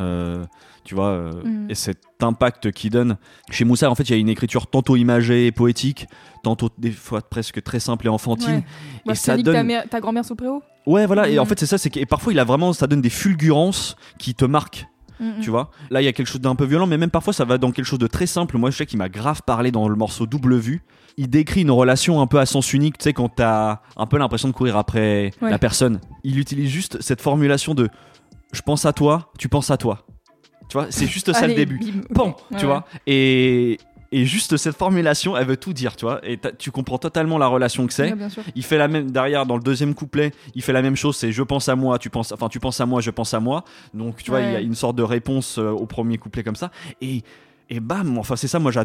Euh, 0.00 0.44
tu 0.84 0.94
vois, 0.94 1.08
euh, 1.08 1.32
Mhm. 1.44 1.66
et 1.70 1.74
cet 1.74 1.98
impact 2.20 2.70
qu'il 2.72 2.90
donne. 2.90 3.16
Chez 3.50 3.64
Moussa, 3.64 3.90
en 3.90 3.94
fait, 3.94 4.04
il 4.04 4.10
y 4.12 4.14
a 4.14 4.18
une 4.18 4.28
écriture 4.28 4.66
tantôt 4.66 4.96
imagée 4.96 5.46
et 5.46 5.52
poétique, 5.52 6.06
tantôt 6.42 6.70
des 6.78 6.90
fois 6.92 7.20
presque 7.22 7.62
très 7.62 7.80
simple 7.80 8.06
et 8.06 8.08
enfantine. 8.08 8.62
Ouais. 9.06 9.12
Et 9.12 9.14
ça 9.14 9.36
ta, 9.36 9.42
donne. 9.42 9.66
mère- 9.66 9.88
ta 9.88 10.00
grand-mère 10.00 10.24
sous 10.24 10.36
préau 10.36 10.62
Ouais, 10.86 11.06
voilà, 11.06 11.28
et 11.28 11.38
en 11.38 11.42
Mhm. 11.42 11.48
fait, 11.48 11.58
c'est 11.60 11.66
ça, 11.66 11.78
c'est 11.78 11.90
que 11.90 11.98
et 11.98 12.06
parfois, 12.06 12.32
il 12.32 12.38
a 12.38 12.44
vraiment. 12.44 12.72
Ça 12.72 12.86
donne 12.86 13.00
des 13.00 13.10
fulgurances 13.10 13.96
qui 14.18 14.34
te 14.34 14.44
marquent. 14.44 14.86
Tu 15.40 15.48
vois 15.48 15.70
Là, 15.88 16.02
il 16.02 16.04
y 16.04 16.08
a 16.08 16.12
quelque 16.12 16.26
chose 16.26 16.42
d'un 16.42 16.54
peu 16.54 16.66
violent, 16.66 16.86
mais 16.86 16.98
même 16.98 17.08
parfois, 17.10 17.32
ça 17.32 17.46
va 17.46 17.56
dans 17.56 17.72
quelque 17.72 17.86
chose 17.86 17.98
de 17.98 18.06
très 18.06 18.26
simple. 18.26 18.58
Moi, 18.58 18.70
je 18.70 18.76
sais 18.76 18.84
qu'il 18.84 18.98
m'a 18.98 19.08
grave 19.08 19.40
parlé 19.46 19.70
dans 19.72 19.88
le 19.88 19.96
morceau 19.96 20.26
Double 20.26 20.56
Vue. 20.58 20.82
Il 21.16 21.30
décrit 21.30 21.62
une 21.62 21.70
relation 21.70 22.20
un 22.20 22.26
peu 22.26 22.38
à 22.38 22.44
sens 22.44 22.74
unique, 22.74 22.98
tu 22.98 23.04
sais, 23.04 23.12
quand 23.14 23.30
t'as 23.30 23.80
un 23.96 24.04
peu 24.04 24.18
l'impression 24.18 24.46
de 24.48 24.52
courir 24.52 24.76
après 24.76 25.30
Ouais. 25.40 25.50
la 25.50 25.58
personne. 25.58 26.00
Il 26.22 26.38
utilise 26.38 26.68
juste 26.68 27.00
cette 27.00 27.22
formulation 27.22 27.72
de 27.74 27.88
je 28.52 28.60
pense 28.62 28.84
à 28.84 28.92
toi, 28.92 29.32
tu 29.38 29.48
penses 29.48 29.70
à 29.70 29.76
toi. 29.76 30.06
Tu 30.68 30.76
vois, 30.78 30.86
c'est 30.90 31.06
juste 31.06 31.32
ça 31.32 31.40
Allez, 31.44 31.54
le 31.54 31.64
début. 31.64 31.78
bim. 31.78 32.00
Pan, 32.14 32.36
tu 32.50 32.56
ouais. 32.56 32.64
vois. 32.64 32.84
Et 33.06 33.78
Et 34.12 34.24
juste 34.24 34.56
cette 34.56 34.76
formulation, 34.76 35.36
elle 35.36 35.46
veut 35.46 35.56
tout 35.56 35.72
dire, 35.72 35.96
tu 35.96 36.04
vois. 36.04 36.20
Et 36.24 36.38
tu 36.58 36.70
comprends 36.70 36.96
totalement 36.98 37.38
la 37.38 37.48
relation 37.48 37.86
que 37.86 37.92
c'est. 37.92 38.12
Ouais. 38.12 38.28
Il 38.54 38.62
fait 38.64 38.78
la 38.78 38.86
même 38.88 39.10
derrière 39.10 39.46
dans 39.46 39.56
le 39.56 39.62
deuxième 39.62 39.94
couplet, 39.94 40.32
il 40.54 40.62
fait 40.62 40.72
la 40.72 40.80
même 40.82 40.96
chose, 40.96 41.16
c'est 41.16 41.32
je 41.32 41.42
pense 41.42 41.68
à 41.68 41.74
moi, 41.76 41.98
tu 41.98 42.08
penses 42.08 42.32
enfin 42.32 42.48
tu 42.48 42.60
penses 42.60 42.80
à 42.80 42.86
moi, 42.86 43.00
je 43.00 43.10
pense 43.10 43.34
à 43.34 43.40
moi. 43.40 43.64
Donc 43.94 44.22
tu 44.22 44.30
vois, 44.30 44.40
il 44.40 44.52
y 44.52 44.56
a 44.56 44.60
une 44.60 44.76
sorte 44.76 44.96
de 44.96 45.02
réponse 45.02 45.58
euh, 45.58 45.70
au 45.70 45.86
premier 45.86 46.18
couplet 46.18 46.42
comme 46.44 46.56
ça 46.56 46.70
et 47.00 47.22
et 47.68 47.80
bam, 47.80 48.16
enfin 48.18 48.36
c'est 48.36 48.46
ça 48.46 48.58
moi 48.60 48.70
je, 48.70 48.80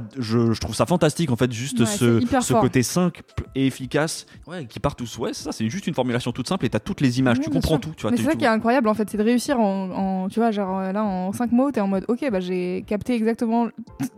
je 0.54 0.60
trouve 0.60 0.74
ça 0.74 0.86
fantastique 0.88 1.30
en 1.32 1.36
fait 1.36 1.52
juste 1.52 1.80
Ouais, 1.82 1.86
ce, 1.86 2.20
c'est 2.42 2.54
côté 2.60 2.82
simple 2.82 3.22
et 3.54 3.68
efficace 3.68 4.26
ouais, 4.48 4.66
qui 4.66 4.80
part 4.80 4.96
tous 4.96 5.18
ouais, 5.20 5.34
c'est 5.34 5.44
ça 5.44 5.52
c'est 5.52 5.70
juste 5.70 5.86
une 5.86 5.94
formulation 5.94 6.32
toute 6.32 6.48
simple 6.48 6.66
et 6.66 6.70
t'as 6.70 6.80
toutes 6.80 7.00
les 7.02 7.20
images, 7.20 7.40
tu 7.40 7.50
comprends 7.52 7.76
sûr. 7.76 7.82
tout, 7.82 7.94
tu 7.96 8.02
vois, 8.02 8.12
Mais 8.12 8.18
c'est 8.18 8.24
ça 8.24 8.32
tout- 8.32 8.38
qui 8.40 8.46
est 8.46 8.48
incroyable 8.48 8.88
en 8.88 8.94
fait, 8.96 9.08
c'est 9.10 9.18
de 9.20 9.24
réussir 9.24 9.60
en, 9.60 10.24
en- 10.24 10.30
tu 10.30 10.40
vois, 10.40 10.50
genre 10.52 10.80
euh, 10.80 10.92
là 10.92 11.04
en 11.04 11.32
5 11.32 11.52
mots, 11.52 11.72
t'es 11.72 11.80
en 11.82 11.88
mode 11.88 12.06
ok, 12.08 12.28
bah 12.32 12.40
j'ai 12.40 12.84
capté 12.88 13.14
exactement 13.14 13.68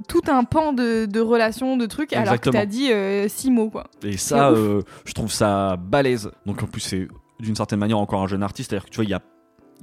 tout 0.07 0.21
un 0.29 0.43
pan 0.45 0.71
de, 0.73 1.05
de 1.07 1.19
relations, 1.19 1.75
de 1.77 1.85
trucs, 1.85 2.13
alors 2.13 2.39
que 2.39 2.49
t'as 2.49 2.65
dit 2.65 2.89
6 3.29 3.51
mots 3.51 3.69
quoi. 3.69 3.87
Et 4.03 4.15
ça, 4.17 4.49
euh, 4.51 4.81
je 5.05 5.13
trouve 5.13 5.31
ça 5.31 5.75
balèze. 5.77 6.31
Donc 6.45 6.63
en 6.63 6.67
plus, 6.67 6.81
c'est 6.81 7.07
d'une 7.39 7.55
certaine 7.55 7.79
manière 7.79 7.97
encore 7.99 8.21
un 8.21 8.27
jeune 8.27 8.43
artiste. 8.43 8.69
C'est-à-dire 8.69 8.85
que 8.85 8.91
tu 8.91 8.95
vois, 8.97 9.05
il, 9.05 9.09
y 9.09 9.13
a, 9.13 9.21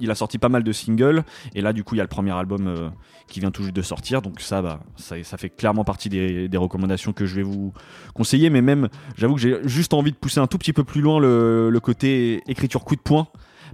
il 0.01 0.11
a 0.11 0.15
sorti 0.15 0.37
pas 0.37 0.49
mal 0.49 0.63
de 0.63 0.71
singles. 0.71 1.23
Et 1.55 1.61
là, 1.61 1.71
du 1.71 1.83
coup, 1.83 1.95
il 1.95 1.99
y 1.99 2.01
a 2.01 2.03
le 2.03 2.09
premier 2.09 2.31
album 2.31 2.67
euh, 2.67 2.89
qui 3.27 3.39
vient 3.39 3.51
tout 3.51 3.63
juste 3.63 3.75
de 3.75 3.81
sortir. 3.81 4.21
Donc 4.21 4.41
ça, 4.41 4.61
bah, 4.61 4.81
ça, 4.97 5.37
fait 5.37 5.49
clairement 5.49 5.83
partie 5.83 6.09
des, 6.09 6.49
recommandations 6.57 7.13
que 7.13 7.25
je 7.25 7.35
vais 7.35 7.43
vous 7.43 7.73
conseiller. 8.13 8.49
Mais 8.49 8.61
même, 8.61 8.89
j'avoue 9.15 9.35
que 9.35 9.41
j'ai 9.41 9.57
juste 9.63 9.93
envie 9.93 10.11
de 10.11 10.17
pousser 10.17 10.39
un 10.39 10.47
tout 10.47 10.57
petit 10.57 10.73
peu 10.73 10.83
plus 10.83 11.01
loin 11.01 11.19
le, 11.19 11.69
le 11.69 11.79
côté 11.79 12.41
écriture 12.47 12.83
coup 12.83 12.95
de 12.95 13.01
poing. 13.01 13.27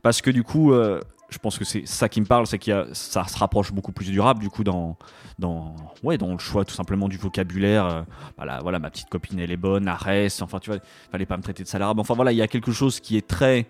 Parce 0.03 0.21
que 0.21 0.30
du 0.30 0.43
coup, 0.43 0.73
euh, 0.73 1.01
je 1.30 1.38
pense 1.39 1.57
que 1.57 1.65
c'est 1.65 1.86
ça 1.86 2.07
qui 2.09 2.21
me 2.21 2.25
parle, 2.25 2.47
c'est 2.47 2.59
que 2.59 2.88
ça 2.93 3.25
se 3.25 3.38
rapproche 3.38 3.71
beaucoup 3.71 3.91
plus 3.91 4.09
du 4.09 4.19
rap, 4.19 4.39
du 4.39 4.49
coup, 4.49 4.63
dans, 4.63 4.97
dans, 5.39 5.75
ouais, 6.03 6.17
dans 6.17 6.32
le 6.32 6.38
choix 6.38 6.63
tout 6.65 6.73
simplement 6.73 7.09
du 7.09 7.17
vocabulaire. 7.17 7.86
euh, 7.86 8.01
voilà, 8.38 8.59
voilà, 8.61 8.80
ma 8.80 8.89
petite 8.89 9.09
copine, 9.09 9.39
elle 9.39 9.51
est 9.51 9.57
bonne, 9.57 9.88
Arès, 9.88 10.41
enfin, 10.41 10.59
tu 10.59 10.69
vois, 10.69 10.80
fallait 11.11 11.25
pas 11.25 11.38
me 11.38 11.43
traiter 11.43 11.63
de 11.63 11.67
sale 11.67 11.82
arabe. 11.82 11.99
Enfin, 11.99 12.13
voilà, 12.13 12.32
il 12.32 12.38
y 12.38 12.41
a 12.41 12.47
quelque 12.47 12.71
chose 12.71 12.99
qui 12.99 13.17
est 13.17 13.28
très 13.28 13.67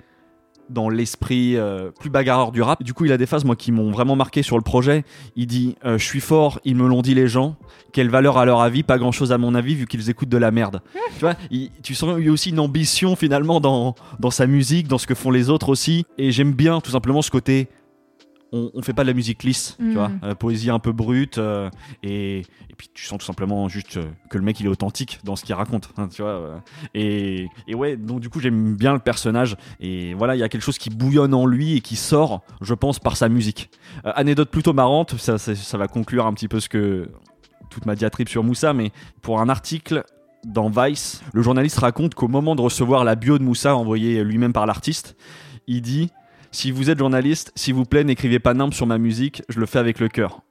dans 0.70 0.89
l'esprit 0.89 1.55
euh, 1.57 1.91
plus 1.99 2.09
bagarreur 2.09 2.51
du 2.51 2.61
rap. 2.61 2.84
Du 2.84 2.93
coup, 2.93 3.05
il 3.05 3.11
a 3.11 3.18
des 3.18 3.26
phases, 3.26 3.45
moi, 3.45 3.55
qui 3.55 3.72
m'ont 3.72 3.91
vraiment 3.91 4.15
marqué 4.15 4.43
sur 4.43 4.57
le 4.57 4.63
projet. 4.63 5.03
Il 5.36 5.47
dit 5.47 5.76
euh, 5.86 5.97
Je 5.97 6.03
suis 6.05 6.20
fort, 6.20 6.59
ils 6.65 6.76
me 6.76 6.88
l'ont 6.88 7.01
dit 7.01 7.13
les 7.13 7.28
gens. 7.28 7.55
Quelle 7.93 8.09
valeur 8.09 8.38
à 8.38 8.45
leur 8.45 8.61
avis 8.61 8.84
Pas 8.84 8.97
grand 8.97 9.11
chose 9.11 9.32
à 9.32 9.38
mon 9.38 9.55
avis, 9.55 9.76
vu 9.76 9.88
qu'ils 9.88 10.09
écoutent 10.09 10.30
de 10.30 10.38
la 10.38 10.51
merde. 10.51 10.82
tu 11.13 11.20
vois, 11.22 11.36
il- 11.51 11.72
tu 11.84 11.95
sens 11.95 12.20
y 12.20 12.28
a 12.28 12.32
aussi 12.32 12.49
une 12.49 12.59
ambition, 12.59 13.15
finalement, 13.15 13.59
dans, 13.59 13.95
dans 14.20 14.32
sa 14.32 14.47
musique, 14.47 14.88
dans 14.88 14.97
ce 14.97 15.07
que 15.07 15.15
font 15.15 15.32
les 15.32 15.49
autres 15.49 15.70
aussi. 15.70 16.05
Et 16.18 16.32
j'aime 16.32 16.53
bien, 16.53 16.82
tout 16.82 16.91
simplement, 16.91 17.22
ce 17.22 17.32
côté. 17.32 17.68
On, 18.54 18.72
on 18.74 18.82
fait 18.82 18.93
pas 18.93 19.04
de 19.04 19.08
la 19.10 19.14
musique 19.14 19.43
lisse, 19.43 19.76
Mm. 19.80 19.88
tu 19.89 19.93
vois, 19.95 20.12
euh, 20.24 20.34
poésie 20.36 20.70
un 20.70 20.80
peu 20.80 20.91
brute, 20.93 21.38
euh, 21.38 21.70
et, 22.02 22.39
et 22.39 22.74
puis 22.78 22.89
tu 22.93 23.06
sens 23.06 23.20
tout 23.20 23.26
simplement 23.26 23.68
juste 23.68 23.98
euh, 23.98 24.06
que 24.30 24.38
le 24.38 24.43
mec 24.43 24.60
il 24.62 24.66
est 24.66 24.70
authentique 24.70 25.20
dans 25.26 25.36
ce 25.36 25.43
qu'il 25.43 25.54
raconte, 25.56 25.89
hein, 25.98 26.08
tu 26.08 26.22
vois. 26.22 26.32
euh. 26.32 26.58
et, 26.93 27.48
et 27.68 27.76
ouais, 27.76 27.98
donc 27.98 28.22
du 28.22 28.30
coup 28.30 28.39
j'aime 28.39 28.76
bien 28.76 28.93
le 28.93 29.00
personnage, 29.00 29.58
et 29.82 30.14
voilà, 30.14 30.36
il 30.36 30.39
y 30.39 30.43
a 30.43 30.50
quelque 30.50 30.62
chose 30.62 30.78
qui 30.78 30.89
bouillonne 30.89 31.34
en 31.34 31.45
lui 31.45 31.76
et 31.76 31.82
qui 31.82 31.95
sort, 31.98 32.41
je 32.62 32.74
pense, 32.74 33.00
par 33.00 33.18
sa 33.18 33.28
musique. 33.28 33.70
Euh, 34.06 34.12
anecdote 34.16 34.50
plutôt 34.50 34.72
marrante, 34.74 35.18
ça, 35.18 35.38
ça, 35.38 35.54
ça 35.54 35.78
va 35.78 35.88
conclure 35.88 36.26
un 36.26 36.34
petit 36.34 36.48
peu 36.48 36.60
ce 36.62 36.70
que 36.70 37.10
toute 37.70 37.86
ma 37.86 37.95
diatribe 37.95 38.30
sur 38.30 38.43
Moussa, 38.45 38.74
mais 38.74 38.91
pour 39.22 39.41
un 39.41 39.50
article 39.50 40.04
dans 40.45 40.70
Vice, 40.70 41.22
le 41.34 41.41
journaliste 41.41 41.80
raconte 41.80 42.16
qu'au 42.16 42.30
moment 42.30 42.56
de 42.56 42.62
recevoir 42.62 43.04
la 43.04 43.16
bio 43.16 43.38
de 43.38 43.43
Moussa 43.43 43.76
envoyée 43.76 44.24
lui-même 44.24 44.54
par 44.54 44.66
l'artiste, 44.66 45.18
il 45.68 45.82
dit 45.82 46.10
Si 46.52 46.72
vous 46.72 46.89
êtes 46.89 46.98
journaliste, 47.00 47.52
s'il 47.56 47.74
vous 47.74 47.86
plaît, 47.86 48.04
n'écrivez 48.04 48.39
pas 48.39 48.54
nimp 48.54 48.74
sur 48.74 48.88
ma 48.88 48.98
musique, 48.98 49.43
je 49.50 49.60
le 49.60 49.66
fais 49.66 49.80
avec 49.80 50.00
le 50.00 50.08
cœur. 50.10 50.41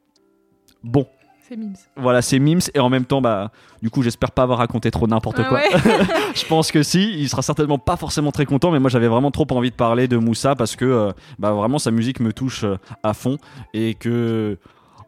Bon, 0.85 1.07
C'est 1.49 1.57
mimes. 1.57 1.75
voilà, 1.97 2.23
c'est 2.23 2.39
Mims, 2.39 2.61
et 2.75 2.79
en 2.81 2.89
même 2.89 3.05
temps, 3.07 3.21
bah, 3.21 3.51
du 3.83 3.91
coup, 3.91 4.03
j'espère 4.03 4.31
pas 4.31 4.43
avoir 4.43 4.59
raconté 4.59 4.91
trop 4.91 5.07
n'importe 5.07 5.41
Ah 5.41 5.45
quoi. 5.45 5.59
ouais. 5.59 5.71
Je 6.35 6.45
pense 6.47 6.71
que 6.71 6.83
si, 6.83 7.13
il 7.19 7.29
sera 7.29 7.43
certainement 7.43 7.79
pas 7.79 7.97
forcément 7.97 8.31
très 8.31 8.47
content, 8.47 8.71
mais 8.71 8.79
moi 8.79 8.91
j'avais 8.91 9.09
vraiment 9.09 9.31
trop 9.31 9.47
envie 9.51 9.71
de 9.71 9.75
parler 9.77 10.07
de 10.07 10.17
Moussa 10.17 10.55
parce 10.55 10.77
que 10.77 10.85
euh, 10.85 11.13
bah, 11.39 11.53
vraiment 11.53 11.79
sa 11.79 11.91
musique 11.91 12.21
me 12.21 12.33
touche 12.33 12.65
euh, 12.65 12.77
à 13.03 13.15
fond 13.15 13.39
et 13.75 13.95
que 13.95 14.59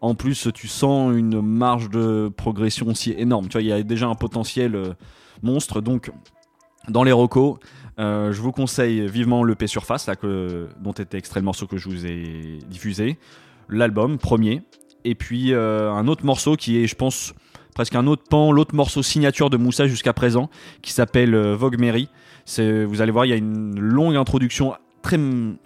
en 0.01 0.15
plus 0.15 0.49
tu 0.55 0.69
sens 0.69 1.13
une 1.15 1.41
marge 1.43 1.91
de 1.91 2.31
progression 2.37 2.87
aussi 2.89 3.13
énorme. 3.17 3.47
Tu 3.49 3.53
vois, 3.53 3.63
il 3.63 3.69
y 3.69 3.73
a 3.73 3.83
déjà 3.83 4.07
un 4.07 4.15
potentiel 4.15 4.75
euh, 4.75 4.95
monstre, 5.43 5.81
donc 5.81 6.11
dans 6.89 7.05
les 7.05 7.13
recos, 7.13 7.59
euh, 7.99 8.33
je 8.33 8.41
vous 8.41 8.53
conseille 8.53 9.07
vivement 9.09 9.43
l'EP 9.43 9.67
Surface, 9.67 10.07
là, 10.07 10.15
que, 10.15 10.69
dont 10.81 10.93
était 10.93 11.19
extrait 11.19 11.41
le 11.41 11.45
morceau 11.45 11.67
que 11.67 11.77
je 11.77 11.89
vous 11.89 12.07
ai 12.07 12.59
diffusé, 12.69 13.19
l'album 13.69 14.19
premier, 14.19 14.63
et 15.05 15.15
puis 15.15 15.53
euh, 15.53 15.91
un 15.93 16.07
autre 16.07 16.25
morceau 16.25 16.55
qui 16.57 16.83
est, 16.83 16.87
je 16.87 16.95
pense, 16.95 17.35
presque 17.75 17.97
un 17.97 18.07
autre 18.07 18.23
pan, 18.29 18.53
l'autre 18.53 18.75
morceau 18.75 19.03
signature 19.03 19.51
de 19.51 19.57
Moussa 19.57 19.87
jusqu'à 19.89 20.13
présent, 20.13 20.49
qui 20.81 20.93
s'appelle 20.93 21.35
euh, 21.35 21.57
Vogue 21.57 21.79
Mary. 21.79 22.09
Vous 22.57 23.03
allez 23.03 23.13
voir, 23.13 23.27
il 23.27 23.29
y 23.29 23.33
a 23.33 23.37
une 23.37 23.79
longue 23.79 24.17
introduction 24.17 24.75
très, 25.03 25.19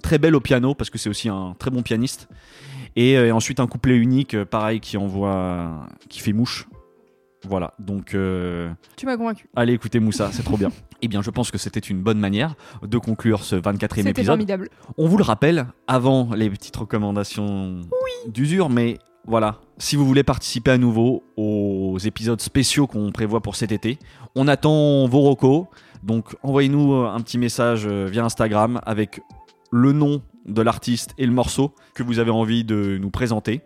très 0.03 0.19
belle 0.19 0.35
au 0.35 0.41
piano, 0.41 0.75
parce 0.75 0.91
que 0.91 0.99
c'est 0.99 1.09
aussi 1.09 1.29
un 1.29 1.55
très 1.59 1.71
bon 1.71 1.83
pianiste. 1.83 2.29
Et, 2.97 3.13
et 3.13 3.31
ensuite 3.31 3.61
un 3.61 3.69
couplet 3.69 3.97
unique, 3.97 4.37
pareil, 4.45 4.81
qui 4.81 4.97
envoie, 4.97 5.87
qui 6.09 6.21
fait 6.21 6.33
mouche. 6.33 6.67
Voilà, 7.49 7.75
donc 7.79 8.15
euh, 8.15 8.71
Tu 8.97 9.07
m'as 9.07 9.17
convaincu. 9.17 9.49
allez 9.57 9.73
écouter 9.73 9.99
Moussa, 10.01 10.31
c'est 10.33 10.43
trop 10.45 10.57
bien. 10.57 10.71
Eh 11.05 11.09
bien, 11.09 11.21
je 11.21 11.31
pense 11.31 11.51
que 11.51 11.59
c'était 11.59 11.81
une 11.81 12.01
bonne 12.01 12.21
manière 12.21 12.55
de 12.81 12.97
conclure 12.97 13.43
ce 13.43 13.57
24e 13.57 13.89
C'était 13.97 14.11
épisode. 14.11 14.27
formidable. 14.27 14.69
On 14.97 15.09
vous 15.09 15.17
le 15.17 15.25
rappelle, 15.25 15.67
avant 15.89 16.31
les 16.37 16.49
petites 16.49 16.77
recommandations 16.77 17.81
d'usure, 18.29 18.69
mais 18.69 18.99
voilà, 19.27 19.59
si 19.79 19.97
vous 19.97 20.07
voulez 20.07 20.23
participer 20.23 20.71
à 20.71 20.79
nouveau 20.79 21.25
aux 21.37 21.99
épisodes 21.99 22.41
spéciaux 22.41 22.87
qu'on 22.87 23.11
prévoit 23.11 23.41
pour 23.41 23.57
cet 23.57 23.73
été, 23.73 23.99
on 24.37 24.47
attend 24.47 25.09
vos 25.09 25.23
recos. 25.23 25.67
Donc 26.05 26.37
envoyez-nous 26.45 26.95
un 26.95 27.21
petit 27.21 27.39
message 27.39 27.85
euh, 27.89 28.07
via 28.09 28.25
Instagram 28.25 28.81
avec 28.87 29.21
le 29.73 29.91
nom 29.91 30.23
de 30.47 30.63
l'artiste 30.63 31.15
et 31.19 31.27
le 31.27 31.33
morceau 31.33 31.75
que 31.95 32.03
vous 32.03 32.19
avez 32.19 32.31
envie 32.31 32.65
de 32.65 32.99
nous 33.01 33.11
présenter. 33.11 33.61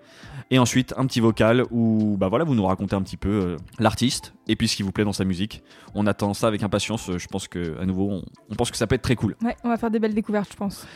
Et 0.51 0.59
ensuite 0.59 0.95
un 0.97 1.07
petit 1.07 1.21
vocal 1.21 1.65
où 1.71 2.17
bah 2.19 2.29
voilà, 2.29 2.45
vous 2.45 2.55
nous 2.55 2.65
racontez 2.65 2.95
un 2.95 3.03
petit 3.03 3.17
peu 3.17 3.29
euh, 3.29 3.57
l'artiste 3.79 4.35
et 4.47 4.55
puis 4.55 4.69
ce 4.69 4.77
qui 4.77 4.83
vous 4.83 4.93
plaît 4.93 5.05
dans 5.05 5.13
sa 5.13 5.25
musique. 5.25 5.63
On 5.95 6.07
attend 6.07 6.35
ça 6.35 6.47
avec 6.47 6.63
impatience. 6.63 7.11
Je 7.17 7.27
pense 7.27 7.49
que 7.49 7.79
à 7.81 7.87
nouveau, 7.87 8.11
on, 8.11 8.23
on 8.51 8.55
pense 8.55 8.71
que 8.71 8.77
ça 8.77 8.87
peut 8.87 8.95
être 8.95 9.03
très 9.03 9.17
cool. 9.17 9.37
Ouais, 9.43 9.57
on 9.65 9.69
va 9.69 9.77
faire 9.77 9.91
des 9.91 9.99
belles 9.99 10.15
découvertes, 10.15 10.51
je 10.53 10.57
pense. 10.57 10.87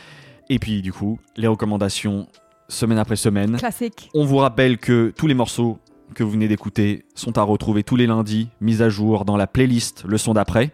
Et 0.49 0.59
puis 0.59 0.81
du 0.81 0.93
coup, 0.93 1.19
les 1.35 1.47
recommandations 1.47 2.27
semaine 2.69 2.97
après 2.97 3.15
semaine. 3.15 3.57
Classique. 3.57 4.09
On 4.13 4.25
vous 4.25 4.37
rappelle 4.37 4.77
que 4.77 5.13
tous 5.15 5.27
les 5.27 5.33
morceaux 5.33 5.79
que 6.13 6.23
vous 6.23 6.31
venez 6.31 6.47
d'écouter 6.47 7.05
sont 7.15 7.37
à 7.37 7.41
retrouver 7.41 7.83
tous 7.83 7.95
les 7.95 8.07
lundis, 8.07 8.49
mis 8.59 8.81
à 8.81 8.89
jour 8.89 9.25
dans 9.25 9.37
la 9.37 9.47
playlist 9.47 10.03
Le 10.05 10.17
son 10.17 10.33
d'après, 10.33 10.71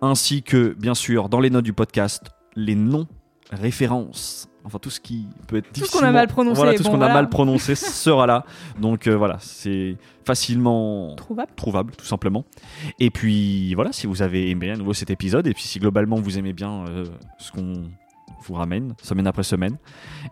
ainsi 0.00 0.42
que 0.42 0.74
bien 0.78 0.94
sûr 0.94 1.28
dans 1.28 1.40
les 1.40 1.50
notes 1.50 1.64
du 1.64 1.72
podcast, 1.72 2.22
les 2.54 2.74
noms, 2.74 3.06
références, 3.52 4.48
enfin 4.64 4.78
tout 4.78 4.90
ce 4.90 5.00
qui 5.00 5.26
peut 5.46 5.56
être 5.56 5.72
Tout 5.72 5.80
ce 5.84 5.90
qu'on 5.92 5.98
a 5.98 6.10
difficilement- 6.10 6.12
mal 6.12 6.26
prononcé, 6.28 6.56
Voilà, 6.56 6.74
tout 6.74 6.82
ce 6.82 6.88
qu'on 6.88 6.96
voilà. 6.96 7.12
a 7.12 7.14
mal 7.14 7.28
prononcé 7.28 7.74
sera 7.76 8.26
là. 8.26 8.44
Donc 8.80 9.06
euh, 9.06 9.16
voilà, 9.16 9.36
c'est 9.40 9.96
facilement 10.26 11.14
Trouvable. 11.16 11.52
trouvable 11.56 11.92
tout 11.96 12.04
simplement. 12.06 12.44
Et 12.98 13.10
puis 13.10 13.74
voilà, 13.74 13.92
si 13.92 14.06
vous 14.06 14.22
avez 14.22 14.50
aimé 14.50 14.70
à 14.70 14.76
nouveau 14.76 14.92
cet 14.94 15.10
épisode, 15.10 15.46
et 15.46 15.52
puis 15.54 15.62
si 15.64 15.78
globalement 15.78 16.16
vous 16.16 16.38
aimez 16.38 16.52
bien 16.52 16.84
euh, 16.88 17.04
ce 17.38 17.52
qu'on 17.52 17.84
vous 18.44 18.54
ramène 18.54 18.94
semaine 19.02 19.26
après 19.28 19.44
semaine, 19.44 19.76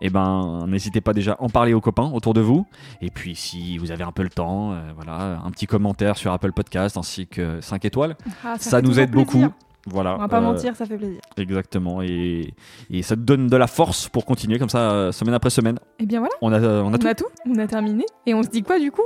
et 0.01 0.11
ben 0.11 0.65
n'hésitez 0.67 1.01
pas 1.01 1.13
déjà 1.13 1.33
à 1.35 1.43
en 1.43 1.49
parler 1.49 1.75
aux 1.75 1.81
copains 1.81 2.11
autour 2.13 2.35
de 2.35 2.41
vous. 2.41 2.67
Et 3.01 3.11
puis 3.11 3.37
si 3.37 3.79
vous 3.79 3.93
avez 3.93 4.03
un 4.03 4.11
peu 4.11 4.23
le 4.25 4.31
temps, 4.31 4.73
euh, 4.73 4.91
voilà, 4.97 5.41
un 5.45 5.51
petit 5.53 5.67
commentaire 5.67 6.17
sur 6.17 6.33
Apple 6.33 6.53
Podcast 6.53 6.97
ainsi 6.97 7.27
que 7.29 7.61
5 7.61 7.85
étoiles, 7.85 8.17
Ah, 8.45 8.57
ça, 8.59 8.83
nous 8.83 8.99
aide 8.99 9.11
beaucoup. 9.13 9.47
Voilà. 9.91 10.15
On 10.17 10.19
va 10.19 10.29
pas 10.29 10.39
euh, 10.39 10.41
mentir, 10.41 10.77
ça 10.77 10.87
fait 10.87 10.97
plaisir. 10.97 11.21
Exactement. 11.37 12.03
Et, 12.03 12.55
et 12.91 13.03
ça 13.03 13.17
te 13.17 13.21
donne 13.21 13.49
de 13.49 13.57
la 13.57 13.67
force 13.67 14.09
pour 14.09 14.25
continuer 14.25 14.59
comme 14.59 14.69
ça, 14.69 14.91
euh, 14.91 15.13
semaine 15.13 15.35
après 15.35 15.51
semaine. 15.51 15.79
Et 15.99 16.07
bien 16.07 16.21
voilà, 16.21 16.35
On 16.43 16.53
a, 16.53 16.61
on 16.61 16.93
a 16.93 16.97
on 16.97 16.99
tout. 16.99 17.07
a 17.07 17.15
tout, 17.15 17.25
on 17.47 17.59
a 17.59 17.67
terminé. 17.67 18.05
Et 18.27 18.35
on 18.35 18.43
se 18.43 18.49
dit 18.49 18.63
quoi 18.63 18.79
du 18.79 18.91
coup? 18.91 19.03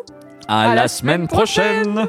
À, 0.47 0.61
à 0.61 0.69
la, 0.69 0.83
la 0.83 0.89
semaine 0.89 1.27
semaine 1.27 1.29
prochaine. 1.29 2.09